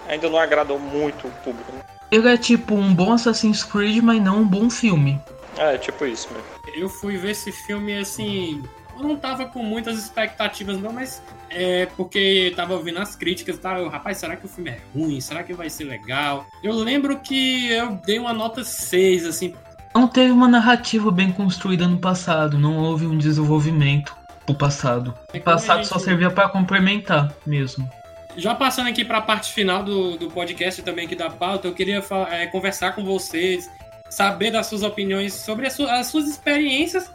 ainda 0.06 0.28
não 0.28 0.38
agradou 0.38 0.78
muito 0.78 1.26
o 1.26 1.30
público. 1.42 1.72
Né? 1.72 1.80
Ele 2.10 2.28
é 2.28 2.36
tipo 2.36 2.74
um 2.74 2.94
bom 2.94 3.12
Assassin's 3.12 3.64
Creed, 3.64 4.02
mas 4.02 4.22
não 4.22 4.42
um 4.42 4.46
bom 4.46 4.68
filme. 4.68 5.20
É, 5.56 5.76
tipo 5.78 6.04
isso 6.06 6.28
mesmo. 6.32 6.48
Eu 6.74 6.88
fui 6.88 7.16
ver 7.16 7.30
esse 7.30 7.52
filme 7.52 7.96
assim. 7.98 8.62
Eu 8.96 9.02
não 9.02 9.16
tava 9.16 9.46
com 9.46 9.62
muitas 9.62 9.98
expectativas, 9.98 10.78
não, 10.78 10.92
mas 10.92 11.22
é 11.48 11.86
porque 11.96 12.52
tava 12.54 12.74
ouvindo 12.74 12.98
as 12.98 13.16
críticas 13.16 13.56
e 13.56 13.58
tal. 13.58 13.88
Rapaz, 13.88 14.18
será 14.18 14.36
que 14.36 14.46
o 14.46 14.48
filme 14.48 14.70
é 14.70 14.78
ruim? 14.94 15.20
Será 15.20 15.42
que 15.42 15.52
vai 15.52 15.70
ser 15.70 15.84
legal? 15.84 16.46
Eu 16.62 16.74
lembro 16.74 17.18
que 17.18 17.70
eu 17.70 17.92
dei 18.04 18.18
uma 18.18 18.32
nota 18.32 18.62
6, 18.62 19.26
assim. 19.26 19.54
Não 19.94 20.06
teve 20.06 20.30
uma 20.30 20.46
narrativa 20.46 21.10
bem 21.10 21.32
construída 21.32 21.88
no 21.88 21.98
passado, 21.98 22.58
não 22.58 22.76
houve 22.78 23.06
um 23.06 23.18
desenvolvimento 23.18 24.14
pro 24.46 24.54
passado. 24.54 25.14
É 25.32 25.38
o 25.38 25.42
passado 25.42 25.78
gente... 25.78 25.88
só 25.88 25.98
servia 25.98 26.30
para 26.30 26.48
complementar 26.48 27.32
mesmo. 27.44 27.90
Já 28.36 28.54
passando 28.54 28.88
aqui 28.88 29.04
para 29.04 29.18
a 29.18 29.22
parte 29.22 29.52
final 29.52 29.82
do, 29.82 30.16
do 30.16 30.30
podcast 30.30 30.80
também 30.82 31.06
aqui 31.06 31.16
da 31.16 31.28
pauta, 31.28 31.66
eu 31.66 31.74
queria 31.74 32.02
é, 32.30 32.46
conversar 32.46 32.92
com 32.92 33.04
vocês 33.04 33.68
saber 34.10 34.50
das 34.50 34.66
suas 34.66 34.82
opiniões 34.82 35.32
sobre 35.32 35.66
as, 35.66 35.78
as 35.80 36.08
suas 36.08 36.28
experiências 36.28 37.10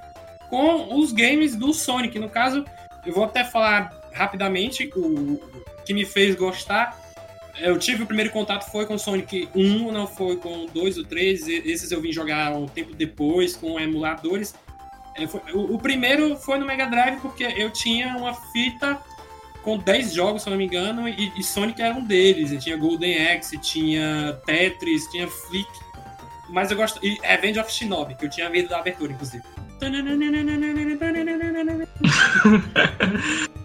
com 0.49 0.97
os 0.97 1.11
games 1.11 1.55
do 1.55 1.73
Sonic. 1.73 2.17
No 2.17 2.29
caso, 2.29 2.65
eu 3.05 3.13
vou 3.13 3.25
até 3.25 3.43
falar 3.43 4.01
rapidamente, 4.13 4.89
o 4.95 5.39
que 5.85 5.93
me 5.93 6.05
fez 6.05 6.35
gostar 6.35 6.97
eu 7.59 7.77
tive 7.79 8.03
o 8.03 8.05
primeiro 8.05 8.31
contato 8.31 8.69
foi 8.69 8.85
com 8.85 8.97
Sonic 8.97 9.47
1, 9.55 9.91
não 9.91 10.07
foi 10.07 10.35
com 10.37 10.65
2 10.65 10.97
ou 10.97 11.05
3. 11.05 11.47
Esses 11.47 11.91
eu 11.91 12.01
vim 12.01 12.11
jogar 12.11 12.53
um 12.53 12.67
tempo 12.67 12.93
depois 12.93 13.55
com 13.55 13.79
emuladores. 13.79 14.53
É, 15.15 15.23
o, 15.53 15.77
primeiro 15.77 16.35
foi 16.35 16.59
no 16.59 16.65
Mega 16.65 16.85
Drive 16.85 17.21
porque 17.21 17.43
eu 17.43 17.69
tinha 17.71 18.17
uma 18.17 18.33
fita 18.33 18.99
com 19.63 19.77
10 19.77 20.13
jogos, 20.13 20.43
se 20.43 20.49
eu 20.49 20.51
não 20.51 20.57
me 20.57 20.65
engano, 20.65 21.07
e 21.07 21.41
Sonic 21.41 21.81
era 21.81 21.95
um 21.95 22.03
deles. 22.03 22.51
Eu 22.51 22.59
tinha 22.59 22.75
Golden 22.75 23.25
Axe, 23.29 23.57
tinha 23.57 24.37
Tetris, 24.45 25.07
tinha 25.07 25.27
Flick. 25.27 25.84
Mas 26.49 26.71
eu 26.71 26.77
gosto. 26.77 27.05
E 27.05 27.19
Revenge 27.21 27.59
of 27.59 27.71
Shinobi, 27.71 28.15
que 28.15 28.25
eu 28.25 28.29
tinha 28.29 28.49
medo 28.49 28.69
da 28.69 28.79
abertura, 28.79 29.11
inclusive. 29.11 29.43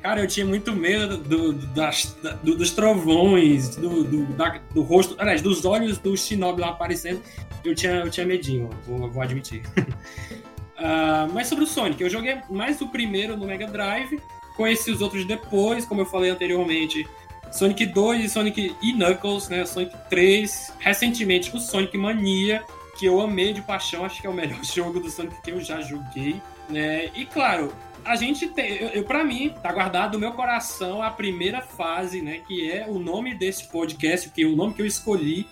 Cara, 0.02 0.20
eu 0.20 0.26
tinha 0.26 0.46
muito 0.46 0.72
medo 0.72 1.18
do, 1.18 1.52
das, 1.52 2.16
do, 2.42 2.56
dos 2.56 2.70
trovões, 2.70 3.76
do, 3.76 4.02
do, 4.02 4.26
da, 4.32 4.58
do 4.74 4.82
rosto, 4.82 5.14
aliás, 5.18 5.42
dos 5.42 5.64
olhos 5.64 5.98
do 5.98 6.16
Shinobi 6.16 6.62
lá 6.62 6.70
aparecendo. 6.70 7.22
Eu 7.64 7.74
tinha, 7.74 7.96
eu 7.96 8.10
tinha 8.10 8.26
medinho, 8.26 8.70
vou, 8.86 9.10
vou 9.10 9.22
admitir. 9.22 9.62
uh, 9.78 11.30
mas 11.32 11.46
sobre 11.46 11.64
o 11.64 11.66
Sonic, 11.66 12.02
eu 12.02 12.08
joguei 12.08 12.38
mais 12.48 12.80
o 12.80 12.88
primeiro 12.88 13.36
no 13.36 13.46
Mega 13.46 13.66
Drive, 13.66 14.20
conheci 14.56 14.90
os 14.90 15.00
outros 15.00 15.24
depois, 15.24 15.84
como 15.84 16.00
eu 16.00 16.06
falei 16.06 16.30
anteriormente. 16.30 17.06
Sonic 17.50 17.86
2 17.86 18.24
e 18.24 18.28
Sonic 18.28 18.76
e 18.80 18.92
Knuckles, 18.92 19.48
né? 19.48 19.64
Sonic 19.66 19.94
3, 20.08 20.72
recentemente 20.78 21.54
o 21.54 21.60
Sonic 21.60 21.96
Mania, 21.98 22.64
que 22.98 23.06
eu 23.06 23.20
amei 23.20 23.52
de 23.52 23.62
paixão, 23.62 24.04
acho 24.04 24.20
que 24.20 24.26
é 24.26 24.30
o 24.30 24.34
melhor 24.34 24.62
jogo 24.64 25.00
do 25.00 25.10
Sonic 25.10 25.40
que 25.42 25.50
eu 25.50 25.60
já 25.60 25.80
joguei, 25.80 26.40
né? 26.68 27.10
E 27.14 27.26
claro, 27.26 27.72
a 28.04 28.16
gente 28.16 28.48
tem, 28.48 28.76
eu, 28.76 28.88
eu 28.88 29.04
para 29.04 29.24
mim, 29.24 29.54
tá 29.62 29.72
guardado 29.72 30.14
no 30.14 30.20
meu 30.20 30.32
coração 30.32 31.02
a 31.02 31.10
primeira 31.10 31.60
fase, 31.60 32.22
né, 32.22 32.40
que 32.46 32.70
é 32.70 32.86
o 32.88 32.98
nome 32.98 33.34
desse 33.34 33.68
podcast, 33.68 34.30
que 34.30 34.42
é 34.42 34.46
o 34.46 34.56
nome 34.56 34.74
que 34.74 34.82
eu 34.82 34.86
escolhi, 34.86 35.46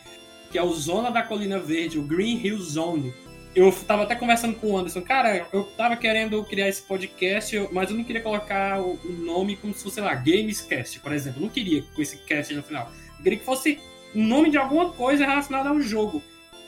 que 0.51 0.59
é 0.59 0.62
o 0.62 0.72
Zona 0.72 1.11
da 1.11 1.22
Colina 1.22 1.59
Verde, 1.59 1.99
o 1.99 2.03
Green 2.03 2.40
Hill 2.42 2.59
Zone. 2.59 3.12
Eu 3.59 3.72
tava 3.72 4.04
até 4.04 4.14
conversando 4.14 4.54
com 4.54 4.70
o 4.70 4.78
Anderson, 4.78 5.02
cara, 5.02 5.48
eu 5.52 5.64
tava 5.76 5.96
querendo 5.96 6.44
criar 6.44 6.68
esse 6.68 6.80
podcast, 6.80 7.68
mas 7.72 7.90
eu 7.90 7.96
não 7.96 8.04
queria 8.04 8.22
colocar 8.22 8.80
o, 8.80 8.96
nome 9.04 9.56
como 9.56 9.74
se 9.74 9.82
fosse, 9.82 9.96
sei 9.96 10.04
lá, 10.04 10.14
Gamescast, 10.14 11.00
por 11.00 11.12
exemplo. 11.12 11.40
Eu 11.40 11.46
não 11.46 11.52
queria 11.52 11.82
com 11.82 12.00
esse 12.00 12.18
cast 12.18 12.54
no 12.54 12.62
final. 12.62 12.88
Eu 13.16 13.22
queria 13.24 13.36
que 13.36 13.44
fosse 13.44 13.80
o 14.14 14.20
nome 14.20 14.48
de 14.48 14.56
alguma 14.56 14.92
coisa 14.92 15.26
relacionada 15.26 15.70
ao 15.70 15.80
jogo. 15.80 16.22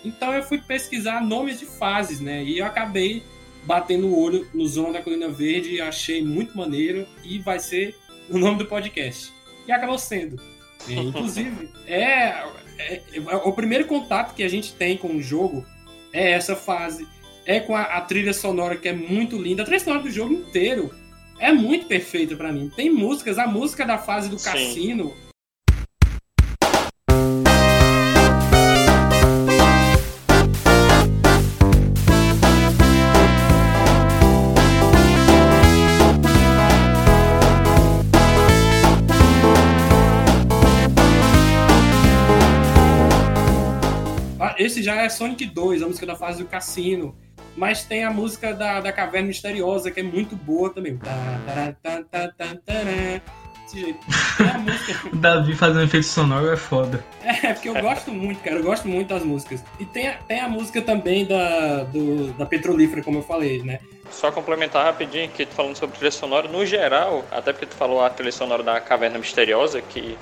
Então 0.05 0.34
eu 0.34 0.43
fui 0.43 0.59
pesquisar 0.59 1.24
nomes 1.24 1.61
de 1.61 1.66
fases, 1.66 2.20
né? 2.20 2.43
E 2.43 2.59
eu 2.59 2.66
acabei 2.66 3.22
batendo 3.62 4.09
o 4.09 4.20
olho 4.20 4.49
no 4.53 4.66
Zona 4.66 4.95
da 4.95 5.03
Colina 5.03 5.28
Verde, 5.28 5.80
achei 5.80 6.24
muito 6.24 6.59
maneiro 6.59 7.07
e 7.22 7.38
vai 7.38 7.61
ser 7.61 7.97
o 8.28 8.36
nome 8.36 8.59
do 8.59 8.66
podcast. 8.66 9.32
E 9.64 9.70
acabou 9.70 9.97
sendo. 9.97 10.43
E, 10.88 10.95
inclusive, 10.99 11.70
é, 11.86 12.43
é, 12.78 13.03
é, 13.14 13.36
o 13.45 13.53
primeiro 13.53 13.86
contato 13.86 14.34
que 14.34 14.43
a 14.43 14.49
gente 14.49 14.72
tem 14.72 14.97
com 14.97 15.14
o 15.14 15.22
jogo 15.22 15.64
é 16.12 16.32
essa 16.32 16.56
fase. 16.56 17.06
É 17.46 17.61
com 17.61 17.74
a, 17.74 17.82
a 17.82 18.00
trilha 18.02 18.32
sonora 18.32 18.76
que 18.76 18.88
é 18.88 18.92
muito 18.92 19.36
linda. 19.36 19.62
A 19.62 19.64
trilha 19.64 19.80
sonora 19.80 20.02
do 20.02 20.11
jogo 20.11 20.32
inteiro 20.32 20.90
é 21.38 21.52
muito 21.52 21.86
perfeita 21.86 22.36
para 22.36 22.52
mim. 22.52 22.70
Tem 22.74 22.90
músicas, 22.90 23.38
a 23.38 23.46
música 23.46 23.84
da 23.84 23.98
fase 23.98 24.28
do 24.28 24.38
Sim. 24.38 24.50
cassino 24.50 25.30
esse 44.81 44.83
já 44.83 45.03
é 45.03 45.09
Sonic 45.09 45.47
2, 45.47 45.83
a 45.83 45.87
música 45.87 46.07
da 46.07 46.16
fase 46.16 46.43
do 46.43 46.49
cassino. 46.49 47.14
Mas 47.57 47.85
tem 47.85 48.05
a 48.05 48.11
música 48.11 48.55
da, 48.55 48.81
da 48.81 48.93
Caverna 48.93 49.28
Misteriosa, 49.28 49.91
que 49.91 50.01
é 50.01 50.03
muito 50.03 50.35
boa 50.35 50.72
também. 50.72 50.99
Desse 53.64 53.81
jeito. 53.81 53.99
a 54.39 54.59
música. 54.59 55.11
Davi 55.16 55.55
fazendo 55.55 55.83
efeito 55.83 56.07
sonoro 56.07 56.51
é 56.51 56.57
foda. 56.57 57.05
É, 57.22 57.53
porque 57.53 57.68
eu 57.68 57.74
gosto 57.74 58.11
muito, 58.12 58.41
cara. 58.43 58.57
Eu 58.57 58.62
gosto 58.62 58.89
muito 58.89 59.09
das 59.09 59.24
músicas. 59.24 59.62
E 59.78 59.85
tem 59.85 60.09
a, 60.09 60.14
tem 60.14 60.41
a 60.41 60.49
música 60.49 60.81
também 60.81 61.26
da, 61.26 61.85
do, 61.85 62.33
da 62.35 62.47
Petrolífera, 62.47 63.03
como 63.03 63.18
eu 63.18 63.22
falei, 63.22 63.62
né? 63.62 63.81
Só 64.11 64.33
complementar 64.33 64.85
rapidinho 64.85 65.28
que 65.28 65.45
tu 65.45 65.55
falando 65.55 65.76
sobre 65.76 65.97
trilha 65.97 66.11
sonora, 66.11 66.49
no 66.49 66.64
geral, 66.64 67.24
até 67.31 67.53
porque 67.53 67.66
tu 67.66 67.74
falou 67.74 68.05
a 68.05 68.11
trilha 68.11 68.33
sonora 68.33 68.62
da 68.62 68.81
Caverna 68.81 69.18
Misteriosa, 69.18 69.81
que 69.83 70.16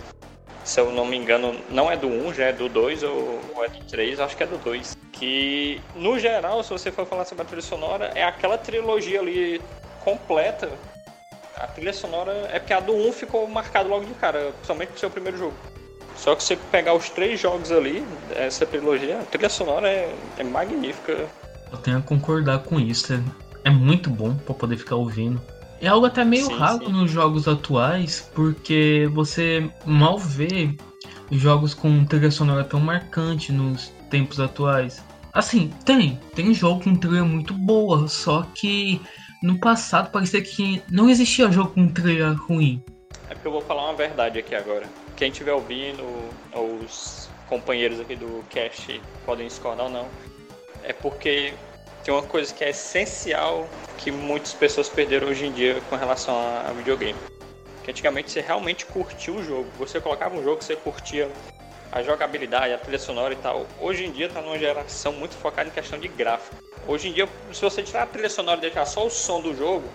se 0.69 0.79
eu 0.79 0.93
não 0.93 1.07
me 1.07 1.17
engano, 1.17 1.59
não 1.71 1.91
é 1.91 1.97
do 1.97 2.07
1, 2.07 2.35
já 2.35 2.45
é 2.45 2.53
do 2.53 2.69
2 2.69 3.03
ou, 3.03 3.41
ou 3.57 3.65
é 3.65 3.69
do 3.71 3.79
3, 3.87 4.21
acho 4.21 4.37
que 4.37 4.43
é 4.43 4.47
do 4.47 4.59
2. 4.59 4.99
Que, 5.13 5.81
no 5.95 6.19
geral, 6.19 6.63
se 6.63 6.69
você 6.69 6.93
for 6.93 7.07
falar 7.07 7.25
sobre 7.25 7.43
a 7.43 7.47
trilha 7.47 7.63
sonora, 7.63 8.13
é 8.15 8.23
aquela 8.23 8.59
trilogia 8.59 9.19
ali 9.19 9.63
completa. 10.05 10.69
A 11.57 11.67
trilha 11.69 11.93
sonora 11.95 12.51
é 12.53 12.59
porque 12.59 12.75
a 12.75 12.81
do 12.81 12.95
1 12.95 13.13
ficou 13.15 13.49
marcado 13.49 13.89
logo 13.89 14.05
de 14.05 14.13
cara, 14.13 14.53
principalmente 14.53 14.93
no 14.93 14.99
seu 14.99 15.09
primeiro 15.09 15.39
jogo. 15.39 15.55
Só 16.15 16.35
que 16.35 16.43
se 16.43 16.49
você 16.49 16.57
pegar 16.71 16.93
os 16.93 17.09
três 17.09 17.41
jogos 17.41 17.73
ali, 17.73 18.05
essa 18.37 18.67
trilogia, 18.67 19.21
a 19.21 19.25
trilha 19.25 19.49
sonora 19.49 19.89
é, 19.89 20.15
é 20.37 20.45
magnífica. 20.45 21.27
Eu 21.73 21.79
tenho 21.79 21.97
a 21.97 22.03
concordar 22.03 22.59
com 22.59 22.79
isso, 22.79 23.15
é, 23.15 23.21
é 23.65 23.71
muito 23.71 24.11
bom 24.11 24.37
para 24.37 24.55
poder 24.55 24.77
ficar 24.77 24.97
ouvindo. 24.97 25.41
É 25.81 25.89
algo 25.89 26.07
até 26.07 26.25
meio 26.25 26.47
sim, 26.47 26.57
raro 26.57 26.87
sim. 26.87 26.93
nos 26.93 27.11
jogos 27.11 27.47
atuais, 27.47 28.29
porque 28.35 29.09
você 29.13 29.71
mal 29.87 30.19
vê 30.19 30.75
jogos 31.31 31.75
com 31.75 32.05
trilha 32.05 32.31
sonora 32.31 32.65
tão 32.65 32.81
marcante 32.81 33.53
nos 33.53 33.93
tempos 34.11 34.41
atuais. 34.41 35.05
Assim, 35.33 35.73
tem, 35.85 36.19
tem 36.35 36.53
jogo 36.53 36.83
com 36.83 36.97
trilha 36.97 37.25
muito 37.25 37.55
boa, 37.55 38.09
só 38.09 38.43
que 38.55 39.01
no 39.43 39.59
passado 39.59 40.11
parecia 40.11 40.43
que 40.43 40.83
não 40.91 41.09
existia 41.09 41.51
jogo 41.53 41.71
com 41.71 41.89
trilha 41.89 42.33
ruim. 42.33 42.83
É 43.31 43.35
porque 43.35 43.47
eu 43.47 43.53
vou 43.53 43.61
falar 43.61 43.85
uma 43.85 43.95
verdade 43.95 44.39
aqui 44.39 44.55
agora. 44.55 44.87
Quem 45.17 45.31
estiver 45.31 45.53
ouvindo, 45.53 46.03
os 46.83 47.29
companheiros 47.47 48.01
aqui 48.01 48.17
do 48.17 48.45
cast 48.51 49.01
podem 49.25 49.47
discordar 49.47 49.87
ou 49.87 49.93
não. 49.93 50.09
É 50.83 50.93
porque 50.93 51.53
tem 52.09 52.15
uma 52.15 52.23
coisa 52.23 52.55
que 52.55 52.65
é 52.65 52.71
essencial 52.71 53.69
que 53.99 54.11
muitas 54.11 54.55
pessoas 54.55 54.89
perderam 54.89 55.29
hoje 55.29 55.45
em 55.45 55.53
dia 55.53 55.79
com 55.91 55.97
relação 55.97 56.35
a 56.35 56.73
videogame. 56.73 57.19
Que 57.85 57.91
antigamente 57.91 58.31
você 58.31 58.41
realmente 58.41 58.87
curtia 58.87 59.35
o 59.35 59.45
jogo. 59.45 59.69
Você 59.77 60.01
colocava 60.01 60.35
um 60.35 60.43
jogo, 60.43 60.65
você 60.65 60.75
curtia 60.75 61.31
a 61.93 62.03
jogabilidade, 62.03 62.73
a 62.73 62.79
trilha 62.79 62.99
sonora 62.99 63.35
e 63.35 63.37
tal. 63.37 63.67
Hoje 63.79 64.07
em 64.07 64.11
dia 64.11 64.25
está 64.25 64.41
numa 64.41 64.59
geração 64.59 65.13
muito 65.13 65.35
focada 65.35 65.69
em 65.69 65.71
questão 65.71 65.99
de 65.99 66.09
gráfico. 66.09 66.57
Hoje 66.87 67.11
em 67.11 67.13
dia, 67.13 67.29
se 67.53 67.61
você 67.61 67.83
tirar 67.83 68.05
a 68.05 68.07
trilha 68.07 68.31
sonora 68.31 68.57
e 68.57 68.63
deixar 68.63 68.87
só 68.87 69.07
o 69.07 69.11
som 69.11 69.43
do 69.43 69.55
jogo, 69.55 69.87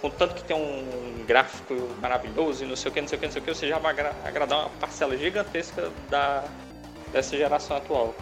contanto 0.00 0.36
que 0.36 0.44
tem 0.44 0.56
um 0.56 1.24
gráfico 1.26 1.74
maravilhoso 2.00 2.62
e 2.62 2.68
não 2.68 2.76
sei 2.76 2.88
o 2.88 2.94
que, 2.94 3.00
não 3.00 3.08
sei 3.08 3.18
o 3.18 3.20
que, 3.20 3.26
não 3.26 3.32
sei 3.32 3.42
o 3.42 3.44
que, 3.44 3.52
você 3.52 3.66
já 3.66 3.78
vai 3.78 3.96
agradar 4.24 4.60
uma 4.60 4.70
parcela 4.78 5.16
gigantesca 5.16 5.90
da, 6.08 6.44
dessa 7.12 7.36
geração 7.36 7.76
atual. 7.76 8.14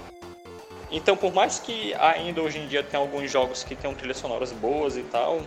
Então, 0.90 1.16
por 1.16 1.32
mais 1.32 1.58
que 1.58 1.94
ainda 1.94 2.42
hoje 2.42 2.58
em 2.58 2.66
dia 2.66 2.82
tem 2.82 2.98
alguns 2.98 3.30
jogos 3.30 3.62
que 3.62 3.76
tenham 3.76 3.94
trilhas 3.94 4.16
sonoras 4.16 4.50
boas 4.52 4.96
e 4.96 5.02
tal, 5.02 5.42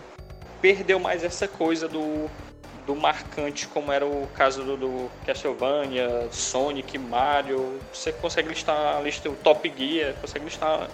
perdeu 0.60 0.98
mais 0.98 1.22
essa 1.22 1.46
coisa 1.46 1.86
do, 1.86 2.30
do 2.86 2.96
marcante, 2.96 3.68
como 3.68 3.92
era 3.92 4.06
o 4.06 4.26
caso 4.34 4.64
do, 4.64 4.76
do 4.76 5.10
Castlevania, 5.26 6.28
Sonic, 6.30 6.96
Mario. 6.96 7.78
Você 7.92 8.12
consegue 8.12 8.48
listar 8.48 8.96
a 8.96 9.00
lista, 9.00 9.28
o 9.28 9.36
Top 9.36 9.70
Gear, 9.76 10.14
consegue 10.14 10.46
listar 10.46 10.88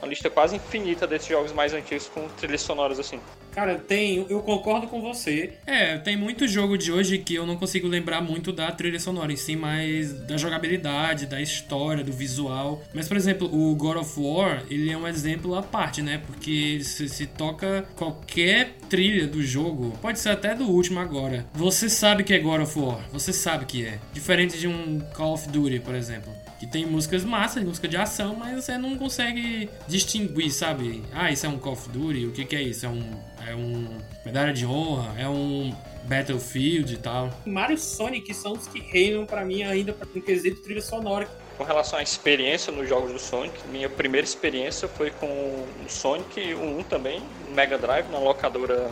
uma 0.00 0.08
lista 0.08 0.30
quase 0.30 0.56
infinita 0.56 1.06
desses 1.06 1.28
jogos 1.28 1.52
mais 1.52 1.72
antigos 1.72 2.06
com 2.06 2.28
trilhas 2.28 2.62
sonoras 2.62 2.98
assim. 2.98 3.20
Cara, 3.52 3.76
tem, 3.76 4.24
eu 4.28 4.40
concordo 4.40 4.86
com 4.86 5.00
você. 5.00 5.54
É, 5.66 5.98
tem 5.98 6.16
muito 6.16 6.46
jogo 6.46 6.78
de 6.78 6.92
hoje 6.92 7.18
que 7.18 7.34
eu 7.34 7.44
não 7.44 7.56
consigo 7.56 7.88
lembrar 7.88 8.20
muito 8.20 8.52
da 8.52 8.70
trilha 8.70 9.00
sonora 9.00 9.32
em 9.32 9.36
si, 9.36 9.56
mas 9.56 10.12
da 10.12 10.36
jogabilidade, 10.36 11.26
da 11.26 11.40
história, 11.40 12.04
do 12.04 12.12
visual. 12.12 12.82
Mas, 12.94 13.08
por 13.08 13.16
exemplo, 13.16 13.48
o 13.52 13.74
God 13.74 13.96
of 13.96 14.20
War, 14.20 14.62
ele 14.70 14.92
é 14.92 14.96
um 14.96 15.08
exemplo 15.08 15.56
à 15.56 15.62
parte, 15.62 16.02
né? 16.02 16.22
Porque 16.24 16.80
se, 16.84 17.08
se 17.08 17.26
toca 17.26 17.84
qualquer 17.96 18.76
trilha 18.88 19.26
do 19.26 19.42
jogo, 19.42 19.90
pode 20.00 20.20
ser 20.20 20.30
até 20.30 20.54
do 20.54 20.68
último 20.68 21.00
agora. 21.00 21.44
Você 21.54 21.88
sabe 21.88 22.22
que 22.22 22.32
é 22.32 22.38
God 22.38 22.60
of 22.60 22.78
War, 22.78 23.00
você 23.12 23.32
sabe 23.32 23.64
que 23.64 23.84
é. 23.84 23.98
Diferente 24.12 24.56
de 24.56 24.68
um 24.68 25.00
Call 25.14 25.34
of 25.34 25.48
Duty, 25.48 25.80
por 25.80 25.96
exemplo 25.96 26.47
que 26.58 26.66
tem 26.66 26.84
músicas 26.84 27.24
massas, 27.24 27.62
música 27.62 27.86
de 27.86 27.96
ação, 27.96 28.34
mas 28.34 28.64
você 28.64 28.76
não 28.76 28.96
consegue 28.96 29.70
distinguir, 29.86 30.50
sabe? 30.50 31.02
Ah, 31.12 31.30
isso 31.30 31.46
é 31.46 31.48
um 31.48 31.58
Call 31.58 31.74
of 31.74 31.88
Duty, 31.88 32.26
o 32.26 32.32
que, 32.32 32.44
que 32.44 32.56
é 32.56 32.62
isso? 32.62 32.86
É 32.86 32.88
um, 32.88 33.20
é 33.46 33.54
um 33.54 33.98
medalha 34.24 34.52
de 34.52 34.66
honra, 34.66 35.14
é 35.18 35.28
um 35.28 35.74
Battlefield 36.04 36.94
e 36.94 36.96
tal. 36.96 37.30
Mario 37.46 37.74
e 37.74 37.78
Sonic 37.78 38.32
são 38.34 38.52
os 38.52 38.66
que 38.66 38.80
reinam 38.80 39.26
para 39.26 39.44
mim 39.44 39.62
ainda 39.62 39.96
no 40.14 40.22
quesito 40.22 40.62
trilha 40.62 40.80
sonora. 40.80 41.28
Com 41.56 41.64
relação 41.64 41.98
à 41.98 42.02
experiência 42.02 42.72
nos 42.72 42.88
jogos 42.88 43.12
do 43.12 43.18
Sonic, 43.18 43.56
minha 43.68 43.88
primeira 43.88 44.24
experiência 44.24 44.86
foi 44.86 45.10
com 45.10 45.26
o 45.26 45.66
Sonic 45.88 46.54
1 46.54 46.84
também, 46.84 47.20
no 47.48 47.54
Mega 47.54 47.76
Drive, 47.76 48.08
na 48.10 48.18
locadora 48.18 48.90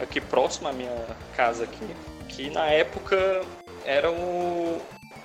aqui 0.00 0.20
próxima 0.20 0.70
à 0.70 0.72
minha 0.72 1.06
casa 1.36 1.64
aqui 1.64 1.86
que 2.32 2.50
na 2.50 2.66
época 2.66 3.42
era 3.84 4.10
o, 4.10 4.80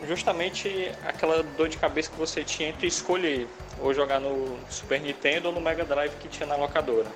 justamente 0.06 0.92
aquela 1.06 1.42
dor 1.42 1.70
de 1.70 1.78
cabeça 1.78 2.10
que 2.12 2.18
você 2.18 2.44
tinha 2.44 2.70
entre 2.70 2.88
escolher 2.88 3.48
ou 3.80 3.94
jogar 3.94 4.20
no 4.20 4.58
Super 4.70 5.02
Nintendo 5.02 5.50
ou 5.50 5.54
no 5.54 5.62
Mega 5.62 5.86
Drive 5.86 6.14
que 6.20 6.28
tinha 6.28 6.48
na 6.48 6.56
locadora. 6.56 7.08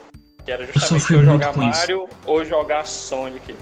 Que 0.44 0.52
era 0.52 0.66
justamente 0.66 1.14
ou 1.14 1.24
jogar 1.24 1.56
Mario 1.56 2.10
ou 2.26 2.44
jogar 2.44 2.86
Sonic. 2.86 3.56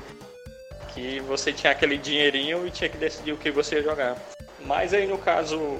Que 0.93 1.19
você 1.21 1.51
tinha 1.51 1.71
aquele 1.71 1.97
dinheirinho 1.97 2.65
e 2.65 2.71
tinha 2.71 2.89
que 2.89 2.97
decidir 2.97 3.33
o 3.33 3.37
que 3.37 3.51
você 3.51 3.75
ia 3.75 3.83
jogar. 3.83 4.17
Mas 4.65 4.93
aí 4.93 5.07
no 5.07 5.17
caso 5.17 5.77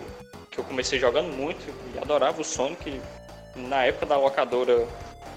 que 0.52 0.60
eu 0.60 0.64
comecei 0.64 1.00
jogando 1.00 1.34
muito 1.34 1.64
e 1.94 1.98
adorava 1.98 2.42
o 2.42 2.44
Sonic, 2.44 3.00
na 3.56 3.86
época 3.86 4.06
da 4.06 4.18
locadora, 4.18 4.88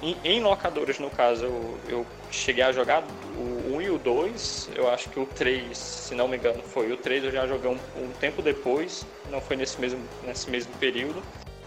em, 0.03 0.16
em 0.24 0.42
locadoras 0.42 0.98
no 0.98 1.09
caso, 1.09 1.44
eu, 1.44 1.78
eu, 1.88 2.07
cheguei 2.30 2.64
a 2.64 2.72
jogar 2.72 3.05
o 3.36 3.76
1 3.76 3.82
e 3.82 3.90
o 3.90 3.98
2, 3.98 4.70
eu 4.74 4.90
acho 4.90 5.09
que 5.09 5.20
o 5.20 5.26
3, 5.26 5.76
se 5.78 6.14
não 6.14 6.26
me 6.26 6.36
engano, 6.36 6.62
foi. 6.62 6.90
O 6.90 6.96
3, 6.96 7.24
eu 7.24 7.30
já 7.30 7.46
joguei 7.46 7.70
um, 7.70 7.78
um 8.03 8.11
tempo 8.12 8.42
depois, 8.42 9.07
não 9.30 9.40
foi 9.40 9.57
nesse 9.57 9.80
mesmo, 9.80 10.03
nesse 10.24 10.50
mesmo 10.50 10.72
período, 10.74 11.22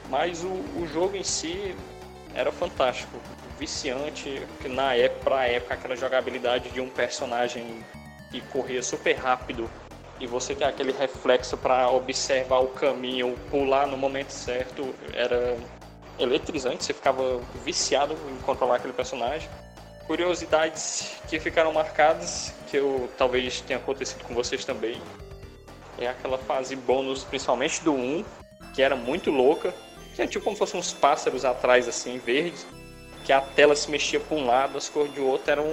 mas 0.10 0.44
o, 0.44 0.50
o 0.50 0.88
jogo 0.92 1.16
em 1.16 1.24
si 1.24 1.74
era 2.34 2.52
fantástico, 2.52 3.18
viciante, 3.58 4.42
que 4.62 4.68
na 4.68 4.94
época, 4.94 5.24
pra 5.24 5.48
época, 5.48 5.74
aquela 5.76 5.96
jogabilidade 5.96 6.70
de 6.70 6.82
um 6.82 6.90
personagem 6.90 7.84
que 8.32 8.42
corria 8.42 8.84
super 8.84 9.14
rápido. 9.14 9.70
E 10.20 10.28
você 10.28 10.56
ter 10.56 10.66
aquele 10.66 10.92
reflexo 10.92 11.58
para 11.58 11.90
observar 11.90 12.60
o 12.60 12.68
caminho, 12.68 13.38
pular 13.50 13.86
no 13.86 13.98
momento 13.98 14.32
certo, 14.32 14.96
era 15.14 15.58
eletrizante, 16.20 16.84
você 16.84 16.94
ficava 16.94 17.42
viciado 17.64 18.16
em 18.30 18.38
controlar 18.44 18.78
aquele 18.78 18.94
personagem. 18.94 19.50
Curiosidades 20.08 21.14
que 21.28 21.40
ficaram 21.40 21.74
marcadas, 21.74 22.54
que 22.70 22.78
eu 22.78 23.10
talvez 23.18 23.62
tenha 23.62 23.80
acontecido 23.80 24.24
com 24.24 24.34
vocês 24.36 24.64
também, 24.64 25.02
é 25.98 26.08
aquela 26.08 26.38
fase 26.38 26.76
bônus, 26.76 27.24
principalmente 27.24 27.84
do 27.84 27.94
1, 27.94 28.24
que 28.74 28.82
era 28.82 28.96
muito 28.96 29.32
louca. 29.32 29.74
Tinha 30.14 30.28
tipo 30.28 30.44
como 30.44 30.56
se 30.56 30.60
fossem 30.60 30.80
uns 30.80 30.94
pássaros 30.94 31.44
atrás, 31.44 31.88
assim, 31.88 32.18
verdes, 32.18 32.66
que 33.26 33.34
a 33.34 33.42
tela 33.42 33.76
se 33.76 33.90
mexia 33.90 34.20
para 34.20 34.38
um 34.38 34.46
lado, 34.46 34.78
as 34.78 34.88
cores 34.90 35.12
do 35.14 35.26
outro 35.26 35.52
eram. 35.52 35.66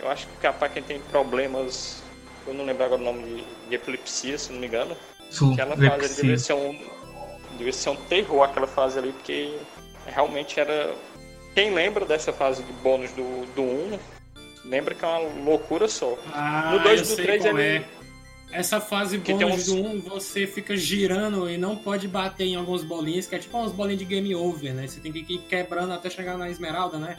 Eu 0.00 0.08
acho 0.10 0.26
que 0.26 0.52
para 0.52 0.68
quem 0.68 0.82
tem 0.82 1.00
problemas, 1.00 2.02
eu 2.46 2.54
não 2.54 2.64
lembro 2.64 2.84
agora 2.84 3.00
o 3.00 3.04
nome 3.04 3.22
de, 3.22 3.68
de 3.68 3.74
epilepsia, 3.74 4.38
se 4.38 4.52
não 4.52 4.60
me 4.60 4.66
engano. 4.66 4.96
Sul, 5.30 5.52
aquela 5.52 5.76
fase 5.76 6.22
devia 6.22 6.38
ser 6.38 6.54
um 6.54 6.97
devia 7.58 7.72
ser 7.72 7.90
um 7.90 7.96
terror 7.96 8.42
aquela 8.42 8.66
fase 8.66 8.98
ali, 8.98 9.12
porque 9.12 9.58
realmente 10.06 10.58
era. 10.58 10.94
Quem 11.54 11.74
lembra 11.74 12.06
dessa 12.06 12.32
fase 12.32 12.62
de 12.62 12.72
bônus 12.74 13.10
do, 13.12 13.44
do 13.54 13.62
1, 13.62 13.98
lembra 14.64 14.94
que 14.94 15.04
é 15.04 15.08
uma 15.08 15.18
loucura 15.44 15.88
só. 15.88 16.16
Ah, 16.32 16.70
no 16.72 16.78
2 16.80 17.08
do 17.08 17.16
3 17.16 17.44
ele. 17.44 17.62
É. 17.62 17.84
Essa 18.50 18.80
fase 18.80 19.18
bônus 19.18 19.68
uns... 19.68 19.74
do 19.74 19.82
1, 19.82 20.00
você 20.02 20.46
fica 20.46 20.74
girando 20.74 21.50
e 21.50 21.58
não 21.58 21.76
pode 21.76 22.08
bater 22.08 22.46
em 22.46 22.56
algumas 22.56 22.82
bolinhas, 22.82 23.26
que 23.26 23.34
é 23.34 23.38
tipo 23.38 23.58
umas 23.58 23.72
bolinhas 23.72 23.98
de 23.98 24.06
game 24.06 24.34
over, 24.34 24.72
né? 24.72 24.86
Você 24.86 25.00
tem 25.00 25.12
que 25.12 25.34
ir 25.34 25.38
quebrando 25.40 25.92
até 25.92 26.08
chegar 26.08 26.38
na 26.38 26.48
esmeralda, 26.48 26.98
né? 26.98 27.18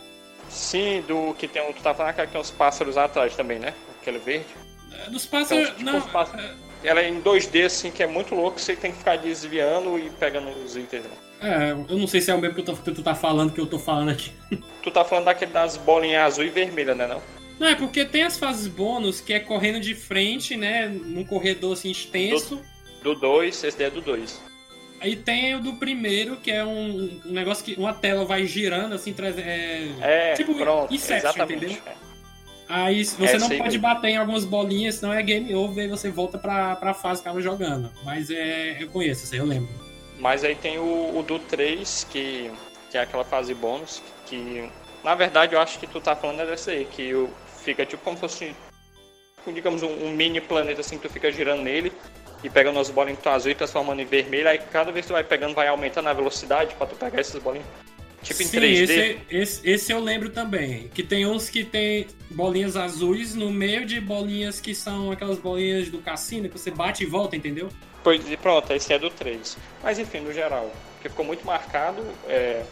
Sim, 0.50 1.04
do 1.08 1.36
que 1.36 1.48
tem 1.48 1.62
um. 1.62 1.72
Tu 1.72 1.84
tá 1.84 1.94
falando 1.94 2.16
que 2.16 2.26
tem 2.26 2.42
uns 2.42 2.50
pássaros 2.50 2.98
atrás 2.98 3.36
também, 3.36 3.60
né? 3.60 3.76
Aquele 4.02 4.18
verde. 4.18 4.48
É, 4.92 5.10
dos 5.10 5.26
pássaros. 5.26 5.66
Então, 5.66 5.78
tipo, 5.78 5.92
não, 5.92 6.02
pássaros... 6.02 6.44
É, 6.44 6.69
ela 6.84 7.02
é 7.02 7.10
em 7.10 7.22
2D, 7.22 7.66
assim, 7.66 7.92
que 7.92 8.02
é 8.02 8.08
muito 8.08 8.34
louco, 8.36 8.60
você 8.60 8.76
tem 8.76 8.92
que 8.92 8.98
ficar 9.00 9.18
desviando 9.18 9.98
e 10.00 10.10
pegando 10.12 10.50
os 10.64 10.76
itens. 10.76 11.04
Né? 11.04 11.12
É, 11.42 11.72
eu 11.72 11.98
não 11.98 12.08
sei 12.08 12.22
se 12.22 12.32
é 12.32 12.36
o 12.36 12.40
mesmo 12.40 12.56
que, 12.56 12.64
tô, 12.64 12.74
que, 12.76 12.92
tu 12.92 13.02
tá 13.02 13.16
falando 13.16 13.54
que 13.54 13.62
eu 13.62 13.68
tô 13.68 13.80
falando 13.80 14.10
aqui. 14.10 14.32
Tu 14.82 14.92
tá 14.92 15.04
falando 15.04 15.26
daquele 15.26 15.52
das 15.52 15.76
bolinhas 15.76 16.24
azul 16.24 16.46
e 16.46 16.50
vermelha, 16.50 16.96
né 16.96 17.06
não? 17.06 17.22
Não, 17.60 17.68
é 17.68 17.76
porque 17.76 18.06
tem 18.06 18.24
as 18.24 18.40
fases 18.40 18.66
bônus 18.66 19.20
que 19.20 19.34
é 19.34 19.40
correndo 19.40 19.82
de 19.82 19.94
frente, 19.94 20.56
né? 20.56 20.88
Num 20.88 21.26
corredor 21.26 21.74
assim 21.74 21.92
extenso. 21.92 22.62
Do 23.04 23.14
2, 23.14 23.64
esse 23.66 23.78
daí 23.78 23.88
é 23.88 23.90
do 23.90 24.00
2. 24.00 24.42
Aí 25.02 25.18
tem 25.18 25.56
o 25.56 25.60
do 25.62 25.74
primeiro, 25.74 26.38
que 26.38 26.50
é 26.50 26.64
um, 26.64 27.22
um 27.26 27.32
negócio 27.32 27.64
que 27.64 27.76
uma 27.76 27.94
tela 27.94 28.24
vai 28.24 28.46
girando, 28.46 28.96
assim, 28.96 29.12
traz. 29.14 29.38
É, 29.38 29.90
é 30.02 30.34
tipo 30.34 30.56
pronto, 30.56 30.94
Inception, 30.94 31.30
exatamente. 31.30 31.66
entendeu? 31.66 31.84
É. 31.86 32.09
Aí 32.70 33.04
você 33.04 33.36
é, 33.36 33.40
não 33.40 33.50
pode 33.50 33.80
bater 33.80 34.10
em 34.10 34.18
algumas 34.18 34.46
bolinhas, 34.46 34.96
senão 34.96 35.12
é 35.12 35.24
game 35.24 35.56
over 35.56 35.84
e 35.84 35.88
você 35.88 36.12
volta 36.12 36.38
pra, 36.38 36.76
pra 36.76 36.94
fase 36.94 37.20
que 37.20 37.28
tava 37.28 37.42
jogando. 37.42 37.92
Mas 38.06 38.30
é, 38.30 38.78
eu 38.80 38.88
conheço, 38.90 39.36
eu 39.36 39.44
lembro. 39.44 39.68
Mas 40.20 40.44
aí 40.44 40.54
tem 40.54 40.78
o, 40.78 41.18
o 41.18 41.24
do 41.24 41.40
3, 41.40 42.06
que, 42.12 42.52
que 42.92 42.98
é 42.98 43.02
aquela 43.02 43.24
fase 43.24 43.56
bônus, 43.56 44.04
que 44.28 44.70
na 45.04 45.16
verdade 45.16 45.56
eu 45.56 45.60
acho 45.60 45.80
que 45.80 45.88
tu 45.88 46.00
tá 46.00 46.16
falando 46.16 46.42
é 46.42 46.46
dessa 46.46 46.70
aí, 46.70 46.86
que 46.86 47.12
fica 47.64 47.84
tipo 47.88 48.04
como 48.04 48.18
se 48.18 48.22
fosse, 48.22 48.56
digamos, 49.52 49.82
um, 49.82 50.06
um, 50.06 50.12
mini 50.12 50.40
planeta 50.40 50.82
assim, 50.82 50.98
que 50.98 51.08
tu 51.08 51.12
fica 51.12 51.32
girando 51.32 51.64
nele 51.64 51.92
e 52.44 52.52
pegando 52.52 52.80
as 52.80 52.92
bolinhas 52.92 53.18
que 53.18 53.24
tu 53.24 53.30
azul 53.30 53.52
e 53.52 53.56
transformando 53.56 54.02
em 54.02 54.06
vermelho, 54.06 54.48
aí 54.48 54.60
cada 54.60 54.92
vez 54.92 55.06
que 55.06 55.12
tu 55.12 55.14
vai 55.14 55.24
pegando 55.24 55.56
vai 55.56 55.68
aumentando 55.68 56.08
a 56.08 56.14
velocidade 56.14 56.76
pra 56.76 56.86
tu 56.86 56.96
pegar 56.96 57.20
essas 57.20 57.42
bolinhas. 57.42 57.66
Tipo 58.22 58.44
em 58.44 58.46
Sim, 58.46 58.60
3D. 58.60 58.82
Esse, 58.82 59.20
esse, 59.30 59.70
esse, 59.70 59.92
eu 59.92 60.00
lembro 60.00 60.30
também. 60.30 60.90
Que 60.90 61.04
tem 61.04 61.26
uns 61.26 61.50
que 61.50 61.64
tem 61.64 62.08
bolinhas 62.32 62.76
azuis 62.76 63.34
no 63.34 63.50
meio 63.50 63.86
de 63.86 64.00
bolinhas 64.00 64.60
que 64.60 64.76
são 64.76 65.12
aquelas 65.12 65.38
bolinhas 65.38 65.90
do 65.90 66.00
cassino 66.00 66.50
que 66.50 66.58
você 66.58 66.72
bate 66.72 67.04
e 67.04 67.06
volta, 67.06 67.36
entendeu? 67.36 67.70
Pois, 68.04 68.24
pronto, 68.38 68.72
esse 68.74 68.94
é 68.94 69.00
do 69.00 69.10
3. 69.10 69.58
Mas 69.84 70.00
enfim, 70.00 70.20
no 70.20 70.34
geral, 70.34 70.72
que 71.02 71.10
ficou 71.10 71.26
muito 71.26 71.46
marcado 71.46 72.04
é, 72.28 72.64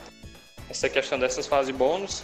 essa 0.70 0.90
questão 0.90 1.18
dessas 1.18 1.48
fases 1.48 1.76
bônus. 1.76 2.24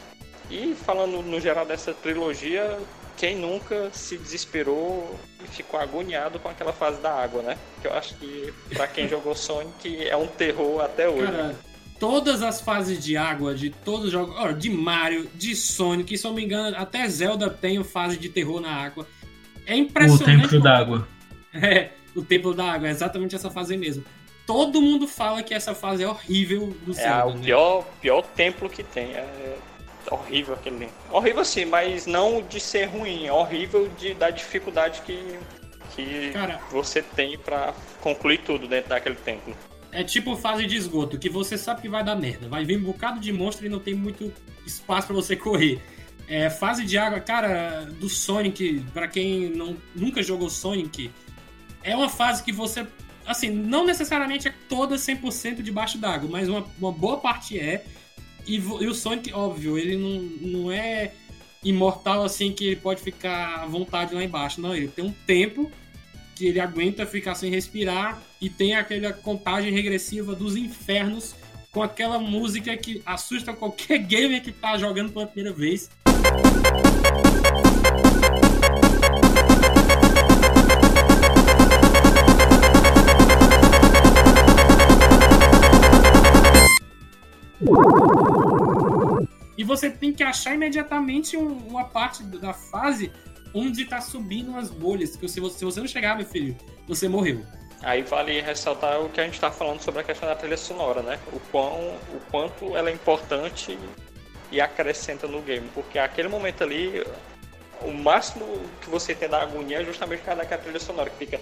E 0.49 0.75
falando 0.85 1.21
no 1.21 1.39
geral 1.39 1.65
dessa 1.65 1.93
trilogia, 1.93 2.77
quem 3.17 3.35
nunca 3.35 3.89
se 3.93 4.17
desesperou 4.17 5.17
e 5.43 5.47
ficou 5.47 5.79
agoniado 5.79 6.39
com 6.39 6.49
aquela 6.49 6.73
fase 6.73 6.99
da 6.99 7.11
água, 7.11 7.41
né? 7.41 7.57
Que 7.81 7.87
eu 7.87 7.93
acho 7.93 8.15
que 8.15 8.53
para 8.73 8.87
quem 8.87 9.07
jogou 9.07 9.33
Sonic 9.35 10.07
é 10.07 10.15
um 10.17 10.27
terror 10.27 10.81
até 10.81 11.07
hoje. 11.07 11.31
Cara, 11.31 11.55
todas 12.03 12.41
as 12.41 12.59
fases 12.59 13.01
de 13.01 13.15
água 13.15 13.55
de 13.55 13.69
todos 13.69 14.07
os 14.07 14.11
jogos, 14.11 14.59
de 14.59 14.69
Mario, 14.69 15.29
de 15.35 15.55
Sonic, 15.55 16.17
se 16.17 16.27
eu 16.27 16.31
não 16.31 16.35
me 16.35 16.43
engano, 16.43 16.75
até 16.75 17.07
Zelda 17.07 17.49
tem 17.49 17.81
fase 17.81 18.17
de 18.17 18.27
terror 18.27 18.59
na 18.59 18.71
água. 18.71 19.07
É 19.65 19.73
impressionante. 19.73 20.23
O 20.23 20.49
Templo 20.49 20.59
d'Água. 20.59 21.07
É, 21.53 21.91
o 22.15 22.23
Templo 22.23 22.51
da 22.51 22.65
Água, 22.65 22.87
é 22.87 22.91
exatamente 22.91 23.35
essa 23.35 23.49
fase 23.49 23.77
mesmo. 23.77 24.03
Todo 24.45 24.81
mundo 24.81 25.07
fala 25.07 25.43
que 25.43 25.53
essa 25.53 25.75
fase 25.75 26.03
é 26.03 26.07
horrível 26.07 26.75
do 26.83 26.91
Zelda. 26.91 27.09
É 27.11 27.23
o 27.25 27.37
né? 27.37 27.43
pior, 27.43 27.85
pior 28.01 28.21
templo 28.23 28.67
que 28.67 28.83
tem. 28.83 29.11
É 29.11 29.55
horrível 30.09 30.55
aquele. 30.55 30.89
Horrível 31.11 31.45
sim, 31.45 31.65
mas 31.65 32.07
não 32.07 32.41
de 32.41 32.59
ser 32.59 32.85
ruim. 32.85 33.27
É 33.27 33.31
horrível 33.31 33.87
de, 33.99 34.15
da 34.15 34.31
dificuldade 34.31 35.03
que, 35.05 35.37
que 35.95 36.31
Cara, 36.33 36.59
você 36.71 37.03
tem 37.03 37.37
para 37.37 37.71
concluir 38.01 38.39
tudo 38.39 38.67
dentro 38.67 38.89
daquele 38.89 39.15
templo. 39.15 39.55
É 39.93 40.03
tipo 40.03 40.35
fase 40.35 40.65
de 40.65 40.75
esgoto, 40.75 41.19
que 41.19 41.29
você 41.29 41.55
sabe 41.55 41.81
que 41.81 41.89
vai 41.89 42.03
dar 42.03 42.15
merda. 42.15 42.47
Vai 42.47 42.65
vir 42.65 42.77
um 42.77 42.83
bocado 42.83 43.19
de 43.19 43.31
monstro 43.31 43.65
e 43.65 43.69
não 43.69 43.79
tem 43.79 43.93
muito 43.93 44.33
espaço 44.65 45.07
para 45.07 45.15
você 45.15 45.35
correr. 45.37 45.79
É, 46.27 46.49
fase 46.49 46.83
de 46.83 46.97
água, 46.97 47.19
cara, 47.19 47.85
do 47.99 48.09
Sonic, 48.09 48.83
para 48.93 49.07
quem 49.07 49.49
não, 49.49 49.77
nunca 49.93 50.23
jogou 50.23 50.49
Sonic, 50.49 51.11
é 51.83 51.95
uma 51.95 52.09
fase 52.09 52.41
que 52.41 52.51
você, 52.51 52.87
assim, 53.25 53.49
não 53.49 53.85
necessariamente 53.85 54.47
é 54.47 54.53
toda 54.67 54.95
100% 54.95 55.61
debaixo 55.61 55.97
d'água, 55.97 56.29
mas 56.31 56.49
uma, 56.49 56.65
uma 56.79 56.91
boa 56.91 57.17
parte 57.17 57.59
é. 57.59 57.85
E, 58.47 58.55
e, 58.55 58.59
o 58.59 58.95
Sonic, 58.95 59.31
óbvio, 59.33 59.77
ele 59.77 59.97
não, 59.97 60.21
não 60.61 60.71
é 60.71 61.11
imortal 61.63 62.23
assim 62.23 62.51
que 62.51 62.65
ele 62.65 62.75
pode 62.77 63.01
ficar 63.01 63.63
à 63.63 63.65
vontade 63.65 64.15
lá 64.15 64.23
embaixo. 64.23 64.59
Não, 64.59 64.75
ele 64.75 64.87
tem 64.87 65.05
um 65.05 65.13
tempo 65.27 65.71
que 66.35 66.47
ele 66.47 66.59
aguenta 66.59 67.05
ficar 67.05 67.35
sem 67.35 67.51
respirar 67.51 68.21
e 68.43 68.49
tem 68.49 68.75
aquela 68.75 69.13
contagem 69.13 69.71
regressiva 69.71 70.35
dos 70.35 70.57
infernos 70.57 71.33
com 71.71 71.81
aquela 71.81 72.19
música 72.19 72.75
que 72.75 73.01
assusta 73.05 73.53
qualquer 73.53 73.99
gamer 74.03 74.43
que 74.43 74.51
tá 74.51 74.77
jogando 74.77 75.13
pela 75.13 75.25
primeira 75.25 75.55
vez. 75.55 75.89
E 89.57 89.63
você 89.63 89.89
tem 89.89 90.11
que 90.11 90.21
achar 90.21 90.53
imediatamente 90.53 91.37
uma 91.37 91.85
parte 91.85 92.23
da 92.23 92.53
fase 92.53 93.09
onde 93.53 93.85
tá 93.85 94.01
subindo 94.01 94.57
as 94.57 94.69
bolhas. 94.69 95.15
Que 95.15 95.29
se 95.29 95.39
você, 95.39 95.59
se 95.59 95.63
você 95.63 95.79
não 95.79 95.87
chegar, 95.87 96.17
meu 96.17 96.25
filho, 96.25 96.57
você 96.85 97.07
morreu. 97.07 97.45
Aí 97.83 98.01
vale 98.01 98.41
ressaltar 98.41 99.01
o 99.01 99.09
que 99.09 99.19
a 99.19 99.25
gente 99.25 99.33
está 99.33 99.51
falando 99.51 99.81
sobre 99.81 100.01
a 100.01 100.03
questão 100.03 100.27
da 100.27 100.35
trilha 100.35 100.55
sonora, 100.57 101.01
né? 101.01 101.19
O, 101.31 101.39
quão, 101.51 101.73
o 102.13 102.19
quanto 102.31 102.75
ela 102.77 102.89
é 102.89 102.93
importante 102.93 103.77
e 104.51 104.61
acrescenta 104.61 105.27
no 105.27 105.41
game. 105.41 105.67
Porque 105.73 105.99
aquele 105.99 106.29
momento 106.29 106.63
ali, 106.63 107.05
o 107.81 107.91
máximo 107.91 108.45
que 108.81 108.89
você 108.89 109.13
tem 109.13 109.27
da 109.27 109.41
agonia 109.41 109.81
é 109.81 109.85
justamente 109.85 110.19
por 110.19 110.27
causa 110.27 110.41
daquela 110.41 110.61
trilha 110.61 110.79
sonora 110.79 111.09
que 111.09 111.25
fica 111.25 111.41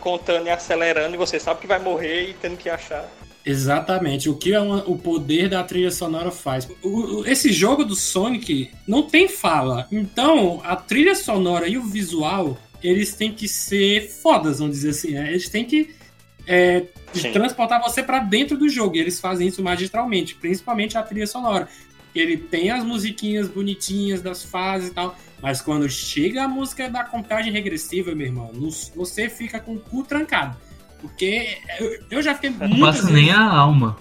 contando 0.00 0.46
e 0.46 0.50
acelerando 0.50 1.14
e 1.14 1.18
você 1.18 1.38
sabe 1.38 1.60
que 1.60 1.66
vai 1.66 1.78
morrer 1.78 2.30
e 2.30 2.34
tendo 2.34 2.56
que 2.56 2.70
achar 2.70 3.06
Exatamente. 3.44 4.28
O 4.28 4.36
que 4.36 4.52
é 4.52 4.60
uma, 4.60 4.84
o 4.86 4.98
poder 4.98 5.48
da 5.48 5.64
trilha 5.64 5.90
sonora 5.90 6.30
faz. 6.30 6.68
O, 6.82 6.88
o, 6.88 7.26
esse 7.26 7.50
jogo 7.50 7.82
do 7.82 7.96
Sonic 7.96 8.70
não 8.86 9.04
tem 9.04 9.26
fala. 9.26 9.88
Então, 9.90 10.60
a 10.64 10.76
trilha 10.76 11.14
sonora 11.14 11.66
e 11.66 11.78
o 11.78 11.82
visual, 11.82 12.58
eles 12.82 13.14
têm 13.14 13.32
que 13.32 13.48
ser 13.48 14.08
fodas, 14.08 14.58
vamos 14.58 14.76
dizer 14.76 14.90
assim. 14.90 15.12
Né? 15.12 15.30
Eles 15.30 15.48
têm 15.48 15.64
que 15.64 15.94
é, 16.46 16.86
transportar 17.32 17.80
você 17.80 18.02
para 18.02 18.20
dentro 18.20 18.56
do 18.56 18.68
jogo. 18.68 18.96
E 18.96 19.00
eles 19.00 19.20
fazem 19.20 19.48
isso 19.48 19.62
magistralmente, 19.62 20.34
principalmente 20.34 20.96
a 20.96 21.02
trilha 21.02 21.26
sonora. 21.26 21.68
Ele 22.14 22.36
tem 22.36 22.70
as 22.70 22.82
musiquinhas 22.82 23.48
bonitinhas 23.48 24.22
das 24.22 24.42
fases 24.42 24.90
e 24.90 24.94
tal. 24.94 25.16
Mas 25.40 25.60
quando 25.60 25.88
chega 25.88 26.44
a 26.44 26.48
música 26.48 26.88
da 26.88 27.04
contagem 27.04 27.52
regressiva, 27.52 28.14
meu 28.14 28.26
irmão, 28.26 28.50
você 28.94 29.28
fica 29.28 29.60
com 29.60 29.74
o 29.74 29.80
cu 29.80 30.02
trancado. 30.02 30.56
Porque 31.00 31.58
eu, 32.10 32.20
já 32.20 32.34
fiquei 32.34 32.50
muito. 32.50 32.76
Não 32.76 32.86
passa 32.86 33.02
vezes... 33.02 33.14
nem 33.14 33.30
a 33.30 33.40
alma. 33.40 33.96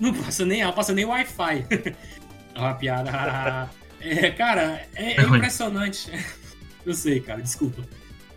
Não 0.00 0.12
passa 0.12 0.44
nem 0.44 0.62
a 0.62 0.66
alma, 0.66 0.76
passa 0.76 0.92
nem 0.92 1.04
Wi-Fi. 1.04 1.66
uma 2.56 2.74
piada. 2.74 3.70
é, 4.00 4.30
cara, 4.30 4.84
é, 4.94 5.20
é 5.20 5.22
impressionante. 5.22 6.10
eu 6.84 6.94
sei, 6.94 7.20
cara, 7.20 7.40
desculpa. 7.40 7.82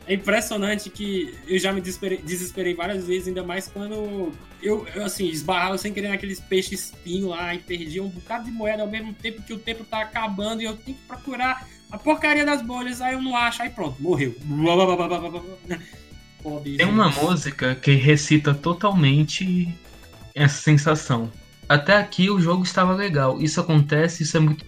É 0.08 0.14
impressionante 0.14 0.90
que 0.90 1.34
eu 1.48 1.58
já 1.58 1.74
me 1.74 1.82
desesperei, 1.82 2.20
desesperei, 2.20 2.76
várias 2.76 3.08
vezes, 3.08 3.28
ainda 3.28 3.44
mais 3.44 3.68
quando 3.68 4.32
eu, 4.62 4.88
eu, 4.94 5.04
assim, 5.04 5.28
esbarrava 5.28 5.78
sem 5.78 5.92
querer 5.92 6.10
naqueles 6.10 6.40
peixes 6.40 6.86
espinho 6.86 7.30
lá 7.30 7.56
e 7.56 7.60
perdia 7.60 8.04
um 8.04 8.10
bocado 8.10 8.46
de 8.46 8.52
moeda 8.52 8.84
ao 8.84 8.90
mesmo 8.90 9.14
tempo 9.14 9.42
que 9.42 9.54
o 9.54 9.58
tempo 9.58 9.84
tá 9.84 10.02
acabando 10.02 10.62
e 10.62 10.66
eu 10.66 10.78
tenho 10.78 10.98
que 10.98 11.04
procurar 11.06 11.68
a 11.90 11.98
porcaria 11.98 12.46
das 12.46 12.62
bolhas, 12.62 13.02
aí 13.02 13.14
eu 13.14 13.22
não 13.22 13.36
acho, 13.36 13.64
aí 13.64 13.70
pronto, 13.70 14.02
morreu. 14.02 14.36
Tem 16.78 16.86
uma 16.86 17.10
música 17.10 17.74
que 17.74 17.94
recita 17.94 18.54
totalmente 18.54 19.68
essa 20.36 20.62
sensação. 20.62 21.32
Até 21.68 21.98
aqui 21.98 22.30
o 22.30 22.40
jogo 22.40 22.64
estava 22.64 22.94
legal. 22.94 23.42
Isso 23.42 23.60
acontece, 23.60 24.24
isso 24.24 24.38
é 24.38 24.40
muito. 24.40 24.66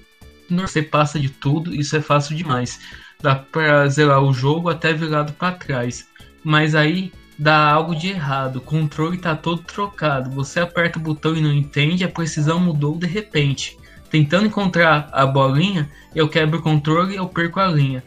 Você 0.49 0.81
passa 0.81 1.19
de 1.19 1.29
tudo, 1.29 1.75
isso 1.75 1.95
é 1.95 2.01
fácil 2.01 2.35
demais. 2.35 2.79
Dá 3.21 3.35
pra 3.35 3.87
zerar 3.87 4.21
o 4.21 4.33
jogo 4.33 4.69
até 4.69 4.93
virado 4.93 5.33
para 5.33 5.55
trás. 5.55 6.07
Mas 6.43 6.75
aí 6.75 7.11
dá 7.37 7.71
algo 7.71 7.95
de 7.95 8.09
errado. 8.09 8.57
O 8.57 8.61
controle 8.61 9.17
tá 9.17 9.35
todo 9.35 9.61
trocado. 9.63 10.29
Você 10.31 10.59
aperta 10.59 10.99
o 10.99 11.01
botão 11.01 11.35
e 11.35 11.41
não 11.41 11.51
entende, 11.51 12.03
a 12.03 12.09
precisão 12.09 12.59
mudou 12.59 12.97
de 12.97 13.07
repente. 13.07 13.77
Tentando 14.09 14.47
encontrar 14.47 15.09
a 15.11 15.25
bolinha, 15.25 15.89
eu 16.15 16.29
quebro 16.29 16.59
o 16.59 16.61
controle 16.61 17.13
e 17.13 17.17
eu 17.17 17.27
perco 17.27 17.59
a 17.59 17.67
linha. 17.67 18.03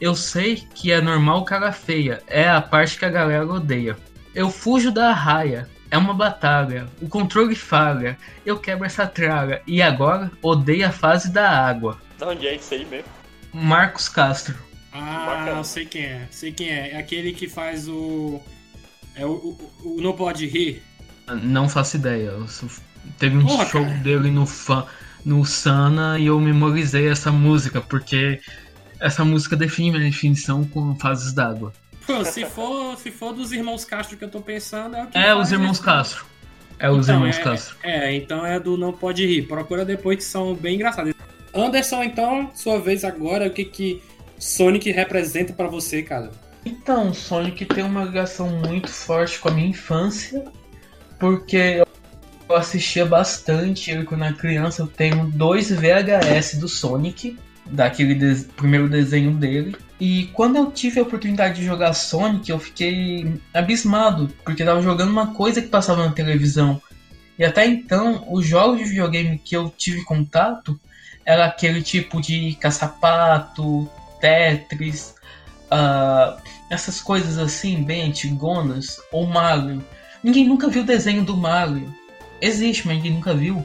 Eu 0.00 0.14
sei 0.14 0.56
que 0.56 0.92
é 0.92 1.00
normal 1.00 1.44
cara 1.44 1.72
feia, 1.72 2.22
é 2.26 2.48
a 2.48 2.60
parte 2.60 2.98
que 2.98 3.04
a 3.04 3.10
galera 3.10 3.46
odeia. 3.46 3.96
Eu 4.34 4.50
fujo 4.50 4.92
da 4.92 5.12
raia, 5.12 5.68
é 5.90 5.98
uma 5.98 6.14
batalha, 6.14 6.86
o 7.00 7.08
controle 7.08 7.54
falha, 7.54 8.16
eu 8.44 8.58
quebro 8.58 8.84
essa 8.84 9.06
tralha 9.06 9.62
e 9.66 9.82
agora 9.82 10.30
odeio 10.42 10.86
a 10.86 10.92
fase 10.92 11.32
da 11.32 11.50
água. 11.50 11.98
Da 12.18 12.28
onde 12.28 12.46
é 12.46 12.54
isso 12.54 12.74
aí 12.74 12.84
mesmo? 12.84 13.17
Marcos 13.52 14.08
Castro. 14.08 14.54
Ah, 14.92 15.26
Bacana. 15.26 15.64
sei 15.64 15.84
quem 15.84 16.02
é, 16.02 16.28
sei 16.30 16.52
quem 16.52 16.68
é. 16.68 16.90
É 16.92 16.98
aquele 16.98 17.32
que 17.32 17.48
faz 17.48 17.88
o. 17.88 18.40
É 19.14 19.26
o, 19.26 19.30
o, 19.30 19.96
o 19.96 20.00
Não 20.00 20.12
Pode 20.12 20.46
Rir. 20.46 20.82
Não 21.42 21.68
faço 21.68 21.96
ideia. 21.96 22.32
Teve 23.18 23.36
um 23.36 23.46
Porra, 23.46 23.66
show 23.66 23.84
cara. 23.84 23.96
dele 23.98 24.30
no, 24.30 24.46
fã, 24.46 24.86
no 25.24 25.44
Sana 25.44 26.18
e 26.18 26.26
eu 26.26 26.38
memorizei 26.40 27.08
essa 27.08 27.30
música, 27.30 27.80
porque 27.80 28.40
essa 29.00 29.24
música 29.24 29.56
define 29.56 29.96
a 29.96 30.00
definição 30.00 30.64
com 30.64 30.94
fases 30.96 31.32
d'água. 31.32 31.72
Pô, 32.06 32.24
se 32.24 32.44
for, 32.46 32.96
se 32.96 33.10
for 33.10 33.32
dos 33.34 33.52
irmãos 33.52 33.84
Castro 33.84 34.16
que 34.16 34.24
eu 34.24 34.30
tô 34.30 34.40
pensando, 34.40 34.96
é 34.96 35.04
o 35.04 35.06
que 35.08 35.18
É, 35.18 35.34
os 35.34 35.52
irmãos 35.52 35.78
Castro. 35.78 36.24
É 36.78 36.88
os 36.90 37.06
então, 37.08 37.16
irmãos 37.16 37.38
é, 37.38 37.42
Castro. 37.42 37.76
É, 37.82 38.14
então 38.14 38.46
é 38.46 38.58
do 38.58 38.76
Não 38.78 38.92
Pode 38.92 39.26
Rir. 39.26 39.42
Procura 39.42 39.84
depois 39.84 40.16
que 40.18 40.24
são 40.24 40.54
bem 40.54 40.76
engraçados. 40.76 41.12
Anderson, 41.54 42.02
então, 42.02 42.50
sua 42.54 42.78
vez 42.78 43.04
agora, 43.04 43.46
o 43.46 43.50
que 43.50 43.64
que 43.64 44.02
Sonic 44.38 44.90
representa 44.90 45.52
para 45.52 45.68
você, 45.68 46.02
cara? 46.02 46.30
Então, 46.64 47.14
Sonic 47.14 47.64
tem 47.64 47.84
uma 47.84 48.04
ligação 48.04 48.48
muito 48.48 48.88
forte 48.88 49.38
com 49.38 49.48
a 49.48 49.52
minha 49.52 49.68
infância, 49.68 50.44
porque 51.18 51.82
eu 52.48 52.56
assistia 52.56 53.04
bastante 53.04 53.90
ele 53.90 54.04
quando 54.04 54.24
era 54.24 54.34
criança. 54.34 54.82
Eu 54.82 54.86
tenho 54.86 55.26
dois 55.26 55.70
VHS 55.70 56.58
do 56.58 56.68
Sonic 56.68 57.38
daquele 57.66 58.14
de 58.14 58.44
primeiro 58.44 58.88
desenho 58.88 59.32
dele. 59.32 59.76
E 60.00 60.26
quando 60.32 60.56
eu 60.56 60.70
tive 60.70 61.00
a 61.00 61.02
oportunidade 61.02 61.56
de 61.60 61.66
jogar 61.66 61.92
Sonic, 61.92 62.50
eu 62.50 62.58
fiquei 62.58 63.40
abismado, 63.52 64.28
porque 64.44 64.64
tava 64.64 64.80
jogando 64.80 65.10
uma 65.10 65.34
coisa 65.34 65.60
que 65.60 65.68
passava 65.68 66.06
na 66.06 66.12
televisão. 66.12 66.80
E 67.38 67.44
até 67.44 67.66
então, 67.66 68.24
os 68.30 68.46
jogos 68.46 68.78
de 68.78 68.84
videogame 68.84 69.38
que 69.38 69.56
eu 69.56 69.72
tive 69.76 70.04
contato 70.04 70.78
era 71.28 71.44
aquele 71.44 71.82
tipo 71.82 72.22
de 72.22 72.54
caçapato, 72.54 73.86
Tetris, 74.18 75.14
uh, 75.70 76.40
essas 76.70 77.02
coisas 77.02 77.36
assim, 77.36 77.82
bem 77.82 78.08
antigonas, 78.08 78.98
ou 79.12 79.26
Mario. 79.26 79.84
Ninguém 80.22 80.48
nunca 80.48 80.68
viu 80.68 80.82
o 80.82 80.86
desenho 80.86 81.22
do 81.22 81.36
Mario. 81.36 81.94
Existe, 82.40 82.86
mas 82.86 82.96
ninguém 82.96 83.12
nunca 83.12 83.34
viu. 83.34 83.62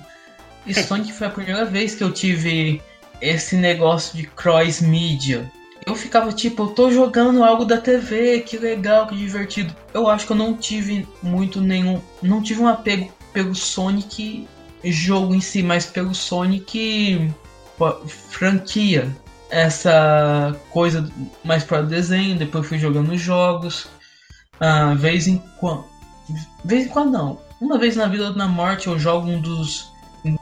E 0.67 0.73
Sonic 0.73 1.13
foi 1.13 1.27
a 1.27 1.29
primeira 1.29 1.63
vez 1.63 1.95
que 1.95 2.03
eu 2.03 2.11
tive 2.11 2.81
esse 3.21 3.55
negócio 3.55 4.17
de 4.17 4.27
cross 4.27 4.81
media. 4.81 5.49
Eu 5.85 5.95
ficava 5.95 6.33
tipo, 6.33 6.63
eu 6.63 6.67
tô 6.67 6.91
jogando 6.91 7.45
algo 7.45 7.63
da 7.63 7.77
TV, 7.77 8.41
que 8.41 8.57
legal, 8.57 9.07
que 9.07 9.15
divertido. 9.15 9.73
Eu 9.93 10.09
acho 10.09 10.25
que 10.25 10.33
eu 10.33 10.37
não 10.37 10.53
tive 10.53 11.07
muito 11.21 11.61
nenhum, 11.61 12.01
não 12.21 12.43
tive 12.43 12.61
um 12.61 12.67
apego 12.67 13.09
pelo 13.31 13.55
Sonic 13.55 14.49
jogo 14.83 15.33
em 15.33 15.39
si, 15.39 15.63
mas 15.63 15.85
pelo 15.85 16.13
Sonic 16.13 17.31
franquia. 18.07 19.09
Essa 19.49 20.55
coisa 20.71 21.07
mais 21.43 21.63
para 21.63 21.83
desenho, 21.83 22.37
depois 22.37 22.65
fui 22.65 22.79
jogando 22.79 23.15
jogos. 23.15 23.87
Ah, 24.59 24.95
vez 24.95 25.27
em 25.27 25.41
quando, 25.59 25.85
vez 26.65 26.87
em 26.87 26.89
quando 26.89 27.11
não. 27.11 27.39
Uma 27.61 27.77
vez 27.77 27.95
na 27.95 28.07
vida 28.07 28.29
ou 28.29 28.35
na 28.35 28.47
morte 28.47 28.87
eu 28.87 28.97
jogo 28.97 29.27
um 29.27 29.39
dos 29.39 29.93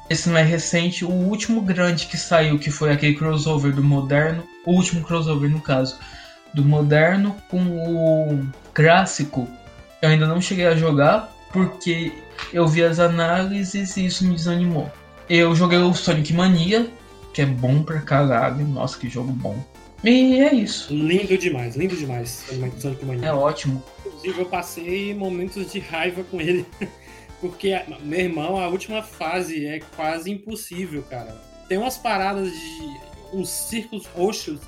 esse 0.10 0.30
mais 0.30 0.48
recente, 0.48 1.04
o 1.04 1.10
último 1.10 1.62
grande 1.62 2.06
que 2.06 2.18
saiu, 2.18 2.60
que 2.60 2.70
foi 2.70 2.92
aquele 2.92 3.16
crossover 3.16 3.74
do 3.74 3.84
moderno, 3.84 4.44
o 4.66 4.74
último 4.74 5.04
crossover 5.04 5.50
no 5.50 5.60
caso, 5.60 5.98
do 6.54 6.64
moderno 6.64 7.36
com 7.50 7.58
o 7.58 8.48
clássico, 8.74 9.48
eu 10.02 10.10
ainda 10.10 10.28
não 10.28 10.42
cheguei 10.42 10.68
a 10.68 10.76
jogar 10.76 11.32
porque 11.52 12.12
eu 12.54 12.68
vi 12.68 12.84
as 12.84 13.00
análises 13.00 13.98
e 13.98 14.06
isso 14.06 14.26
me 14.26 14.36
desanimou. 14.36 14.92
Eu 15.30 15.56
joguei 15.56 15.80
o 15.80 15.94
Sonic 15.94 16.34
Mania, 16.34 16.90
que 17.34 17.42
é 17.42 17.46
bom 17.46 17.84
pra 17.84 18.02
caralho, 18.02 18.66
nossa 18.68 18.98
que 18.98 19.10
jogo 19.10 19.32
bom. 19.32 19.58
E 20.04 20.40
é 20.40 20.54
isso. 20.54 20.94
Lindo 20.94 21.38
demais, 21.38 21.76
lindo 21.76 21.96
demais. 21.96 22.46
Mania. 23.04 23.28
É 23.30 23.34
ótimo. 23.34 23.84
Inclusive 24.06 24.40
eu 24.40 24.46
passei 24.46 25.14
momentos 25.14 25.72
de 25.72 25.80
raiva 25.80 26.24
com 26.24 26.42
ele. 26.42 26.66
Porque, 27.40 27.80
meu 28.02 28.20
irmão, 28.20 28.58
a 28.58 28.68
última 28.68 29.02
fase 29.02 29.66
é 29.66 29.80
quase 29.96 30.32
impossível, 30.32 31.04
cara. 31.04 31.36
Tem 31.68 31.78
umas 31.78 31.98
paradas 31.98 32.52
de. 32.52 32.98
uns 33.34 33.50
círculos 33.50 34.06
roxos 34.08 34.60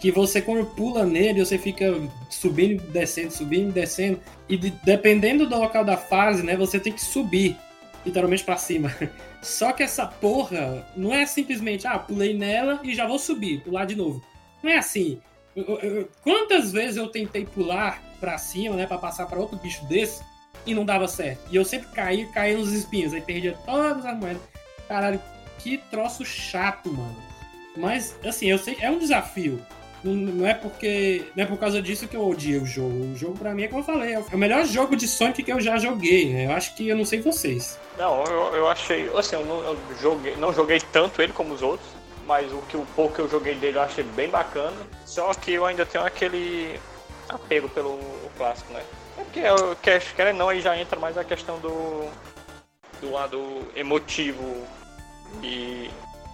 que 0.00 0.10
você, 0.10 0.42
quando 0.42 0.66
pula 0.66 1.04
nele, 1.04 1.44
você 1.44 1.56
fica 1.56 1.86
subindo 2.28 2.72
e 2.72 2.86
descendo, 2.92 3.32
subindo 3.32 3.70
e 3.70 3.72
descendo. 3.72 4.20
E 4.48 4.56
de, 4.56 4.70
dependendo 4.84 5.48
do 5.48 5.58
local 5.58 5.84
da 5.84 5.96
fase, 5.96 6.42
né, 6.42 6.56
você 6.56 6.78
tem 6.78 6.92
que 6.92 7.02
subir, 7.02 7.56
literalmente 8.04 8.44
para 8.44 8.56
cima. 8.56 8.94
Só 9.44 9.72
que 9.72 9.82
essa 9.82 10.06
porra 10.06 10.86
não 10.96 11.12
é 11.12 11.26
simplesmente, 11.26 11.86
ah, 11.86 11.98
pulei 11.98 12.34
nela 12.36 12.80
e 12.82 12.94
já 12.94 13.06
vou 13.06 13.18
subir, 13.18 13.60
pular 13.60 13.84
de 13.84 13.94
novo. 13.94 14.22
Não 14.62 14.70
é 14.70 14.78
assim. 14.78 15.20
Eu, 15.54 15.78
eu, 15.78 16.08
quantas 16.22 16.72
vezes 16.72 16.96
eu 16.96 17.08
tentei 17.08 17.44
pular 17.44 18.02
pra 18.18 18.38
cima, 18.38 18.74
né, 18.74 18.86
para 18.86 18.98
passar 18.98 19.26
para 19.26 19.38
outro 19.38 19.56
bicho 19.58 19.84
desse? 19.86 20.22
e 20.66 20.74
não 20.74 20.84
dava 20.84 21.06
certo. 21.06 21.40
E 21.50 21.56
eu 21.56 21.64
sempre 21.64 21.88
caía, 21.88 22.26
caía 22.28 22.56
nos 22.56 22.72
espinhos, 22.72 23.12
aí 23.12 23.20
perdia 23.20 23.56
todas 23.64 24.04
as 24.04 24.18
moedas. 24.18 24.42
Caralho, 24.88 25.20
que 25.58 25.78
troço 25.90 26.24
chato, 26.24 26.92
mano. 26.92 27.16
Mas, 27.76 28.16
assim, 28.24 28.46
eu 28.46 28.58
sei, 28.58 28.76
é 28.80 28.90
um 28.90 28.98
desafio. 28.98 29.60
Não, 30.04 30.12
não, 30.12 30.46
é 30.46 30.52
porque. 30.52 31.24
Não 31.34 31.42
é 31.42 31.46
por 31.46 31.58
causa 31.58 31.80
disso 31.80 32.06
que 32.06 32.14
eu 32.14 32.28
odiei 32.28 32.58
o 32.58 32.66
jogo. 32.66 33.12
O 33.12 33.16
jogo, 33.16 33.38
pra 33.38 33.54
mim, 33.54 33.62
é 33.62 33.68
como 33.68 33.80
eu 33.80 33.86
falei, 33.86 34.12
é 34.12 34.18
o 34.18 34.38
melhor 34.38 34.64
jogo 34.66 34.94
de 34.94 35.08
Sonic 35.08 35.42
que 35.42 35.50
eu 35.50 35.60
já 35.60 35.78
joguei, 35.78 36.30
né? 36.30 36.44
Eu 36.44 36.52
acho 36.52 36.74
que 36.76 36.86
eu 36.86 36.96
não 36.96 37.06
sei 37.06 37.22
vocês. 37.22 37.78
Não, 37.96 38.22
eu, 38.24 38.54
eu 38.54 38.68
achei. 38.68 39.10
Assim, 39.16 39.36
eu 39.36 39.46
não, 39.46 39.62
eu 39.64 39.78
joguei, 40.00 40.36
não 40.36 40.52
joguei 40.52 40.78
tanto 40.92 41.22
ele 41.22 41.32
como 41.32 41.54
os 41.54 41.62
outros. 41.62 41.88
Mas 42.26 42.52
o 42.52 42.58
que 42.68 42.76
o 42.76 42.86
pouco 42.94 43.14
que 43.14 43.20
eu 43.20 43.28
joguei 43.28 43.54
dele 43.54 43.78
eu 43.78 43.82
achei 43.82 44.04
bem 44.04 44.28
bacana. 44.28 44.76
Só 45.06 45.32
que 45.32 45.52
eu 45.52 45.64
ainda 45.64 45.86
tenho 45.86 46.04
aquele 46.04 46.78
apego 47.28 47.68
pelo 47.70 47.98
clássico, 48.36 48.72
né? 48.74 48.82
É 49.16 49.24
porque, 49.24 49.40
eu, 49.40 49.76
que, 49.76 50.14
querendo 50.14 50.36
não, 50.36 50.48
aí 50.50 50.60
já 50.60 50.76
entra 50.76 50.98
mais 50.98 51.16
a 51.16 51.24
questão 51.24 51.58
do, 51.58 52.08
do 53.00 53.10
lado 53.10 53.40
emotivo 53.74 54.66
e 55.42 55.90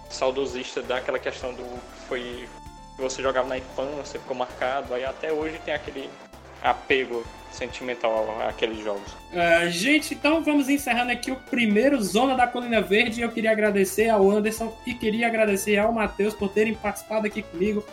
saudosista 0.09 0.81
daquela 0.81 1.19
questão 1.19 1.53
do 1.53 1.79
foi 2.07 2.47
que 2.95 3.01
você 3.01 3.21
jogava 3.21 3.47
na 3.47 3.57
infância, 3.57 4.19
ficou 4.19 4.35
marcado, 4.35 4.93
aí 4.93 5.03
até 5.03 5.31
hoje 5.31 5.59
tem 5.63 5.73
aquele 5.73 6.09
apego 6.61 7.23
sentimental 7.51 8.37
àqueles 8.47 8.83
jogos. 8.83 9.11
Uh, 9.33 9.69
gente, 9.69 10.13
então 10.13 10.41
vamos 10.41 10.69
encerrando 10.69 11.11
aqui 11.11 11.31
o 11.31 11.35
primeiro 11.35 12.01
Zona 12.01 12.35
da 12.35 12.47
Colina 12.47 12.81
Verde. 12.81 13.21
Eu 13.21 13.31
queria 13.31 13.51
agradecer 13.51 14.09
ao 14.09 14.29
Anderson 14.29 14.73
e 14.85 14.93
queria 14.93 15.27
agradecer 15.27 15.77
ao 15.77 15.91
Matheus 15.91 16.33
por 16.33 16.49
terem 16.49 16.73
participado 16.73 17.27
aqui 17.27 17.41
comigo. 17.41 17.83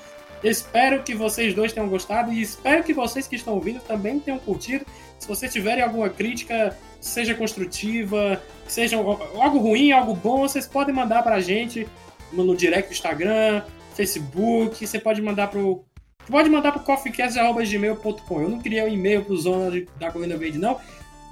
Espero 0.42 1.02
que 1.02 1.14
vocês 1.14 1.52
dois 1.54 1.72
tenham 1.72 1.88
gostado 1.88 2.32
e 2.32 2.40
espero 2.40 2.84
que 2.84 2.94
vocês 2.94 3.26
que 3.26 3.34
estão 3.34 3.54
ouvindo 3.54 3.80
também 3.80 4.20
tenham 4.20 4.38
curtido. 4.38 4.86
Se 5.18 5.26
vocês 5.26 5.52
tiverem 5.52 5.82
alguma 5.82 6.08
crítica, 6.08 6.76
seja 7.00 7.34
construtiva, 7.34 8.40
seja 8.68 8.96
algo 8.96 9.58
ruim, 9.58 9.90
algo 9.90 10.14
bom, 10.14 10.38
vocês 10.38 10.66
podem 10.66 10.94
mandar 10.94 11.24
para 11.24 11.36
a 11.36 11.40
gente 11.40 11.88
no 12.32 12.54
direct 12.54 12.88
do 12.88 12.92
Instagram, 12.92 13.62
Facebook. 13.98 14.86
Você 14.86 14.98
pode 15.00 15.20
mandar 15.20 15.48
pro 15.48 15.84
pode 16.30 16.48
mandar 16.48 16.72
pro 16.72 16.82
coffeecast.gmail.com. 16.82 18.40
Eu 18.40 18.48
não 18.48 18.60
queria 18.60 18.84
um 18.84 18.88
e-mail 18.88 19.24
pro 19.24 19.36
Zona 19.36 19.70
de, 19.70 19.88
da 19.98 20.10
Colina 20.10 20.36
Verde, 20.36 20.58
não. 20.58 20.78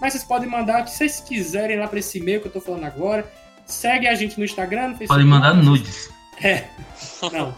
Mas 0.01 0.13
vocês 0.13 0.25
podem 0.25 0.49
mandar, 0.49 0.87
se 0.87 0.99
vocês 0.99 1.21
quiserem, 1.21 1.79
lá 1.79 1.87
para 1.87 1.99
esse 1.99 2.19
e-mail 2.19 2.41
que 2.41 2.49
eu 2.49 2.53
tô 2.53 2.61
falando 2.61 2.85
agora. 2.85 3.31
Segue 3.65 4.07
a 4.07 4.15
gente 4.15 4.39
no 4.39 4.45
Instagram, 4.45 4.89
no 4.89 4.97
Facebook. 4.97 5.09
Pode 5.09 5.25
mandar 5.25 5.55
nudes. 5.55 6.11
É. 6.43 6.65
Não. 7.33 7.55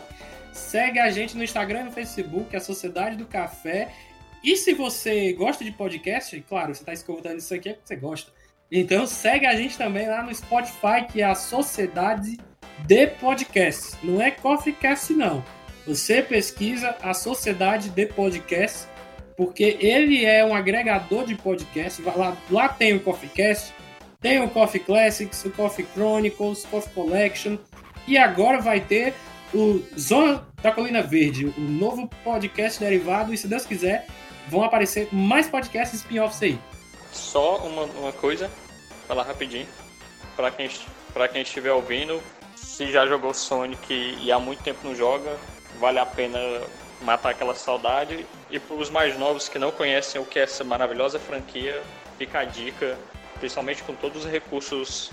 Segue 0.52 0.98
a 0.98 1.10
gente 1.10 1.36
no 1.36 1.42
Instagram 1.42 1.80
e 1.80 1.84
no 1.84 1.92
Facebook, 1.92 2.54
a 2.54 2.60
Sociedade 2.60 3.16
do 3.16 3.26
Café. 3.26 3.92
E 4.42 4.56
se 4.56 4.72
você 4.72 5.32
gosta 5.32 5.64
de 5.64 5.72
podcast, 5.72 6.38
claro, 6.48 6.74
você 6.74 6.82
está 6.82 6.92
escutando 6.92 7.38
isso 7.38 7.52
aqui 7.52 7.70
é 7.70 7.72
porque 7.72 7.88
você 7.88 7.96
gosta. 7.96 8.32
Então 8.70 9.06
segue 9.06 9.46
a 9.46 9.54
gente 9.56 9.76
também 9.76 10.06
lá 10.06 10.22
no 10.22 10.32
Spotify, 10.34 11.04
que 11.10 11.20
é 11.20 11.24
a 11.24 11.34
Sociedade 11.34 12.38
de 12.86 13.06
Podcast. 13.06 13.96
Não 14.02 14.20
é 14.20 14.30
CoffeeCast, 14.30 15.12
não. 15.12 15.44
Você 15.86 16.22
pesquisa 16.22 16.96
a 17.02 17.14
Sociedade 17.14 17.88
de 17.88 18.06
Podcast, 18.06 18.86
porque 19.36 19.78
ele 19.80 20.24
é 20.24 20.44
um 20.44 20.54
agregador 20.54 21.24
de 21.24 21.34
podcast. 21.34 22.02
Lá, 22.02 22.36
lá 22.50 22.68
tem 22.68 22.94
o 22.94 23.00
CoffeeCast, 23.00 23.72
tem 24.20 24.42
o 24.42 24.50
Coffee 24.50 24.80
Classics, 24.80 25.44
o 25.44 25.50
Coffee 25.50 25.86
Chronicles, 25.94 26.66
Coffee 26.66 26.92
Collection. 26.92 27.56
E 28.06 28.18
agora 28.18 28.60
vai 28.60 28.80
ter 28.80 29.14
o 29.54 29.82
Zona 29.98 30.46
da 30.62 30.70
Colina 30.70 31.02
Verde, 31.02 31.46
o 31.46 31.60
novo 31.60 32.08
podcast 32.22 32.78
derivado. 32.78 33.32
E 33.32 33.38
se 33.38 33.48
Deus 33.48 33.64
quiser, 33.64 34.06
vão 34.48 34.62
aparecer 34.62 35.08
mais 35.10 35.48
podcasts 35.48 36.00
spin-offs 36.00 36.42
aí. 36.42 36.58
Só 37.12 37.58
uma, 37.58 37.84
uma 37.84 38.12
coisa, 38.12 38.50
falar 39.08 39.22
rapidinho. 39.22 39.66
Para 40.36 40.50
quem, 40.50 40.68
quem 41.32 41.42
estiver 41.42 41.72
ouvindo, 41.72 42.22
se 42.70 42.90
já 42.90 43.06
jogou 43.06 43.34
Sonic 43.34 44.16
e 44.22 44.30
há 44.30 44.38
muito 44.38 44.62
tempo 44.62 44.78
não 44.84 44.94
joga, 44.94 45.36
vale 45.78 45.98
a 45.98 46.06
pena 46.06 46.38
matar 47.02 47.30
aquela 47.30 47.54
saudade. 47.54 48.24
E 48.50 48.58
para 48.58 48.76
os 48.76 48.88
mais 48.88 49.18
novos 49.18 49.48
que 49.48 49.58
não 49.58 49.70
conhecem 49.70 50.20
o 50.20 50.24
que 50.24 50.38
é 50.38 50.42
essa 50.42 50.62
maravilhosa 50.64 51.18
franquia, 51.18 51.82
fica 52.16 52.40
a 52.40 52.44
dica, 52.44 52.96
principalmente 53.38 53.82
com 53.82 53.94
todos 53.94 54.24
os 54.24 54.30
recursos 54.30 55.10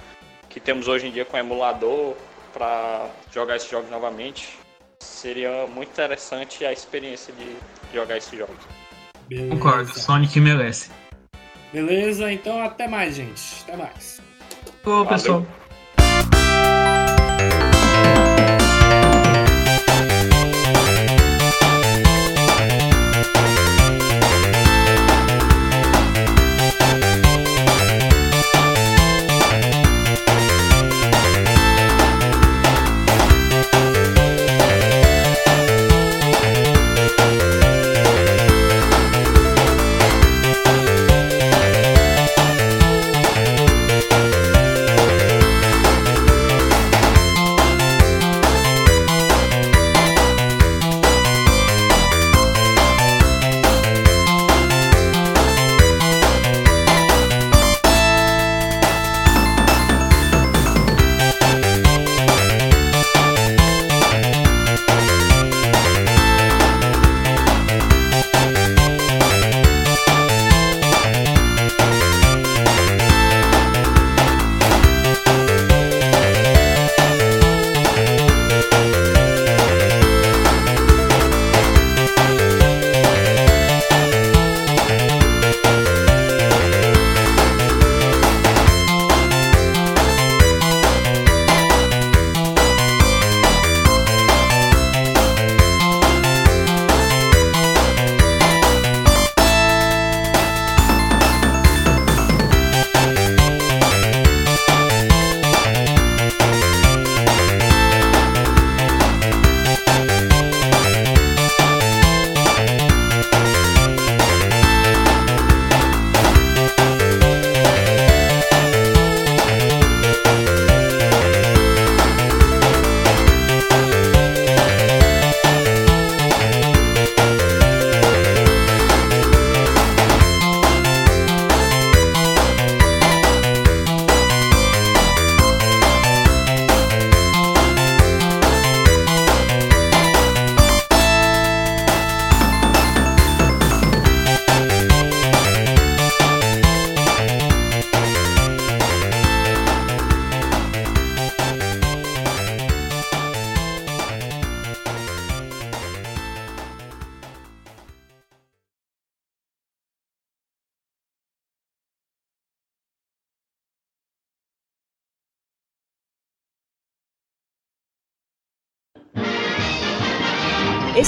que 0.50 0.60
temos 0.60 0.88
hoje 0.88 1.08
em 1.08 1.12
dia 1.12 1.26
com 1.26 1.36
emulador 1.36 2.16
para 2.54 3.10
jogar 3.34 3.56
esses 3.56 3.70
jogos 3.70 3.90
novamente. 3.90 4.58
Seria 5.00 5.68
muito 5.68 5.90
interessante 5.90 6.66
a 6.66 6.72
experiência 6.72 7.34
de 7.34 7.56
jogar 7.94 8.18
esses 8.18 8.38
jogos. 8.38 8.58
Beleza. 9.28 9.50
Concordo, 9.50 10.00
Sonic 10.00 10.40
merece. 10.40 10.90
Beleza, 11.74 12.32
então 12.32 12.64
até 12.64 12.88
mais, 12.88 13.16
gente. 13.16 13.42
Até 13.64 13.76
mais. 13.76 14.22
Ô, 14.86 15.06
pessoal. 15.06 15.46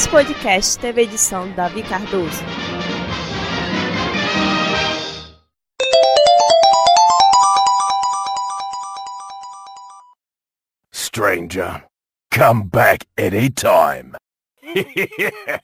Esse 0.10 0.16
podcast 0.16 0.80
teve 0.80 1.03
edição 1.03 1.51
Davi 1.51 1.84
Cardoso. 1.84 2.43
Stranger, 10.91 11.84
come 12.32 12.64
back 12.64 13.05
anytime. 13.20 14.16